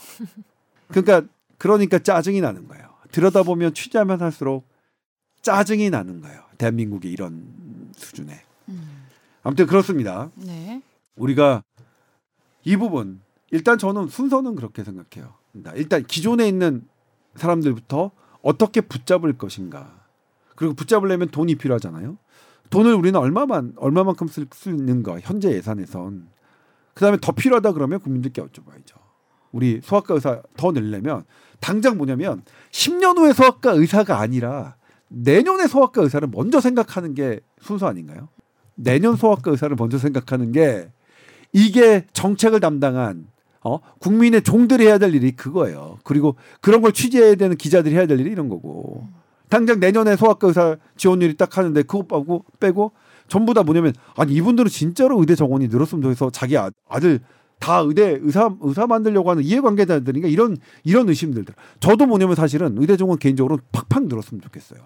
그러니까 0.90 1.24
그러니까 1.58 2.00
짜증이 2.00 2.42
나는 2.42 2.68
거예요. 2.68 2.88
들여다보면 3.12 3.74
취재하면 3.74 4.22
할수록 4.22 4.68
짜증이 5.42 5.90
나는 5.90 6.22
거예요. 6.22 6.42
대한민국의 6.58 7.12
이런 7.12 7.92
수준에. 7.96 8.42
음. 8.70 9.06
아무튼 9.44 9.66
그렇습니다. 9.66 10.30
네. 10.36 10.82
우리가 11.16 11.64
이 12.64 12.76
부분 12.78 13.22
일단 13.52 13.78
저는 13.78 14.08
순서는 14.08 14.56
그렇게 14.56 14.84
생각해요. 14.84 15.34
일단 15.76 16.04
기존에 16.04 16.48
있는 16.48 16.88
사람들부터 17.36 18.12
어떻게 18.42 18.82
붙잡을 18.82 19.38
것인가. 19.38 20.06
그리고 20.56 20.74
붙잡으려면 20.74 21.30
돈이 21.30 21.56
필요하잖아요. 21.56 22.18
돈을 22.70 22.94
우리는 22.94 23.20
얼마만 23.20 23.74
얼마만큼 23.78 24.28
쓸 24.28 24.48
수 24.54 24.70
있는가 24.70 25.20
현재 25.22 25.52
예산에선. 25.52 26.30
그다음에 26.94 27.18
더 27.22 27.32
필요하다 27.32 27.74
그러면 27.74 28.00
국민들께 28.00 28.42
여쭤봐야죠. 28.42 28.96
우리 29.52 29.80
소아과 29.84 30.16
의사 30.16 30.42
더 30.58 30.72
늘려면 30.72 31.24
당장 31.60 31.98
뭐냐면 31.98 32.44
10년 32.72 33.18
후에 33.18 33.34
소아과 33.34 33.72
의사가 33.72 34.20
아니라 34.20 34.76
내년에 35.10 35.68
소아과 35.68 36.02
의사를 36.02 36.28
먼저 36.32 36.60
생각하는 36.60 37.14
게 37.14 37.40
순서 37.62 37.88
아닌가요? 37.88 38.30
내년 38.76 39.16
소아과 39.16 39.52
의사를 39.52 39.76
먼저 39.76 39.98
생각하는 39.98 40.52
게 40.52 40.92
이게 41.54 42.06
정책을 42.14 42.60
담당한 42.60 43.28
어 43.68 43.82
국민의 44.00 44.44
종들이 44.44 44.86
해야 44.86 44.98
될 44.98 45.14
일이 45.14 45.32
그거예요. 45.32 45.98
그리고 46.04 46.36
그런 46.62 46.82
걸 46.82 46.94
취재해야 46.94 47.36
되는 47.36 47.58
기자들이 47.58 47.96
해야 47.96 48.06
될 48.06 48.20
일이 48.20 48.32
이런 48.32 48.50
거고. 48.50 49.08
당장 49.50 49.80
내년에 49.80 50.16
소아과 50.18 50.48
의사 50.48 50.76
지원율이 50.98 51.36
딱 51.36 51.58
하는데 51.58 51.82
그거 51.84 52.04
빼고 52.04 52.44
빼고 52.60 52.92
전부 53.28 53.54
다 53.54 53.64
뭐냐면 53.64 53.94
아니 54.16 54.34
이분들은 54.34 54.70
진짜로 54.70 55.20
의대 55.20 55.36
정원이 55.36 55.70
늘었으면 55.70 56.02
좋겠어 56.02 56.32
자기 56.32 56.58
아, 56.58 56.70
아들 56.90 57.22
다 57.60 57.80
의대 57.80 58.20
의사 58.22 58.54
의사 58.62 58.88
만들려고 58.88 59.32
하는 59.32 59.44
이해관계자들인가 59.44 60.28
이런 60.28 60.58
이런 60.84 61.10
의심들 61.10 61.46
들. 61.46 61.56
저도 61.80 62.06
뭐냐면 62.06 62.36
사실은 62.36 62.76
의대 62.78 62.98
정원 62.98 63.18
개인적으로 63.20 63.60
팍팍 63.72 64.08
늘었으면 64.08 64.42
좋겠어요. 64.42 64.80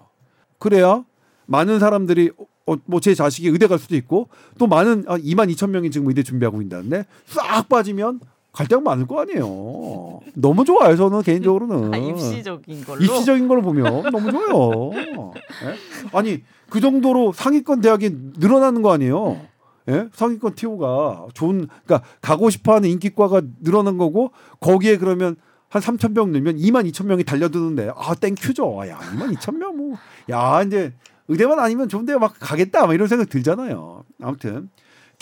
그래야 0.58 1.04
많은 1.46 1.80
사람들이 1.80 2.30
어, 2.66 2.76
뭐제 2.84 3.14
자식이 3.14 3.48
의대 3.48 3.66
갈 3.66 3.78
수도 3.78 3.96
있고 3.96 4.28
또 4.58 4.66
많은 4.66 5.04
아, 5.08 5.18
2만 5.18 5.52
2천 5.52 5.70
명이 5.70 5.90
지금 5.90 6.08
의대 6.08 6.22
준비하고 6.22 6.62
있다는데 6.62 7.06
싹 7.26 7.68
빠지면 7.68 8.20
갈 8.52 8.66
데가 8.66 8.80
많을 8.82 9.06
거 9.06 9.20
아니에요. 9.20 10.20
너무 10.34 10.64
좋아요 10.64 10.94
저는 10.94 11.22
개인적으로는. 11.22 11.94
아, 11.94 11.96
입시적인 11.96 12.84
걸로. 12.84 13.02
입시적인 13.02 13.48
걸 13.48 13.62
보면 13.62 14.10
너무 14.10 14.30
좋아요. 14.30 14.90
예? 14.94 16.08
아니 16.12 16.42
그 16.68 16.80
정도로 16.80 17.32
상위권 17.32 17.80
대학이 17.80 18.10
늘어나는 18.38 18.82
거 18.82 18.92
아니에요? 18.92 19.40
예? 19.88 20.08
상위권 20.12 20.54
TO가 20.54 21.26
좋은 21.34 21.66
그러니까 21.84 22.06
가고 22.20 22.50
싶어하는 22.50 22.88
인기과가 22.90 23.40
늘어난 23.62 23.96
거고 23.96 24.32
거기에 24.60 24.98
그러면 24.98 25.36
한 25.68 25.80
3천 25.80 26.12
명 26.12 26.30
늘면 26.32 26.56
2만 26.58 26.86
2천 26.92 27.06
명이 27.06 27.24
달려드는데 27.24 27.90
아 27.96 28.14
thank 28.14 28.42
you죠. 28.42 28.82
야 28.88 28.98
2만 28.98 29.34
2천 29.36 29.56
명 29.56 29.76
뭐. 29.78 29.96
야 30.30 30.62
이제 30.62 30.92
의대만 31.28 31.58
아니면 31.58 31.88
좋은 31.88 32.04
데 32.04 32.14
막 32.18 32.34
가겠다 32.38 32.86
막 32.86 32.92
이런 32.92 33.08
생각 33.08 33.30
들잖아요. 33.30 34.04
아무튼 34.20 34.68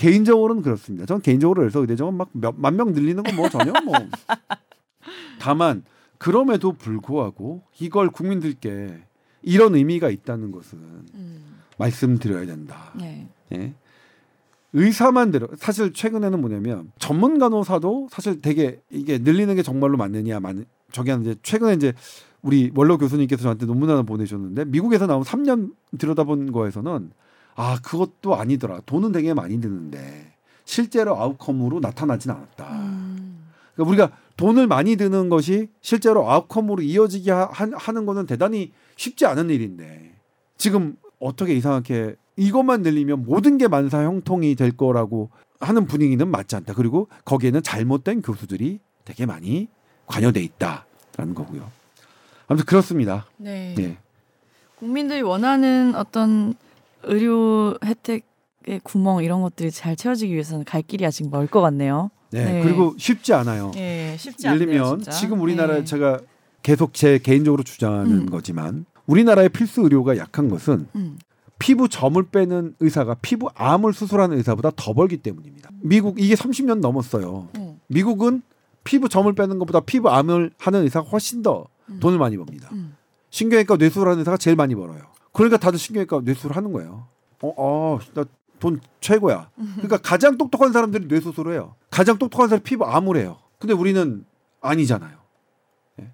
개인적으로는 0.00 0.62
그렇습니다. 0.62 1.04
전 1.04 1.20
개인적으로 1.20 1.60
그래서 1.60 1.80
의대 1.80 1.94
정원 1.94 2.18
막만 2.32 2.76
명 2.76 2.92
늘리는 2.94 3.22
건 3.22 3.36
뭐 3.36 3.50
전혀 3.50 3.70
뭐 3.84 3.94
다만 5.38 5.84
그럼에도 6.16 6.72
불구하고 6.72 7.62
이걸 7.78 8.08
국민들께 8.08 8.98
이런 9.42 9.74
의미가 9.74 10.08
있다는 10.08 10.52
것은 10.52 10.78
음. 11.14 11.60
말씀드려야 11.76 12.46
된다. 12.46 12.92
네. 12.98 13.28
예. 13.52 13.74
의사만 14.72 15.32
들어 15.32 15.48
사실 15.58 15.92
최근에는 15.92 16.40
뭐냐면 16.40 16.92
전문 16.98 17.38
간호사도 17.38 18.08
사실 18.10 18.40
되게 18.40 18.80
이게 18.88 19.18
늘리는 19.18 19.54
게 19.54 19.62
정말로 19.62 19.98
맞느냐 19.98 20.40
맞 20.40 20.56
저기 20.92 21.10
한 21.10 21.20
이제 21.20 21.34
최근에 21.42 21.74
이제 21.74 21.92
우리 22.40 22.70
원로 22.74 22.96
교수님께서 22.96 23.42
저한테 23.42 23.66
논문 23.66 23.90
하나 23.90 24.02
보내셨는데 24.02 24.64
미국에서 24.66 25.06
나온 25.06 25.24
3년 25.24 25.74
들여다본 25.98 26.52
거에서는 26.52 27.10
아 27.60 27.78
그것도 27.82 28.36
아니더라 28.36 28.80
돈은 28.86 29.12
되게 29.12 29.34
많이 29.34 29.60
드는데 29.60 30.32
실제로 30.64 31.14
아웃컴으로 31.20 31.80
나타나진 31.80 32.30
않았다. 32.30 32.72
음. 32.72 33.50
그러니까 33.74 33.90
우리가 33.90 34.16
돈을 34.38 34.66
많이 34.66 34.96
드는 34.96 35.28
것이 35.28 35.68
실제로 35.82 36.30
아웃컴으로 36.30 36.80
이어지게 36.80 37.30
하, 37.30 37.48
하는 37.50 38.06
거는 38.06 38.24
대단히 38.24 38.72
쉽지 38.96 39.26
않은 39.26 39.50
일인데 39.50 40.14
지금 40.56 40.96
어떻게 41.18 41.54
이상하게 41.54 42.14
이것만 42.36 42.80
늘리면 42.80 43.26
모든 43.26 43.58
게 43.58 43.68
만사 43.68 44.04
형통이 44.04 44.54
될 44.54 44.74
거라고 44.74 45.28
하는 45.60 45.86
분위기는 45.86 46.26
맞지 46.26 46.56
않다. 46.56 46.72
그리고 46.72 47.08
거기에는 47.26 47.62
잘못된 47.62 48.22
교수들이 48.22 48.80
되게 49.04 49.26
많이 49.26 49.68
관여돼 50.06 50.40
있다라는 50.42 51.34
거고요. 51.34 51.70
아무튼 52.46 52.64
그렇습니다. 52.64 53.26
네. 53.36 53.74
네. 53.76 53.98
국민들이 54.76 55.20
원하는 55.20 55.94
어떤 55.94 56.54
의료 57.04 57.76
혜택의 57.84 58.80
구멍 58.82 59.22
이런 59.22 59.42
것들이 59.42 59.70
잘 59.70 59.96
채워지기 59.96 60.32
위해서는 60.32 60.64
갈 60.64 60.82
길이 60.82 61.04
아직 61.06 61.28
멀 61.30 61.46
것 61.46 61.60
같네요. 61.60 62.10
네. 62.30 62.44
네. 62.44 62.62
그리고 62.62 62.94
쉽지 62.98 63.32
않아요. 63.34 63.72
예, 63.76 64.14
쉽지 64.18 64.46
예를. 64.46 64.58
들면. 64.60 65.02
지금 65.10 65.40
우리나라에 65.40 65.78
네. 65.78 65.84
제가 65.84 66.20
계속 66.62 66.94
제 66.94 67.18
개인적으로 67.18 67.62
주장하는 67.64 68.12
음. 68.12 68.26
거지만 68.26 68.84
우리나라의 69.06 69.48
필수 69.48 69.82
의료가 69.82 70.16
약한 70.16 70.48
것은 70.48 70.86
음. 70.94 71.18
피부 71.58 71.88
점을 71.88 72.22
빼는 72.22 72.74
의사가 72.80 73.16
피부 73.20 73.48
암을 73.54 73.92
수술하는 73.92 74.36
의사보다 74.38 74.70
더 74.76 74.92
벌기 74.94 75.16
때문입니다. 75.16 75.70
미국 75.82 76.20
이게 76.20 76.34
30년 76.34 76.78
넘었어요. 76.80 77.48
어. 77.58 77.78
미국은 77.88 78.42
피부 78.84 79.08
점을 79.08 79.30
빼는 79.32 79.58
것보다 79.58 79.80
피부 79.80 80.08
암을 80.10 80.52
하는 80.58 80.82
의사가 80.84 81.08
훨씬 81.08 81.42
더 81.42 81.66
음. 81.90 81.98
돈을 82.00 82.18
많이 82.18 82.36
법니다. 82.36 82.68
음. 82.72 82.94
신경외과 83.30 83.76
뇌수술하는 83.76 84.20
의사가 84.20 84.36
제일 84.36 84.56
많이 84.56 84.74
벌어요. 84.74 85.00
그러니까 85.32 85.56
다들 85.58 85.78
신경외과 85.78 86.20
뇌수술 86.24 86.52
하는 86.52 86.72
거예요. 86.72 87.06
어, 87.42 87.54
어, 87.56 87.98
나 88.14 88.24
돈 88.60 88.80
최고야. 89.00 89.50
그러니까 89.56 89.96
가장 89.96 90.36
똑똑한 90.38 90.72
사람들이 90.72 91.06
뇌수술을 91.06 91.54
해요. 91.54 91.74
가장 91.90 92.18
똑똑한 92.18 92.48
사람이 92.48 92.62
피부 92.62 92.84
암을 92.84 93.16
해요. 93.16 93.38
근데 93.58 93.72
우리는 93.74 94.24
아니잖아요. 94.60 95.16
예. 96.00 96.12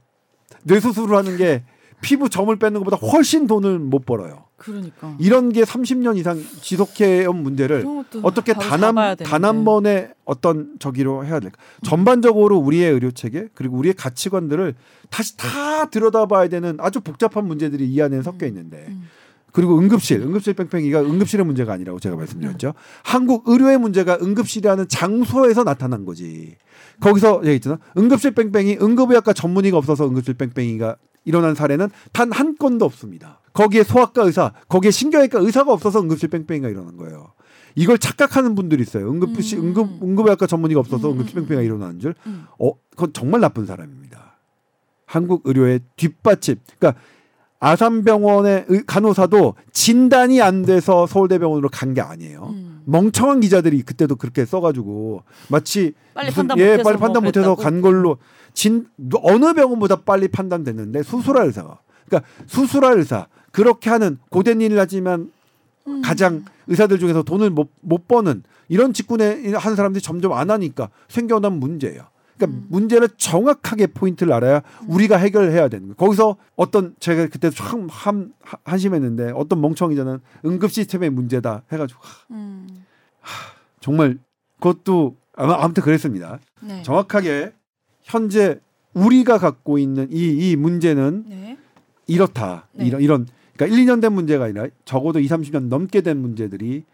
뇌수술을 0.63 1.17
하는 1.17 1.37
게 1.37 1.65
피부 2.07 2.31
점을 2.31 2.55
빼는 2.55 2.85
것보다 2.85 2.97
훨씬 3.05 3.49
돈을 3.49 3.81
못 3.81 4.07
벌어요. 4.07 4.45
그러니까 4.57 5.17
이런 5.19 5.51
게 5.51 5.65
30년 5.65 6.17
이상 6.17 6.41
지속해온 6.63 7.37
문제를 7.43 7.85
어떻게 8.23 8.53
바로 8.53 8.69
단 8.69 8.81
잡아야 8.81 9.09
한 9.09 9.17
되는데. 9.17 9.25
단한 9.25 9.65
번에 9.65 10.11
어떤 10.25 10.77
저기로 10.79 11.25
해야 11.25 11.41
될까? 11.41 11.57
전반적으로 11.83 12.59
우리의 12.59 12.93
의료 12.93 13.11
체계 13.11 13.49
그리고 13.55 13.77
우리의 13.77 13.95
가치관들을 13.95 14.77
다시 15.11 15.37
다 15.37 15.91
들여다봐야 15.91 16.47
되는 16.49 16.77
아주 16.79 17.01
복잡한 17.01 17.45
문제들이 17.49 17.89
이 17.89 18.01
안에 18.01 18.23
섞여 18.23 18.47
있는데 18.47 18.87
음. 18.89 19.09
그리고 19.51 19.77
응급실 19.77 20.21
응급실 20.21 20.55
뺑뺑이가 20.55 21.01
응급실의 21.01 21.45
문제가 21.45 21.73
아니라고 21.73 21.99
제가 21.99 22.15
말씀드렸죠. 22.15 22.75
한국 23.03 23.49
의료의 23.49 23.79
문제가 23.79 24.17
응급실이라는 24.23 24.87
장소에서 24.89 25.65
나타난 25.65 26.05
거지. 26.05 26.55
거기서 27.01 27.41
얘기 27.45 27.57
있잖아. 27.57 27.79
응급실 27.99 28.31
뺑뺑이 28.33 28.79
응급의학과 28.81 29.33
전문의가 29.33 29.77
없어서 29.77 30.07
응급실 30.07 30.35
뺑뺑이가 30.35 30.97
일어난 31.27 31.55
사례는 31.55 31.91
단 32.13 32.33
한 32.33 32.57
건도 32.57 32.85
없습니다. 32.87 33.41
거기에 33.53 33.83
소아과 33.83 34.23
의사, 34.25 34.53
거기에 34.69 34.91
신경외과 34.91 35.41
의사가 35.41 35.73
없어서 35.73 36.01
응급실 36.01 36.29
뺑뺑이가 36.31 36.69
일어난 36.69 36.97
거예요. 36.97 37.33
이걸 37.75 37.99
착각하는 37.99 38.55
분들이 38.55 38.83
있어요. 38.83 39.11
응급실 39.11 39.59
음. 39.59 39.65
응급 39.69 40.03
응급의학과 40.03 40.47
전문의가 40.47 40.81
없어서 40.81 41.09
음, 41.09 41.15
응급실 41.19 41.39
음, 41.39 41.43
뺑뺑이가 41.43 41.61
음. 41.61 41.65
일어나는 41.65 42.01
줄. 42.01 42.15
음. 42.27 42.47
어, 42.59 42.73
그건 42.91 43.13
정말 43.13 43.41
나쁜 43.43 43.67
사람입니다. 43.67 44.39
한국 45.05 45.43
의료의 45.45 45.81
뒷받침. 45.97 46.57
그러니까 46.79 47.01
아산병원의 47.67 48.67
의- 48.69 48.83
간호사도 48.87 49.55
진단이 49.73 50.41
안 50.41 50.63
돼서 50.63 51.07
서울대병원으로 51.07 51.69
간 51.71 51.95
게 51.95 52.01
아니에요. 52.01 52.49
음. 52.53 52.83
멍청한 52.85 53.41
기자들이 53.41 53.83
그때도 53.83 54.17
그렇게 54.17 54.45
써가지고 54.45 55.23
마치 55.49 55.95
빨리 56.15 56.27
무슨 56.27 56.47
판단 56.47 56.59
예 56.59 56.77
빨리 56.83 56.99
판단 56.99 57.23
뭐 57.23 57.29
못해서? 57.29 57.55
간 57.57 57.81
걸로 57.81 58.19
진 58.55 58.87
어느 59.23 59.55
병원보다 59.55 59.97
빨리 60.03 60.29
판단됐는데 60.29 61.03
수술할 61.03 61.47
의사가 61.47 61.79
그러니까 62.07 62.29
수술할 62.47 62.99
의사 62.99 63.27
그렇게 63.51 63.91
하는 63.91 64.19
고된 64.31 64.61
일을 64.61 64.79
하지만 64.79 65.33
음. 65.89 66.03
가장 66.03 66.45
의사들 66.69 66.99
중에서 66.99 67.23
돈을 67.23 67.51
못, 67.51 67.71
못 67.81 68.07
버는 68.07 68.43
이런 68.69 68.93
직군에 68.93 69.53
하는 69.55 69.77
사람들이 69.77 70.03
점점 70.03 70.33
안 70.35 70.51
하니까 70.51 70.91
생겨난 71.09 71.55
문제예요. 71.55 72.03
그러니까 72.37 72.59
음. 72.59 72.67
문제를 72.69 73.09
정확하게 73.17 73.89
포인트를 73.89 74.33
알아야 74.33 74.63
우리가 74.87 75.17
해결해야 75.17 75.69
되는 75.69 75.89
거예요. 75.89 75.97
거기서 75.97 76.37
어떤 76.55 76.95
제가 77.01 77.29
그때 77.29 77.51
참 77.51 77.89
한, 77.91 78.33
한심했는데 78.65 79.33
어떤 79.35 79.61
멍청이자는 79.61 80.21
응급 80.45 80.71
시스템의 80.71 81.11
문제다 81.11 81.63
해가지고 81.73 82.01
하, 82.03 82.35
음. 82.35 82.85
정말 83.81 84.19
그것도 84.61 85.17
아마 85.35 85.57
아무튼 85.63 85.83
그랬습니다. 85.83 86.39
네. 86.61 86.83
정확하게 86.83 87.53
현재 88.03 88.61
우리가 88.95 89.39
갖고 89.39 89.79
있는 89.79 90.09
이, 90.11 90.51
이 90.51 90.57
문제는 90.57 91.25
네. 91.29 91.59
이렇다. 92.07 92.69
네. 92.73 92.87
이런 92.87 93.01
이런 93.03 93.27
그러니까 93.57 93.77
1, 93.77 93.87
2년 93.87 94.01
된 94.01 94.13
문제가 94.13 94.45
아니라 94.45 94.67
적어도 94.85 95.19
2, 95.19 95.27
30년 95.27 95.69
넘게 95.69 96.03
된 96.03 96.19
문제들이 96.19 96.85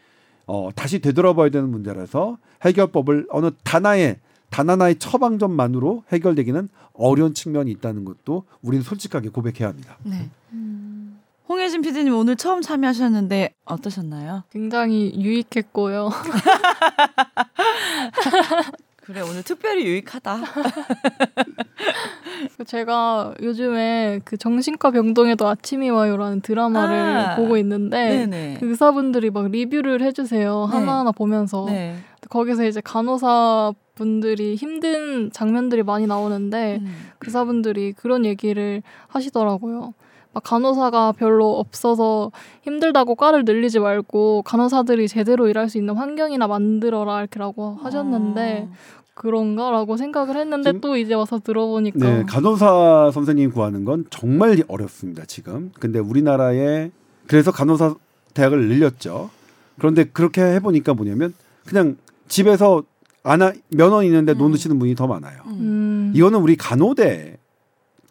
어, 0.46 0.70
다시 0.74 0.98
되돌아봐야 0.98 1.50
되는 1.50 1.68
문제라서 1.68 2.38
해결법을 2.62 3.26
어느 3.30 3.50
단하의 3.64 4.18
단 4.52 4.68
하나의 4.68 4.98
처방전만으로 4.98 6.04
해결되기는 6.12 6.68
어려운 6.92 7.32
측면이 7.32 7.70
있다는 7.72 8.04
것도 8.04 8.44
우리는 8.60 8.84
솔직하게 8.84 9.30
고백해야 9.30 9.70
합니다. 9.70 9.96
네. 10.02 10.28
음, 10.52 11.18
홍혜진 11.48 11.80
PD님 11.80 12.14
오늘 12.14 12.36
처음 12.36 12.60
참여하셨는데 12.60 13.54
어떠셨나요? 13.64 14.42
굉장히 14.50 15.14
유익했고요. 15.18 16.10
그래 19.00 19.22
오늘 19.22 19.42
특별히 19.42 19.86
유익하다. 19.86 20.36
제가 22.66 23.34
요즘에 23.42 24.20
그 24.24 24.36
정신과 24.36 24.90
병동에도 24.90 25.48
아침이 25.48 25.88
와요라는 25.88 26.42
드라마를 26.42 26.96
아. 26.96 27.36
보고 27.36 27.56
있는데 27.56 28.26
네네. 28.26 28.58
그 28.60 28.68
의사분들이 28.68 29.30
막 29.30 29.50
리뷰를 29.50 30.02
해주세요 30.02 30.68
네. 30.70 30.76
하나하나 30.76 31.10
보면서 31.10 31.64
네. 31.66 31.96
거기서 32.28 32.64
이제 32.64 32.82
간호사 32.82 33.72
분들이 33.94 34.54
힘든 34.54 35.30
장면들이 35.32 35.82
많이 35.82 36.06
나오는데 36.06 36.78
음. 36.80 36.94
의사분들이 37.20 37.92
그런 37.92 38.24
얘기를 38.24 38.82
하시더라고요. 39.08 39.94
막 40.34 40.42
간호사가 40.42 41.12
별로 41.12 41.58
없어서 41.58 42.32
힘들다고 42.62 43.16
과를 43.16 43.44
늘리지 43.44 43.80
말고 43.80 44.42
간호사들이 44.42 45.08
제대로 45.08 45.48
일할 45.48 45.68
수 45.68 45.76
있는 45.76 45.94
환경이나 45.94 46.46
만들어라 46.46 47.20
이렇게라고 47.20 47.78
하셨는데 47.82 48.68
어. 48.70 48.74
그런가라고 49.14 49.96
생각을 49.98 50.36
했는데 50.36 50.72
또 50.80 50.96
이제 50.96 51.12
와서 51.14 51.38
들어보니까 51.38 51.98
네, 51.98 52.22
간호사 52.26 53.10
선생님 53.12 53.52
구하는 53.52 53.84
건 53.84 54.06
정말 54.08 54.56
어렵습니다, 54.68 55.24
지금. 55.26 55.70
근데 55.78 55.98
우리나라에 55.98 56.90
그래서 57.26 57.52
간호사 57.52 57.96
대학을 58.32 58.68
늘렸죠. 58.68 59.30
그런데 59.78 60.04
그렇게 60.04 60.42
해보니까 60.42 60.94
뭐냐면 60.94 61.34
그냥 61.66 61.96
집에서 62.28 62.82
안아 63.24 63.52
면허 63.68 64.02
있는데 64.04 64.32
음. 64.32 64.38
노는 64.38 64.58
분이 64.78 64.94
더 64.94 65.06
많아요. 65.06 65.42
음. 65.46 65.50
음, 65.50 66.12
이거는 66.14 66.40
우리 66.40 66.56
간호대 66.56 67.38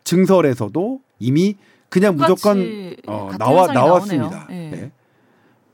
증설에서도 0.04 1.00
이미 1.20 1.56
그냥 1.90 2.16
무조건 2.16 2.96
어, 3.08 3.32
나와 3.38 3.68
나왔습니다. 3.68 4.48
예. 4.52 4.54
네. 4.70 4.92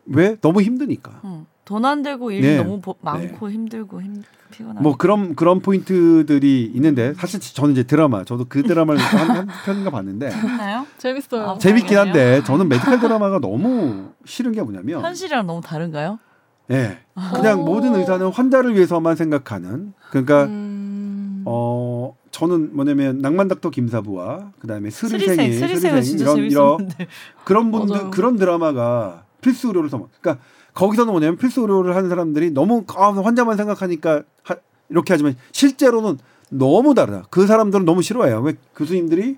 왜 0.07 0.35
너무 0.41 0.61
힘드니까. 0.61 1.19
어, 1.23 1.45
돈 1.65 1.87
안 1.87 2.01
되고 2.01 2.31
일 2.31 2.41
네. 2.41 2.57
너무 2.57 2.81
보- 2.81 2.95
많고 3.01 3.51
힘들고 3.51 4.01
힘 4.01 4.23
피곤하고. 4.51 4.81
뭐 4.81 4.95
그런 4.95 5.35
그런 5.35 5.59
포인트들이 5.59 6.71
있는데 6.73 7.13
사실 7.15 7.39
저는 7.41 7.73
이제 7.73 7.83
드라마 7.83 8.23
저도 8.23 8.45
그 8.47 8.63
드라마를 8.63 8.99
한, 9.01 9.29
한 9.29 9.47
편인가 9.65 9.89
봤는데 9.91 10.31
했나요? 10.31 10.87
재밌어요. 10.97 11.41
아, 11.49 11.57
재밌긴? 11.57 11.97
한데 11.97 12.41
저는 12.45 12.69
medical 12.69 12.99
드라마가 13.01 13.39
너무 13.39 14.11
싫은 14.25 14.53
게 14.53 14.61
뭐냐면 14.61 15.03
현실이랑 15.03 15.45
너무 15.45 15.61
다른가요? 15.61 16.19
예 16.71 16.99
그냥 17.33 17.61
오. 17.61 17.65
모든 17.65 17.95
의사는 17.95 18.27
환자를 18.27 18.75
위해서만 18.75 19.15
생각하는 19.15 19.93
그러니까 20.09 20.45
음, 20.45 21.43
어 21.45 22.15
저는 22.31 22.75
뭐냐면 22.75 23.19
낭만닥터 23.19 23.69
김사부와 23.69 24.51
그다음에 24.59 24.89
슬의생이 24.89 25.53
슬의생, 25.53 26.19
이런 26.19 26.37
이런. 26.37 26.89
그런 27.45 27.71
분들 27.71 27.95
맞아요. 27.95 28.11
그런 28.11 28.35
드라마가 28.35 29.23
필수 29.41 29.67
의료를 29.67 29.89
삼아. 29.89 30.05
그러니까 30.19 30.43
거기서는 30.73 31.11
뭐냐면 31.11 31.37
필수 31.37 31.61
의료를 31.61 31.95
하는 31.95 32.09
사람들이 32.09 32.51
너무 32.51 32.83
아, 32.95 33.11
환자만 33.11 33.57
생각하니까 33.57 34.23
하, 34.43 34.55
이렇게 34.89 35.13
하지만 35.13 35.35
실제로는 35.51 36.19
너무 36.49 36.93
다르다. 36.93 37.23
그 37.29 37.47
사람들은 37.47 37.85
너무 37.85 38.01
싫어해요. 38.01 38.41
왜 38.41 38.53
교수님들이 38.75 39.37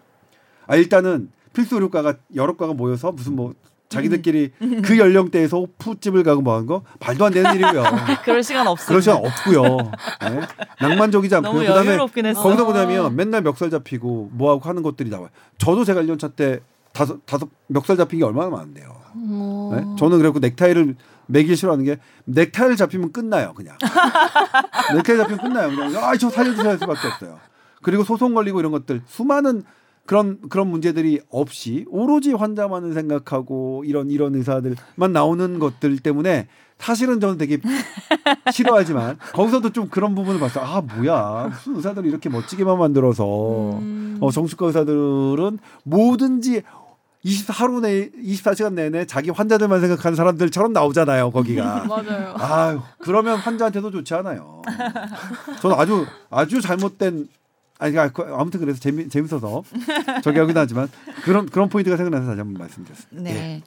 아 0.67 0.75
일단은 0.75 1.31
필수 1.53 1.75
의료과가 1.75 2.15
여러 2.35 2.57
과가 2.57 2.73
모여서 2.73 3.11
무슨 3.11 3.35
뭐 3.35 3.53
자기들끼리 3.89 4.51
음. 4.61 4.81
그 4.83 4.97
연령대에서 4.97 5.65
푸집을 5.79 6.23
가고 6.23 6.41
뭐 6.41 6.53
하는 6.53 6.67
거 6.67 6.83
말도 6.99 7.25
안 7.25 7.33
되는 7.33 7.53
일이고요. 7.55 7.83
그럴 8.23 8.43
시간 8.43 8.67
없어요. 8.67 8.87
그럴 8.87 9.01
시간 9.01 9.17
없고요. 9.17 9.77
네. 10.21 10.41
낭만적이지 10.79 11.35
않고요. 11.35 11.53
너무 11.53 11.65
그다음에 11.65 11.89
여유롭긴 11.89 12.25
했어. 12.27 12.41
거기서 12.41 12.65
뭐냐면 12.65 13.15
맨날 13.15 13.41
멱살 13.41 13.69
잡히고 13.71 14.29
뭐하고 14.33 14.69
하는 14.69 14.83
것들이 14.83 15.09
나와요. 15.09 15.29
저도 15.57 15.83
제가 15.83 16.01
1년 16.03 16.19
차 16.19 16.29
때 16.29 16.59
다섯 16.93 17.25
다섯 17.25 17.49
멱살 17.67 17.97
잡힌 17.97 18.19
게 18.19 18.25
얼마나 18.25 18.49
많은데요. 18.49 18.95
어, 19.15 19.71
네? 19.75 19.85
저는 19.97 20.17
그래고 20.17 20.39
넥타이를 20.39 20.95
매길 21.27 21.55
싫어하는 21.55 21.85
게 21.85 21.97
넥타이를 22.25 22.75
잡히면 22.75 23.11
끝나요, 23.11 23.53
그냥. 23.53 23.77
넥타이 24.95 25.17
잡히면 25.17 25.37
끝나요. 25.41 25.69
그냥 25.69 26.03
아저 26.03 26.29
살려주셔야 26.29 26.71
할 26.71 26.77
수밖에 26.79 27.07
없어요. 27.07 27.39
그리고 27.81 28.03
소송 28.03 28.33
걸리고 28.33 28.59
이런 28.59 28.71
것들 28.71 29.01
수많은 29.07 29.63
그런 30.09 30.39
그런 30.49 30.71
문제들이 30.71 31.21
없이 31.29 31.85
오로지 31.87 32.33
환자만을 32.33 32.95
생각하고 32.95 33.83
이런 33.85 34.09
이런 34.09 34.33
의사들만 34.33 35.13
나오는 35.13 35.59
것들 35.59 35.99
때문에 35.99 36.47
사실은 36.79 37.19
저는 37.19 37.37
되게 37.37 37.59
싫어하지만 38.51 39.19
거기서도 39.33 39.69
좀 39.71 39.87
그런 39.87 40.15
부분을 40.15 40.39
봤어요. 40.39 40.65
아 40.65 40.81
뭐야 40.81 41.49
무슨 41.51 41.75
의사들을 41.75 42.09
이렇게 42.09 42.27
멋지게만 42.27 42.79
만들어서 42.79 43.77
음, 43.77 44.17
어, 44.19 44.31
정신과 44.31 44.65
의사들은 44.65 45.59
뭐든지 45.83 46.63
20 47.21 47.59
하루 47.59 47.79
내 47.79 48.09
24시간 48.09 48.73
내내 48.73 49.05
자기 49.05 49.29
환자들만 49.29 49.79
생각하는 49.79 50.15
사람들처럼 50.15 50.73
나오잖아요 50.73 51.29
거기가. 51.29 51.85
맞아요. 51.87 52.33
아유 52.39 52.81
그러면 52.97 53.37
환자한테도 53.37 53.91
좋지 53.91 54.11
않아요. 54.15 54.63
저는 55.61 55.77
아주 55.77 56.07
아주 56.31 56.61
잘못된 56.61 57.27
아니 57.79 57.93
그 57.93 58.23
아무튼 58.37 58.59
그래서 58.59 58.79
재미 58.79 59.09
재밌어서 59.09 59.63
저기 60.21 60.37
하긴 60.39 60.55
하지만 60.55 60.89
그런 61.23 61.47
그런 61.47 61.69
포인트가 61.69 61.97
생각나서 61.97 62.27
다시 62.27 62.39
한번 62.39 62.59
말씀드렸습니다. 62.59 63.31
네. 63.31 63.35
예. 63.35 63.61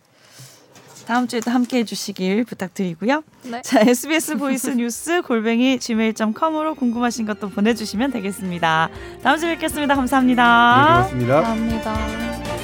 다음 1.07 1.27
주에도 1.27 1.51
함께 1.51 1.79
해주시길 1.79 2.45
부탁드리고요. 2.45 3.25
네. 3.51 3.61
자, 3.63 3.81
SBS 3.81 4.37
voice 4.37 4.71
뉴스 4.71 5.23
골뱅이 5.23 5.79
gmail.com으로 5.81 6.77
궁금하신 6.77 7.27
것도 7.27 7.49
보내주시면 7.51 8.13
되겠습니다. 8.13 8.89
다음 9.23 9.39
주에 9.39 9.55
뵙겠습니다. 9.55 9.97
감사합니다. 9.97 11.09
네, 11.09 11.17
고맙습니다. 11.17 11.43
감사합니다. 11.43 12.62